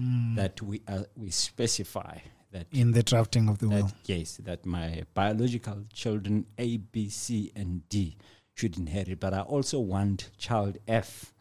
Mm. 0.00 0.36
that 0.36 0.62
we 0.62 0.80
uh, 0.86 1.02
we 1.16 1.30
specify 1.30 2.18
that 2.52 2.68
in 2.70 2.92
the 2.92 3.02
drafting 3.02 3.48
of 3.48 3.58
the 3.58 3.68
will. 3.68 3.90
yes, 4.04 4.36
that 4.44 4.64
my 4.64 5.02
biological 5.14 5.84
children 5.92 6.46
A, 6.58 6.76
B, 6.76 7.08
C, 7.08 7.50
and 7.56 7.86
D 7.88 8.16
should 8.54 8.76
inherit, 8.78 9.20
but 9.20 9.34
I 9.34 9.40
also 9.40 9.80
want 9.80 10.30
child 10.38 10.78
F 10.86 11.32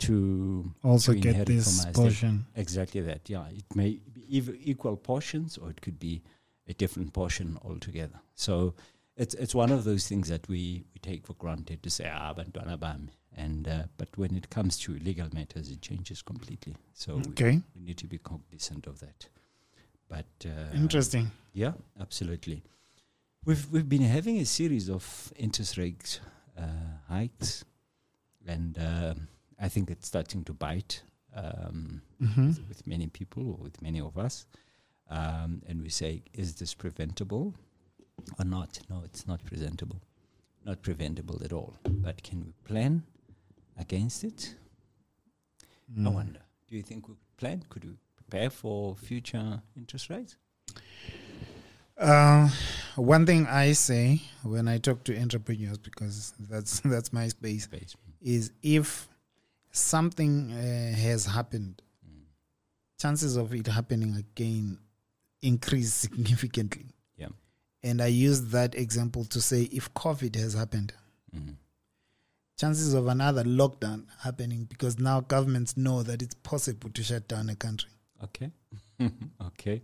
to 0.00 0.72
Also 0.84 1.12
to 1.12 1.18
get 1.18 1.46
this 1.46 1.82
my 1.82 1.90
estate. 1.90 1.94
portion. 2.02 2.46
exactly 2.54 3.00
that. 3.02 3.28
Yeah, 3.28 3.46
it 3.48 3.64
may 3.74 4.00
be 4.14 4.70
equal 4.70 4.96
portions, 4.96 5.58
or 5.58 5.70
it 5.70 5.80
could 5.80 5.98
be 5.98 6.22
a 6.68 6.74
different 6.74 7.12
portion 7.12 7.58
altogether. 7.64 8.20
So 8.34 8.74
it's 9.16 9.34
it's 9.34 9.54
one 9.54 9.72
of 9.72 9.84
those 9.84 10.06
things 10.06 10.28
that 10.28 10.46
we, 10.48 10.84
we 10.94 11.00
take 11.02 11.26
for 11.26 11.34
granted 11.34 11.82
to 11.82 11.90
say 11.90 12.08
ah 12.12 12.32
bantwana 12.34 12.78
bami, 12.78 13.10
and 13.36 13.66
uh, 13.66 13.82
but 13.96 14.08
when 14.16 14.36
it 14.36 14.48
comes 14.50 14.78
to 14.78 14.92
legal 14.98 15.28
matters, 15.32 15.70
it 15.70 15.80
changes 15.82 16.22
completely. 16.22 16.76
So 16.94 17.16
we- 17.16 17.22
Okay, 17.30 17.60
we 17.74 17.82
need 17.82 17.98
to 17.98 18.06
be 18.06 18.18
cognizant 18.18 18.86
of 18.86 19.00
that. 19.00 19.28
But 20.08 20.26
uh, 20.46 20.74
interesting. 20.74 21.30
yeah, 21.52 21.72
absolutely. 22.00 22.62
We've 23.44 23.66
we've 23.72 23.88
been 23.88 24.02
having 24.02 24.38
a 24.38 24.44
series 24.46 24.88
of 24.88 25.32
interest 25.36 25.76
rate 25.78 26.20
uh, 26.22 26.28
hikes, 27.08 27.64
and 28.46 28.76
um 28.78 29.28
I 29.60 29.68
think 29.68 29.90
it's 29.90 30.06
starting 30.06 30.44
to 30.44 30.52
bite 30.52 31.02
um, 31.34 32.00
hmm 32.20 32.46
with, 32.46 32.60
with 32.68 32.86
many 32.86 33.08
people 33.08 33.42
or 33.50 33.56
with 33.64 33.82
many 33.82 34.00
of 34.00 34.16
us. 34.16 34.46
Um, 35.10 35.62
and 35.66 35.82
we 35.82 35.88
say, 35.88 36.22
is 36.32 36.54
this 36.56 36.74
preventable 36.74 37.54
or 38.38 38.44
not? 38.44 38.78
No, 38.88 39.02
it's 39.04 39.26
not 39.26 39.44
preventable, 39.44 40.00
not 40.64 40.82
preventable 40.82 41.42
at 41.44 41.52
all. 41.52 41.74
But 41.82 42.22
can 42.22 42.44
we 42.44 42.52
plan 42.64 43.02
against 43.78 44.22
it? 44.22 44.54
I 46.06 46.08
wonder. 46.08 46.40
Do 46.68 46.76
you 46.76 46.82
think 46.82 47.08
we 47.08 47.14
could 47.14 47.36
plan? 47.36 47.64
Could 47.68 47.84
we 47.84 47.96
prepare 48.16 48.50
for 48.50 48.94
future 48.94 49.60
interest 49.76 50.10
rates? 50.10 50.36
Uh, 51.98 52.48
one 52.96 53.26
thing 53.26 53.46
I 53.46 53.72
say 53.72 54.22
when 54.42 54.68
I 54.68 54.78
talk 54.78 55.04
to 55.04 55.18
entrepreneurs, 55.20 55.78
because 55.78 56.32
that's 56.48 56.80
that's 56.84 57.12
my 57.12 57.28
space, 57.28 57.64
Space. 57.64 57.96
is 58.20 58.52
if 58.62 59.08
something 59.72 60.52
uh, 60.52 60.96
has 60.96 61.26
happened, 61.26 61.82
chances 63.00 63.36
of 63.36 63.52
it 63.54 63.66
happening 63.66 64.16
again 64.16 64.78
increase 65.42 65.92
significantly. 65.92 66.86
Yeah. 67.16 67.28
And 67.82 68.00
I 68.02 68.06
use 68.08 68.42
that 68.50 68.74
example 68.74 69.24
to 69.26 69.40
say 69.40 69.62
if 69.72 69.92
COVID 69.94 70.36
has 70.36 70.54
happened, 70.54 70.92
Mm. 71.36 71.56
chances 72.58 72.94
of 72.94 73.06
another 73.06 73.44
lockdown 73.44 74.06
happening 74.22 74.64
because 74.64 74.98
now 74.98 75.20
governments 75.20 75.76
know 75.76 76.02
that 76.02 76.22
it's 76.22 76.34
possible 76.36 76.88
to 76.90 77.02
shut 77.02 77.28
down 77.28 77.50
a 77.50 77.54
country. 77.54 77.90
Okay. 78.24 78.50
okay. 79.48 79.82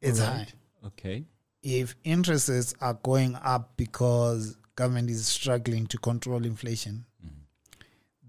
It's 0.00 0.20
Alright. 0.20 0.48
high. 0.48 0.86
Okay. 0.88 1.24
If 1.62 1.94
interest 2.02 2.48
rates 2.48 2.74
are 2.80 2.94
going 2.94 3.36
up 3.36 3.76
because 3.76 4.56
government 4.74 5.10
is 5.10 5.26
struggling 5.26 5.86
to 5.88 5.98
control 5.98 6.44
inflation, 6.44 7.04
Mm. 7.24 7.30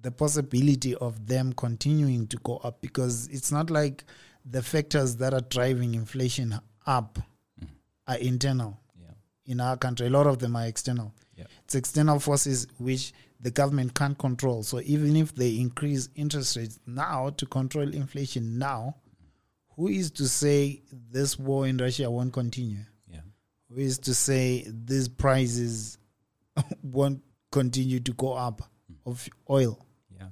the 0.02 0.12
possibility 0.12 0.94
of 0.96 1.26
them 1.28 1.54
continuing 1.54 2.28
to 2.28 2.38
go 2.38 2.58
up 2.58 2.80
because 2.82 3.28
it's 3.30 3.52
not 3.52 3.70
like 3.72 4.06
the 4.46 4.62
factors 4.62 5.16
that 5.16 5.34
are 5.34 5.42
driving 5.42 5.96
inflation 5.96 6.60
up 6.86 7.18
Mm. 7.60 7.68
are 8.08 8.18
internal 8.18 8.80
Yeah. 9.02 9.14
in 9.46 9.60
our 9.60 9.78
country. 9.78 10.08
A 10.08 10.10
lot 10.12 10.28
of 10.28 10.38
them 10.38 10.56
are 10.56 10.68
external. 10.68 11.12
Yeah. 11.36 11.46
It's 11.64 11.74
external 11.74 12.20
forces 12.20 12.68
which 12.78 13.14
the 13.40 13.50
government 13.50 13.96
can't 13.96 14.18
control. 14.18 14.62
So 14.64 14.80
even 14.82 15.16
if 15.16 15.34
they 15.34 15.58
increase 15.58 16.08
interest 16.14 16.56
rates 16.56 16.78
now 16.86 17.32
to 17.32 17.46
control 17.48 17.92
inflation 17.94 18.60
now, 18.60 18.98
who 19.76 19.88
is 19.88 20.12
to 20.12 20.28
say 20.28 20.84
this 20.92 21.40
war 21.40 21.66
in 21.68 21.78
Russia 21.78 22.12
won't 22.12 22.32
continue? 22.34 22.86
Who 23.74 23.82
is 23.82 23.98
to 24.00 24.14
say 24.14 24.66
these 24.68 25.08
prices 25.08 25.98
won't 26.84 27.22
continue 27.52 28.00
to 28.02 28.14
go 28.14 28.34
up 28.34 28.62
mm. 28.92 28.96
of 29.06 29.28
oil? 29.50 29.84
Yeah. 30.16 30.28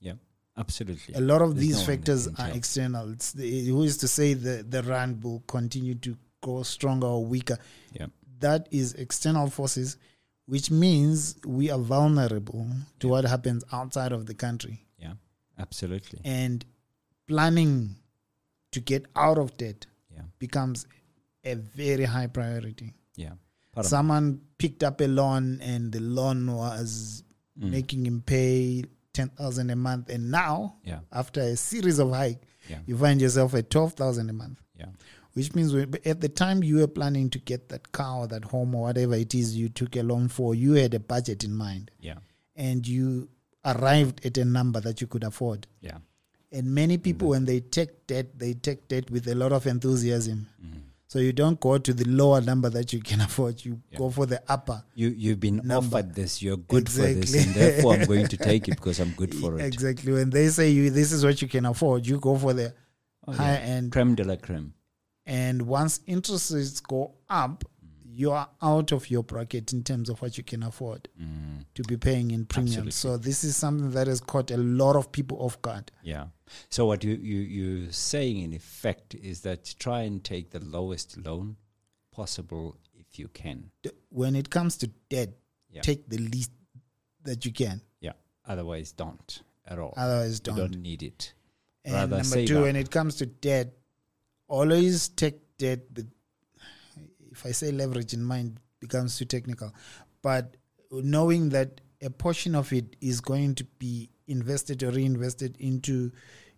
Yeah. 0.00 0.12
Absolutely. 0.56 1.14
A 1.14 1.20
lot 1.20 1.40
of 1.42 1.54
There's 1.54 1.66
these 1.66 1.78
no 1.80 1.94
factors 1.94 2.26
are 2.26 2.48
external. 2.50 3.12
It's 3.12 3.32
the, 3.32 3.66
who 3.68 3.82
is 3.84 3.98
to 3.98 4.08
say 4.08 4.34
the, 4.34 4.64
the 4.68 4.82
rand 4.82 5.22
will 5.22 5.40
continue 5.46 5.94
to 5.96 6.16
go 6.40 6.62
stronger 6.64 7.06
or 7.06 7.24
weaker? 7.24 7.58
Yeah. 7.92 8.06
That 8.40 8.68
is 8.72 8.94
external 8.94 9.50
forces, 9.50 9.96
which 10.46 10.70
means 10.70 11.36
we 11.46 11.70
are 11.70 11.78
vulnerable 11.78 12.66
to 13.00 13.06
Yeah. 13.06 13.10
what 13.10 13.24
happens 13.24 13.64
outside 13.72 14.12
of 14.12 14.26
the 14.26 14.34
country. 14.34 14.84
Yeah. 14.98 15.14
Absolutely. 15.58 16.20
And 16.24 16.64
planning 17.28 17.96
to 18.72 18.80
get 18.80 19.06
out 19.14 19.38
of 19.38 19.56
debt 19.56 19.86
Yeah. 20.12 20.22
becomes 20.38 20.86
a 21.44 21.54
very 21.54 22.04
high 22.04 22.26
priority. 22.26 22.94
Yeah. 23.16 23.32
Part 23.72 23.86
of- 23.86 23.90
Someone 23.90 24.40
picked 24.58 24.82
up 24.82 25.00
a 25.00 25.06
loan 25.08 25.60
and 25.60 25.92
the 25.92 26.00
loan 26.00 26.52
was 26.54 27.22
Mm. 27.60 27.70
making 27.70 28.06
him 28.06 28.22
pay 28.22 28.84
10,000 29.12 29.70
a 29.70 29.76
month. 29.76 30.10
And 30.10 30.30
now, 30.30 30.76
Yeah. 30.84 31.00
after 31.10 31.40
a 31.40 31.56
series 31.56 31.98
of 31.98 32.10
hike, 32.10 32.40
Yeah. 32.70 32.80
you 32.86 32.96
find 32.96 33.20
yourself 33.20 33.54
at 33.54 33.68
12,000 33.70 34.30
a 34.30 34.32
month. 34.32 34.60
Yeah. 34.78 34.86
Which 35.32 35.54
means 35.54 35.74
at 35.74 36.20
the 36.20 36.28
time 36.28 36.62
you 36.62 36.76
were 36.76 36.86
planning 36.88 37.30
to 37.30 37.38
get 37.38 37.68
that 37.68 37.90
car 37.92 38.18
or 38.20 38.26
that 38.28 38.44
home 38.44 38.74
or 38.74 38.82
whatever 38.82 39.14
it 39.14 39.34
is 39.34 39.56
you 39.56 39.68
took 39.68 39.96
a 39.96 40.02
loan 40.02 40.28
for, 40.28 40.54
you 40.54 40.72
had 40.72 40.94
a 40.94 41.00
budget 41.00 41.42
in 41.44 41.54
mind 41.54 41.90
Yeah. 42.00 42.18
and 42.56 42.86
you 42.86 43.28
arrived 43.64 44.24
at 44.24 44.38
a 44.38 44.44
number 44.44 44.80
that 44.80 45.00
you 45.00 45.06
could 45.06 45.24
afford. 45.24 45.66
Yeah. 45.80 45.98
And 46.50 46.74
many 46.74 46.96
people, 46.96 47.28
when 47.28 47.44
they 47.44 47.60
take 47.60 48.06
debt, 48.06 48.38
they 48.38 48.54
take 48.54 48.88
debt 48.88 49.10
with 49.10 49.26
a 49.28 49.34
lot 49.34 49.52
of 49.52 49.66
enthusiasm. 49.66 50.46
Mm. 50.64 50.80
So 51.08 51.18
you 51.20 51.32
don't 51.32 51.58
go 51.58 51.78
to 51.78 51.94
the 51.94 52.04
lower 52.06 52.40
number 52.42 52.68
that 52.70 52.92
you 52.92 53.00
can 53.00 53.20
afford. 53.28 53.64
You 53.64 53.80
Yeah. 53.90 53.98
go 53.98 54.10
for 54.10 54.26
the 54.26 54.42
upper. 54.46 54.84
You 54.94 55.08
you've 55.08 55.40
been 55.40 55.56
Number. 55.64 55.96
offered 55.96 56.14
this. 56.14 56.42
You're 56.42 56.58
good 56.58 56.88
for 56.88 57.00
this, 57.02 57.34
and 57.34 57.54
therefore 57.54 57.94
I'm 57.94 58.04
going 58.06 58.26
to 58.28 58.36
take 58.50 58.68
it 58.68 58.76
because 58.76 59.00
I'm 59.00 59.12
good 59.12 59.34
for 59.34 59.58
it. 59.58 59.64
Exactly. 59.64 60.12
When 60.12 60.28
they 60.30 60.48
say 60.48 60.70
you 60.70 60.90
this 60.90 61.10
is 61.12 61.24
what 61.24 61.40
you 61.40 61.48
can 61.48 61.64
afford, 61.64 62.06
you 62.06 62.20
go 62.20 62.36
for 62.36 62.52
the 62.52 62.74
Oh, 63.26 63.32
higher 63.32 63.54
yeah. 63.60 63.74
end. 63.76 63.92
Creme 63.92 64.14
de 64.14 64.24
la 64.24 64.36
creme. 64.36 64.72
And 65.26 65.62
once 65.62 66.00
interest 66.06 66.52
rates 66.52 66.80
go 66.80 67.14
up, 67.28 67.64
you 68.20 68.32
are 68.32 68.48
out 68.60 68.90
of 68.92 69.08
your 69.10 69.22
bracket 69.22 69.72
in 69.72 69.82
terms 69.84 70.08
of 70.10 70.20
what 70.20 70.36
you 70.36 70.42
can 70.42 70.62
afford 70.64 71.08
Mm. 71.20 71.64
to 71.74 71.82
be 71.84 71.96
paying 71.96 72.30
in 72.32 72.46
premiums. 72.46 72.94
So 72.96 73.16
this 73.16 73.44
is 73.44 73.56
something 73.56 73.90
that 73.92 74.06
has 74.08 74.20
caught 74.20 74.50
a 74.50 74.56
lot 74.56 74.96
of 74.96 75.12
people 75.12 75.36
off 75.40 75.56
guard. 75.62 75.92
Yeah. 76.02 76.26
So 76.68 76.84
what 76.86 77.04
you 77.04 77.14
you 77.14 77.38
you're 77.56 77.92
saying 77.92 78.38
in 78.46 78.52
effect 78.52 79.14
is 79.14 79.42
that 79.42 79.74
try 79.78 80.00
and 80.02 80.24
take 80.24 80.50
the 80.50 80.58
lowest 80.60 81.16
loan 81.16 81.56
possible 82.10 82.76
if 82.94 83.18
you 83.20 83.28
can. 83.28 83.70
D- 83.82 83.90
When 84.10 84.34
it 84.36 84.48
comes 84.50 84.76
to 84.78 84.86
debt, 85.08 85.30
Yeah. 85.70 85.82
take 85.82 86.08
the 86.08 86.18
least 86.18 86.50
that 87.22 87.44
you 87.44 87.52
can. 87.52 87.80
Yeah. 88.00 88.14
Otherwise, 88.44 88.92
don't 88.92 89.42
at 89.66 89.78
all. 89.78 89.94
Otherwise, 89.96 90.40
don't. 90.40 90.56
don't 90.56 90.82
need 90.82 91.02
it. 91.02 91.34
And 91.84 91.94
Rather 91.94 92.16
number 92.22 92.46
two, 92.46 92.58
up. 92.58 92.62
when 92.64 92.76
it 92.76 92.90
comes 92.90 93.14
to 93.16 93.26
debt, 93.26 93.68
always 94.48 95.08
take 95.08 95.38
debt 95.58 95.80
with, 95.94 96.10
if 97.38 97.46
I 97.46 97.52
say 97.52 97.70
leverage 97.72 98.12
in 98.14 98.22
mind, 98.24 98.58
becomes 98.80 99.16
too 99.18 99.24
technical. 99.24 99.72
But 100.22 100.56
knowing 100.90 101.50
that 101.50 101.80
a 102.02 102.10
portion 102.10 102.54
of 102.54 102.72
it 102.72 102.96
is 103.00 103.20
going 103.20 103.54
to 103.56 103.64
be 103.78 104.10
invested 104.26 104.82
or 104.82 104.90
reinvested 104.90 105.56
into 105.58 106.10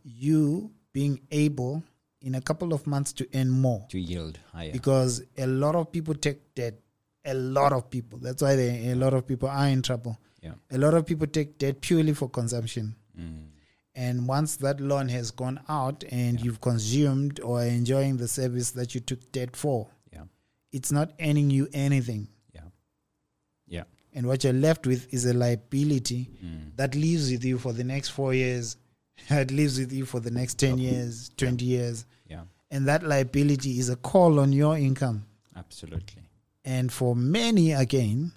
you 0.03 0.71
being 0.93 1.21
able 1.31 1.83
in 2.23 2.35
a 2.35 2.41
couple 2.41 2.73
of 2.73 2.87
months 2.87 3.13
to 3.15 3.29
earn 3.35 3.51
more. 3.51 3.87
To 3.91 3.99
yield 3.99 4.39
higher. 4.53 4.73
Because 4.73 5.23
a 5.39 5.47
lot 5.47 5.75
of 5.75 5.91
people 5.93 6.15
take 6.15 6.55
debt. 6.55 6.75
A 7.25 7.35
lot 7.35 7.73
of 7.73 7.91
people. 7.91 8.19
That's 8.19 8.43
why 8.43 8.57
they, 8.57 8.91
a 8.91 8.95
lot 8.95 9.13
of 9.15 9.27
people 9.27 9.49
are 9.49 9.69
in 9.69 9.83
trouble. 9.83 10.19
yeah. 10.43 10.53
A 10.71 10.79
lot 10.79 10.95
of 10.95 11.05
people 11.07 11.27
take 11.27 11.59
debt 11.59 11.81
purely 11.83 12.15
for 12.15 12.29
consumption. 12.31 12.95
Mm. 13.19 13.45
And 13.95 14.27
once 14.27 14.57
that 14.57 14.81
loan 14.81 15.09
has 15.09 15.31
gone 15.31 15.61
out 15.69 16.05
and 16.11 16.39
Yeah. 16.39 16.45
you've 16.45 16.61
consumed 16.61 17.41
or 17.41 17.63
enjoying 17.63 18.17
the 18.17 18.29
service 18.29 18.71
that 18.73 18.95
you 18.95 19.01
took 19.01 19.31
debt 19.33 19.55
for. 19.57 19.89
It's 20.73 20.93
not 20.93 21.13
earning 21.21 21.51
you 21.51 21.69
anything. 21.73 22.29
Yeah. 22.55 22.61
Yeah. 23.67 23.85
And 24.13 24.27
what 24.27 24.45
you're 24.45 24.53
left 24.53 24.87
with 24.87 25.13
is 25.13 25.25
a 25.27 25.35
liability 25.35 26.31
Mm. 26.45 26.77
that 26.77 26.95
lives 26.95 27.31
with 27.31 27.45
you 27.45 27.59
for 27.59 27.73
the 27.73 27.85
next 27.85 28.09
four 28.11 28.35
years, 28.35 28.77
it 29.31 29.51
lives 29.51 29.79
with 29.79 29.93
you 29.93 30.05
for 30.07 30.21
the 30.21 30.31
next 30.31 30.59
10 30.59 30.79
years, 30.79 31.31
20 31.37 31.65
years. 31.65 32.07
Yeah. 32.29 32.43
And 32.71 32.87
that 32.89 33.03
liability 33.03 33.79
is 33.79 33.89
a 33.89 33.97
call 33.97 34.39
on 34.41 34.53
your 34.53 34.77
income. 34.79 35.27
Absolutely. 35.57 36.23
And 36.65 36.93
for 36.93 37.17
many, 37.17 37.73
again, 37.73 38.33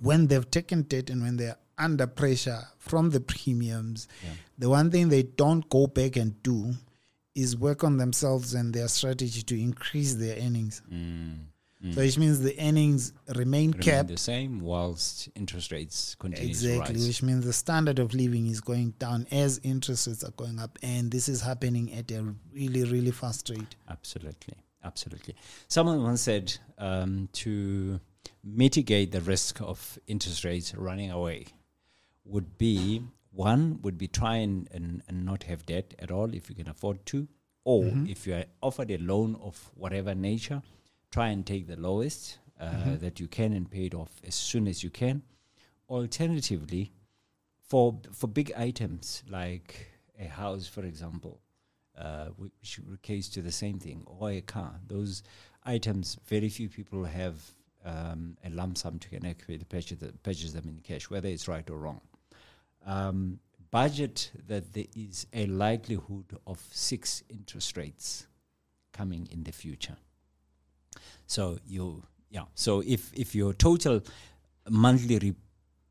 when 0.00 0.26
they've 0.28 0.50
taken 0.50 0.82
debt 0.82 1.10
and 1.10 1.22
when 1.22 1.36
they're 1.36 1.56
under 1.76 2.06
pressure 2.06 2.60
from 2.78 3.10
the 3.10 3.20
premiums, 3.20 4.08
Yeah. 4.22 4.30
the 4.58 4.68
one 4.70 4.90
thing 4.90 5.08
they 5.08 5.22
don't 5.22 5.68
go 5.68 5.86
back 5.86 6.16
and 6.16 6.42
do 6.42 6.74
is 7.34 7.56
work 7.56 7.84
on 7.84 7.96
themselves 7.96 8.54
and 8.54 8.74
their 8.74 8.88
strategy 8.88 9.42
to 9.42 9.60
increase 9.60 10.14
their 10.14 10.36
earnings. 10.36 10.82
Mm. 10.92 11.38
Mm. 11.84 11.94
So 11.94 12.00
which 12.00 12.18
means 12.18 12.40
the 12.40 12.54
earnings 12.60 13.14
remain, 13.28 13.70
Remain 13.70 13.72
kept 13.72 14.08
the 14.08 14.18
same 14.18 14.60
whilst 14.60 15.30
interest 15.34 15.72
rates 15.72 16.14
continue 16.18 16.48
exactly, 16.50 16.94
to 16.94 17.00
rise. 17.00 17.06
which 17.06 17.22
means 17.22 17.44
the 17.44 17.54
standard 17.54 17.98
of 17.98 18.12
living 18.12 18.46
is 18.48 18.60
going 18.60 18.90
down 18.98 19.26
as 19.30 19.60
interest 19.62 20.06
rates 20.06 20.22
are 20.22 20.32
going 20.32 20.58
up, 20.58 20.78
and 20.82 21.10
this 21.10 21.28
is 21.28 21.40
happening 21.40 21.92
at 21.94 22.10
a 22.10 22.34
really, 22.52 22.84
really 22.84 23.10
fast 23.12 23.48
rate. 23.48 23.76
Absolutely. 23.88 24.54
Absolutely. 24.84 25.34
Someone 25.68 26.02
once 26.02 26.22
said 26.22 26.56
um, 26.78 27.28
to 27.32 28.00
mitigate 28.42 29.12
the 29.12 29.20
risk 29.20 29.60
of 29.60 29.98
interest 30.06 30.44
rates 30.44 30.74
running 30.74 31.10
away 31.10 31.46
would 32.24 32.56
be 32.58 33.02
one 33.32 33.80
would 33.82 33.96
be 33.96 34.08
try 34.08 34.36
and, 34.36 34.68
and, 34.72 35.02
and 35.08 35.24
not 35.24 35.44
have 35.44 35.64
debt 35.66 35.94
at 35.98 36.10
all 36.10 36.34
if 36.34 36.48
you 36.48 36.54
can 36.54 36.68
afford 36.68 37.04
to 37.06 37.28
or 37.64 37.84
if 38.06 38.26
you 38.26 38.34
are 38.34 38.44
offered 38.62 38.90
a 38.90 38.98
loan 38.98 39.36
of 39.42 39.70
whatever 39.74 40.14
nature 40.14 40.62
try 41.10 41.28
and 41.28 41.46
take 41.46 41.66
the 41.66 41.76
lowest 41.76 42.38
uh, 42.60 42.96
that 42.96 43.20
you 43.20 43.28
can 43.28 43.52
and 43.52 43.70
pay 43.70 43.86
it 43.86 43.94
off 43.94 44.10
as 44.26 44.34
soon 44.34 44.66
as 44.66 44.82
you 44.82 44.90
can 44.90 45.22
alternatively 45.88 46.92
for 47.60 47.98
for 48.12 48.26
big 48.26 48.52
items 48.56 49.22
like 49.28 49.88
a 50.18 50.26
house 50.26 50.66
for 50.66 50.82
example 50.82 51.40
uh, 52.00 52.26
which 52.36 52.80
relates 52.86 53.28
to 53.28 53.42
the 53.42 53.52
same 53.52 53.78
thing, 53.78 54.02
or 54.06 54.30
a 54.30 54.40
car. 54.40 54.72
Those 54.86 55.22
items, 55.66 56.16
very 56.26 56.48
few 56.48 56.70
people 56.70 57.04
have 57.04 57.34
um, 57.84 58.38
a 58.42 58.48
lump 58.48 58.78
sum 58.78 58.98
to 59.00 59.08
can 59.10 59.26
actually 59.26 59.58
purchase, 59.58 59.98
the, 59.98 60.12
purchase 60.22 60.52
them 60.52 60.66
in 60.66 60.80
cash, 60.80 61.10
whether 61.10 61.28
it's 61.28 61.46
right 61.46 61.68
or 61.68 61.76
wrong. 61.76 62.00
Um, 62.86 63.40
budget 63.70 64.32
that 64.48 64.72
there 64.72 64.86
is 64.96 65.26
a 65.32 65.46
likelihood 65.46 66.36
of 66.46 66.58
six 66.72 67.22
interest 67.28 67.76
rates 67.76 68.26
coming 68.92 69.28
in 69.30 69.44
the 69.44 69.52
future. 69.52 69.96
So 71.26 71.58
you, 71.66 72.02
yeah. 72.30 72.44
So 72.54 72.82
if 72.86 73.12
if 73.14 73.34
your 73.34 73.52
total 73.52 74.00
monthly 74.68 75.18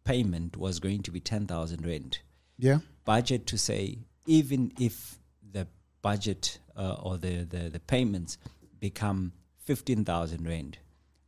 repayment 0.06 0.58
was 0.58 0.80
going 0.80 1.04
to 1.04 1.12
be 1.12 1.20
ten 1.20 1.46
thousand 1.48 1.86
rand, 1.86 2.20
Yeah. 2.58 2.80
budget 3.06 3.46
to 3.48 3.58
say 3.58 4.00
even 4.26 4.72
if 4.80 5.18
the 5.52 5.68
budget 6.02 6.60
uh, 6.76 6.94
or 7.02 7.18
the, 7.18 7.44
the, 7.46 7.70
the 7.70 7.80
payments 7.80 8.38
become 8.80 9.34
15,000 9.66 10.48
rand, 10.48 10.78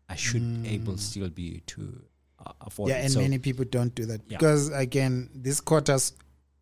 I 0.07 0.16
should 0.16 0.66
able 0.66 0.97
still 0.97 1.30
be 1.30 1.62
to 1.68 2.03
afford 2.61 2.89
yeah, 2.89 2.97
it. 2.97 3.03
and 3.05 3.11
So, 3.13 3.21
many 3.21 3.37
people 3.39 3.65
don't 3.65 3.93
do 3.95 4.05
that 4.05 4.21
Yeah. 4.27 4.37
because 4.37 4.69
again, 4.69 5.29
this 5.33 5.59
caught 5.61 5.89
us 5.89 6.13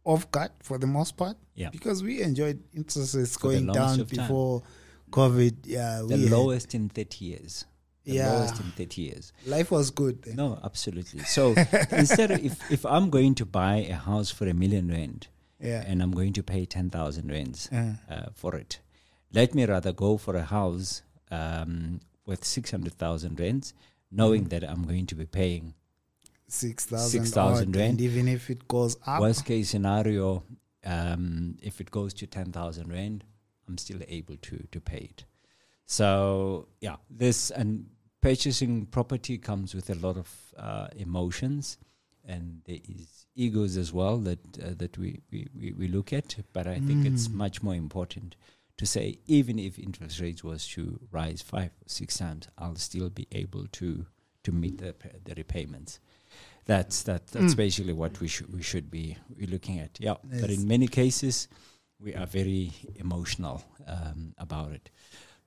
off 0.06 0.30
guard 0.32 0.52
for 0.64 0.78
the 0.78 0.88
most 0.88 1.18
part. 1.18 1.38
Yeah. 1.56 1.70
because 1.72 2.02
we 2.02 2.22
enjoyed 2.22 2.64
interest 2.74 3.16
rates 3.16 3.36
For 3.36 3.50
going 3.50 3.68
down 3.68 4.00
of 4.00 4.10
time. 4.12 4.26
before 4.28 4.64
COVID. 5.12 5.56
Yeah, 5.66 6.02
the 6.08 6.18
lowest 6.30 6.74
in 6.74 6.88
30 6.90 7.26
years. 7.26 7.66
The 8.06 8.14
Yeah. 8.14 8.32
lowest 8.32 8.60
in 8.62 8.72
30 8.72 9.02
years. 9.02 9.34
life 9.46 9.70
was 9.72 9.92
good. 9.92 10.22
Then. 10.24 10.36
No, 10.38 10.58
absolutely. 10.64 11.24
So 11.26 11.54
instead 11.92 12.32
of 12.32 12.40
if, 12.44 12.72
if 12.72 12.86
I'm 12.86 13.10
going 13.10 13.36
to 13.36 13.46
buy 13.46 13.78
a 13.90 13.96
house 13.96 14.32
for 14.32 14.48
a 14.48 14.54
million 14.54 14.88
rand 14.88 15.28
Yeah, 15.60 15.84
and 15.86 16.02
I'm 16.02 16.12
going 16.12 16.32
to 16.34 16.44
pay 16.44 16.66
10,000 16.66 17.30
rands 17.30 17.68
Uh, 17.72 17.96
uh, 18.10 18.30
for 18.34 18.56
it, 18.56 18.80
let 19.34 19.54
me 19.54 19.66
rather 19.66 19.92
go 19.92 20.18
for 20.18 20.36
a 20.38 20.44
house 20.44 21.02
um, 21.30 22.00
with 22.26 22.46
600,000 22.46 23.38
rands, 23.40 23.74
knowing 24.12 24.46
Mm. 24.46 24.50
that 24.50 24.64
I'm 24.64 24.84
going 24.86 25.06
to 25.08 25.16
be 25.16 25.26
paying 25.26 25.74
six 26.48 26.86
thousand, 26.86 27.26
6,000 27.26 27.76
rand. 27.76 28.02
even 28.02 28.28
if 28.28 28.50
it 28.50 28.68
goes 28.68 28.98
up, 29.06 29.22
worst 29.22 29.46
case 29.46 29.70
scenario. 29.70 30.44
Um, 30.86 31.58
if 31.62 31.82
it 31.82 31.92
goes 31.92 32.14
to 32.16 32.26
10,000 32.26 32.90
rand, 32.90 33.26
I'm 33.68 33.78
still 33.78 34.00
able 34.08 34.38
to 34.38 34.66
to 34.72 34.80
pay 34.82 35.10
it. 35.12 35.26
So 35.86 36.68
yeah, 36.82 36.96
this 37.10 37.52
and 37.52 37.88
purchasing 38.22 38.86
property 38.86 39.38
comes 39.38 39.74
with 39.76 39.90
a 39.90 39.96
lot 39.96 40.18
of 40.18 40.30
uh, 40.58 40.88
emotions, 40.96 41.78
and 42.26 42.62
there 42.66 42.80
is 42.88 43.26
egos 43.36 43.78
as 43.78 43.92
well 43.94 44.18
that 44.20 44.40
uh, 44.64 44.74
that 44.78 44.98
we, 44.98 45.22
we, 45.32 45.74
we, 45.78 45.88
look 45.88 46.14
at. 46.14 46.36
But 46.54 46.68
I 46.68 46.80
think 46.80 47.06
it's 47.06 47.28
Mm. 47.28 47.34
much 47.34 47.62
more 47.64 47.76
important 47.76 48.36
to 48.80 48.86
say 48.86 49.20
even 49.28 49.60
if 49.60 49.78
interest 49.78 50.20
rates 50.22 50.42
was 50.44 50.66
to 50.70 51.00
rise 51.12 51.42
five 51.42 51.72
or 51.84 51.88
six 51.88 52.18
times, 52.18 52.48
I'll 52.58 52.76
still 52.78 53.10
be 53.10 53.28
able 53.32 53.66
to 53.80 54.06
to 54.46 54.52
meet 54.52 54.78
the 54.78 54.96
the 55.26 55.34
repayments. 55.36 56.00
That's 56.66 57.04
that. 57.04 57.28
That's 57.28 57.54
Mm. 57.54 57.58
basically 57.66 57.94
what 57.94 58.20
we 58.22 58.28
should 58.28 58.50
we 58.54 58.62
should 58.64 58.90
be 58.90 59.18
we 59.38 59.46
looking 59.48 59.80
at. 59.80 60.00
Yeah, 60.00 60.16
but 60.42 60.50
in 60.50 60.68
many 60.68 60.88
cases, 60.88 61.48
we 62.00 62.16
are 62.16 62.26
very 62.28 62.72
emotional 62.96 63.64
um, 63.86 64.34
about 64.38 64.72
it. 64.72 64.90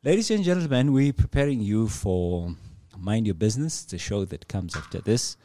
Ladies 0.04 0.30
and 0.30 0.44
gentlemen, 0.44 0.92
we're 0.92 1.12
preparing 1.14 1.60
you 1.62 1.88
for 1.88 2.54
Mind 2.98 3.26
Your 3.26 3.38
Business, 3.46 3.84
the 3.84 3.98
show 3.98 4.24
that 4.26 4.46
comes 4.48 4.76
after 4.76 5.00
this. 5.00 5.36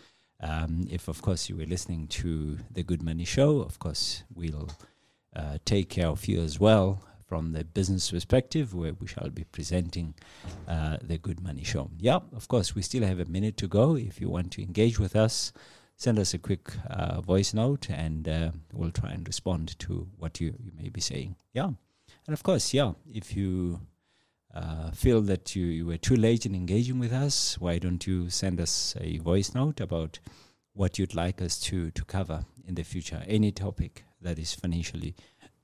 Um, 0.41 0.87
if, 0.91 1.07
of 1.07 1.21
course, 1.21 1.47
you 1.49 1.55
were 1.57 1.65
listening 1.65 2.07
to 2.21 2.57
the 2.71 2.83
Good 2.83 3.01
Money 3.01 3.25
Show, 3.25 3.61
of 3.61 3.79
course, 3.79 4.23
we'll 4.33 4.69
uh, 5.35 5.57
take 5.63 5.89
care 5.89 6.07
of 6.07 6.27
you 6.27 6.41
as 6.41 6.59
well 6.59 7.01
from 7.27 7.51
the 7.51 7.63
business 7.63 8.09
perspective, 8.09 8.73
where 8.73 8.93
we 8.93 9.07
shall 9.07 9.29
be 9.29 9.43
presenting 9.43 10.13
uh, 10.67 10.97
the 11.01 11.17
Good 11.17 11.41
Money 11.41 11.63
Show. 11.63 11.91
Yeah, 11.99 12.19
of 12.35 12.47
course, 12.47 12.73
we 12.73 12.81
still 12.81 13.03
have 13.03 13.19
a 13.19 13.25
minute 13.25 13.57
to 13.57 13.67
go. 13.67 13.95
If 13.97 14.21
you 14.21 14.29
want 14.29 14.51
to 14.53 14.63
engage 14.63 14.97
with 14.97 15.15
us, 15.15 15.51
send 15.97 16.19
us 16.19 16.33
a 16.33 16.37
quick 16.37 16.71
uh, 16.89 17.19
voice 17.21 17.53
note 17.53 17.89
and 17.89 18.29
uh, 18.29 18.51
we'll 18.71 18.91
try 18.91 19.09
and 19.09 19.27
respond 19.27 19.77
to 19.79 20.07
what 20.17 20.39
you, 20.39 20.53
you 20.63 20.71
may 20.79 20.89
be 20.89 21.01
saying. 21.01 21.35
Yeah. 21.53 21.71
And 22.27 22.33
of 22.33 22.43
course, 22.43 22.73
yeah, 22.73 22.93
if 23.11 23.35
you 23.35 23.81
uh, 24.53 24.91
feel 24.91 25.21
that 25.21 25.55
you, 25.55 25.65
you 25.65 25.85
were 25.85 25.97
too 25.97 26.15
late 26.15 26.45
in 26.45 26.55
engaging 26.55 26.99
with 26.99 27.11
us, 27.11 27.59
why 27.59 27.77
don't 27.77 28.05
you 28.07 28.29
send 28.29 28.61
us 28.61 28.95
a 29.01 29.17
voice 29.17 29.53
note 29.53 29.81
about 29.81 30.19
what 30.73 30.97
you'd 30.99 31.15
like 31.15 31.41
us 31.41 31.59
to, 31.61 31.91
to 31.91 32.05
cover 32.05 32.45
in 32.65 32.75
the 32.75 32.83
future? 32.83 33.23
Any 33.27 33.51
topic 33.51 34.05
that 34.21 34.39
is 34.39 34.53
financially 34.53 35.15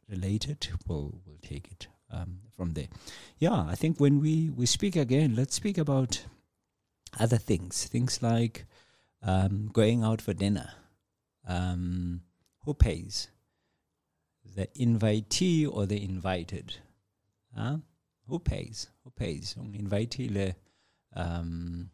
related, 0.10 0.68
we'll, 0.88 1.22
we'll 1.26 1.38
take 1.42 1.68
it 1.72 1.88
um, 2.12 2.40
from 2.56 2.74
there. 2.74 2.88
Yeah, 3.38 3.66
I 3.68 3.76
think 3.76 4.00
when 4.00 4.20
we, 4.20 4.50
we 4.50 4.66
speak 4.66 4.96
again, 4.96 5.36
let's 5.36 5.56
speak 5.56 5.78
about 5.78 6.26
other 7.20 7.38
things, 7.38 7.86
things 7.86 8.22
like 8.22 8.66
um, 9.22 9.70
going 9.72 10.04
out 10.04 10.22
for 10.22 10.34
dinner. 10.34 10.72
Um, 11.48 12.22
who 12.66 12.74
pays? 12.74 13.30
The 14.56 14.68
invitee 14.80 15.68
or 15.72 15.86
the 15.86 16.04
invited? 16.04 16.76
Huh? 17.56 17.78
Who 18.28 18.40
pays? 18.40 18.88
Who 19.04 19.12
pays? 19.12 19.56
Um, 19.60 19.74
invitee 19.74 20.34
le 20.34 20.56
um, 21.16 21.90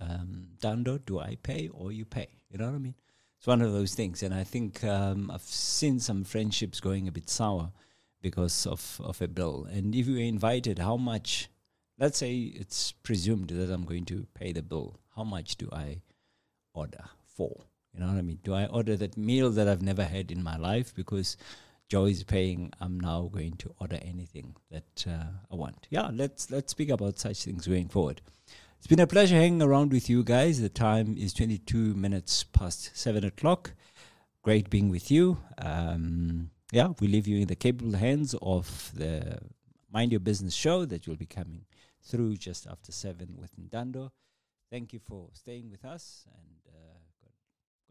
um, 0.00 0.48
Dando, 0.60 0.98
do 0.98 1.18
I 1.18 1.36
pay 1.42 1.68
or 1.68 1.92
you 1.92 2.04
pay? 2.04 2.28
You 2.50 2.58
know 2.58 2.66
what 2.66 2.74
I 2.74 2.78
mean? 2.78 2.94
It's 3.40 3.46
one 3.46 3.62
of 3.62 3.72
those 3.72 3.94
things, 3.94 4.22
and 4.22 4.34
I 4.34 4.44
think 4.44 4.84
um, 4.84 5.30
I've 5.30 5.40
seen 5.40 5.98
some 5.98 6.24
friendships 6.24 6.78
going 6.78 7.08
a 7.08 7.10
bit 7.10 7.30
sour 7.30 7.72
because 8.20 8.66
of 8.66 9.00
of 9.02 9.22
a 9.22 9.28
bill. 9.28 9.66
And 9.72 9.94
if 9.94 10.06
you 10.06 10.16
were 10.16 10.20
invited, 10.20 10.78
how 10.78 10.98
much? 10.98 11.48
Let's 11.98 12.18
say 12.18 12.34
it's 12.36 12.92
presumed 12.92 13.48
that 13.48 13.72
I'm 13.72 13.86
going 13.86 14.04
to 14.06 14.26
pay 14.34 14.52
the 14.52 14.60
bill. 14.60 15.00
How 15.16 15.24
much 15.24 15.56
do 15.56 15.70
I 15.72 16.02
order 16.74 17.04
for? 17.34 17.64
You 17.94 18.00
know 18.00 18.08
what 18.08 18.18
I 18.18 18.20
mean? 18.20 18.40
Do 18.44 18.52
I 18.52 18.66
order 18.66 18.94
that 18.96 19.16
meal 19.16 19.48
that 19.52 19.68
I've 19.68 19.80
never 19.80 20.04
had 20.04 20.30
in 20.30 20.42
my 20.42 20.58
life 20.58 20.94
because 20.94 21.38
Joe 21.88 22.04
is 22.04 22.22
paying? 22.24 22.74
I'm 22.78 23.00
now 23.00 23.30
going 23.32 23.56
to 23.56 23.74
order 23.80 23.98
anything 24.02 24.54
that 24.70 25.06
uh, 25.08 25.32
I 25.50 25.54
want. 25.54 25.86
Yeah, 25.88 26.10
let's 26.12 26.50
let's 26.50 26.72
speak 26.72 26.90
about 26.90 27.18
such 27.18 27.42
things 27.42 27.66
going 27.66 27.88
forward. 27.88 28.20
It's 28.80 28.86
been 28.86 28.98
a 28.98 29.06
pleasure 29.06 29.36
hanging 29.36 29.60
around 29.60 29.92
with 29.92 30.08
you 30.08 30.24
guys. 30.24 30.58
The 30.58 30.70
time 30.70 31.14
is 31.18 31.34
22 31.34 31.94
minutes 31.94 32.44
past 32.44 32.96
seven 32.96 33.26
o'clock. 33.26 33.74
Great 34.42 34.70
being 34.70 34.88
with 34.88 35.10
you. 35.10 35.36
Um, 35.58 36.50
yeah, 36.72 36.88
we 36.98 37.06
leave 37.06 37.26
you 37.26 37.40
in 37.42 37.46
the 37.46 37.54
capable 37.54 37.98
hands 37.98 38.34
of 38.40 38.90
the 38.94 39.38
Mind 39.92 40.12
Your 40.12 40.20
Business 40.20 40.54
show 40.54 40.86
that 40.86 41.06
you'll 41.06 41.16
be 41.16 41.26
coming 41.26 41.66
through 42.02 42.38
just 42.38 42.66
after 42.66 42.90
seven 42.90 43.36
with 43.38 43.50
Ndando. 43.60 44.12
Thank 44.70 44.94
you 44.94 44.98
for 44.98 45.28
staying 45.34 45.70
with 45.70 45.84
us 45.84 46.24
and 46.32 46.74
uh, 46.74 46.98
God, 47.22 47.32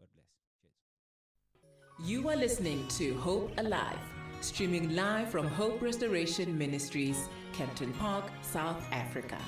God 0.00 0.08
bless. 0.12 2.10
You 2.10 2.28
are 2.28 2.36
listening 2.36 2.88
to 2.98 3.14
Hope 3.18 3.52
Alive, 3.58 4.00
streaming 4.40 4.96
live 4.96 5.30
from 5.30 5.46
Hope 5.46 5.80
Restoration 5.80 6.58
Ministries, 6.58 7.28
Kempton 7.52 7.92
Park, 7.92 8.24
South 8.42 8.84
Africa. 8.90 9.38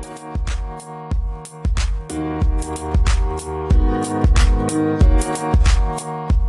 Thank 0.00 0.22
you. 6.02 6.47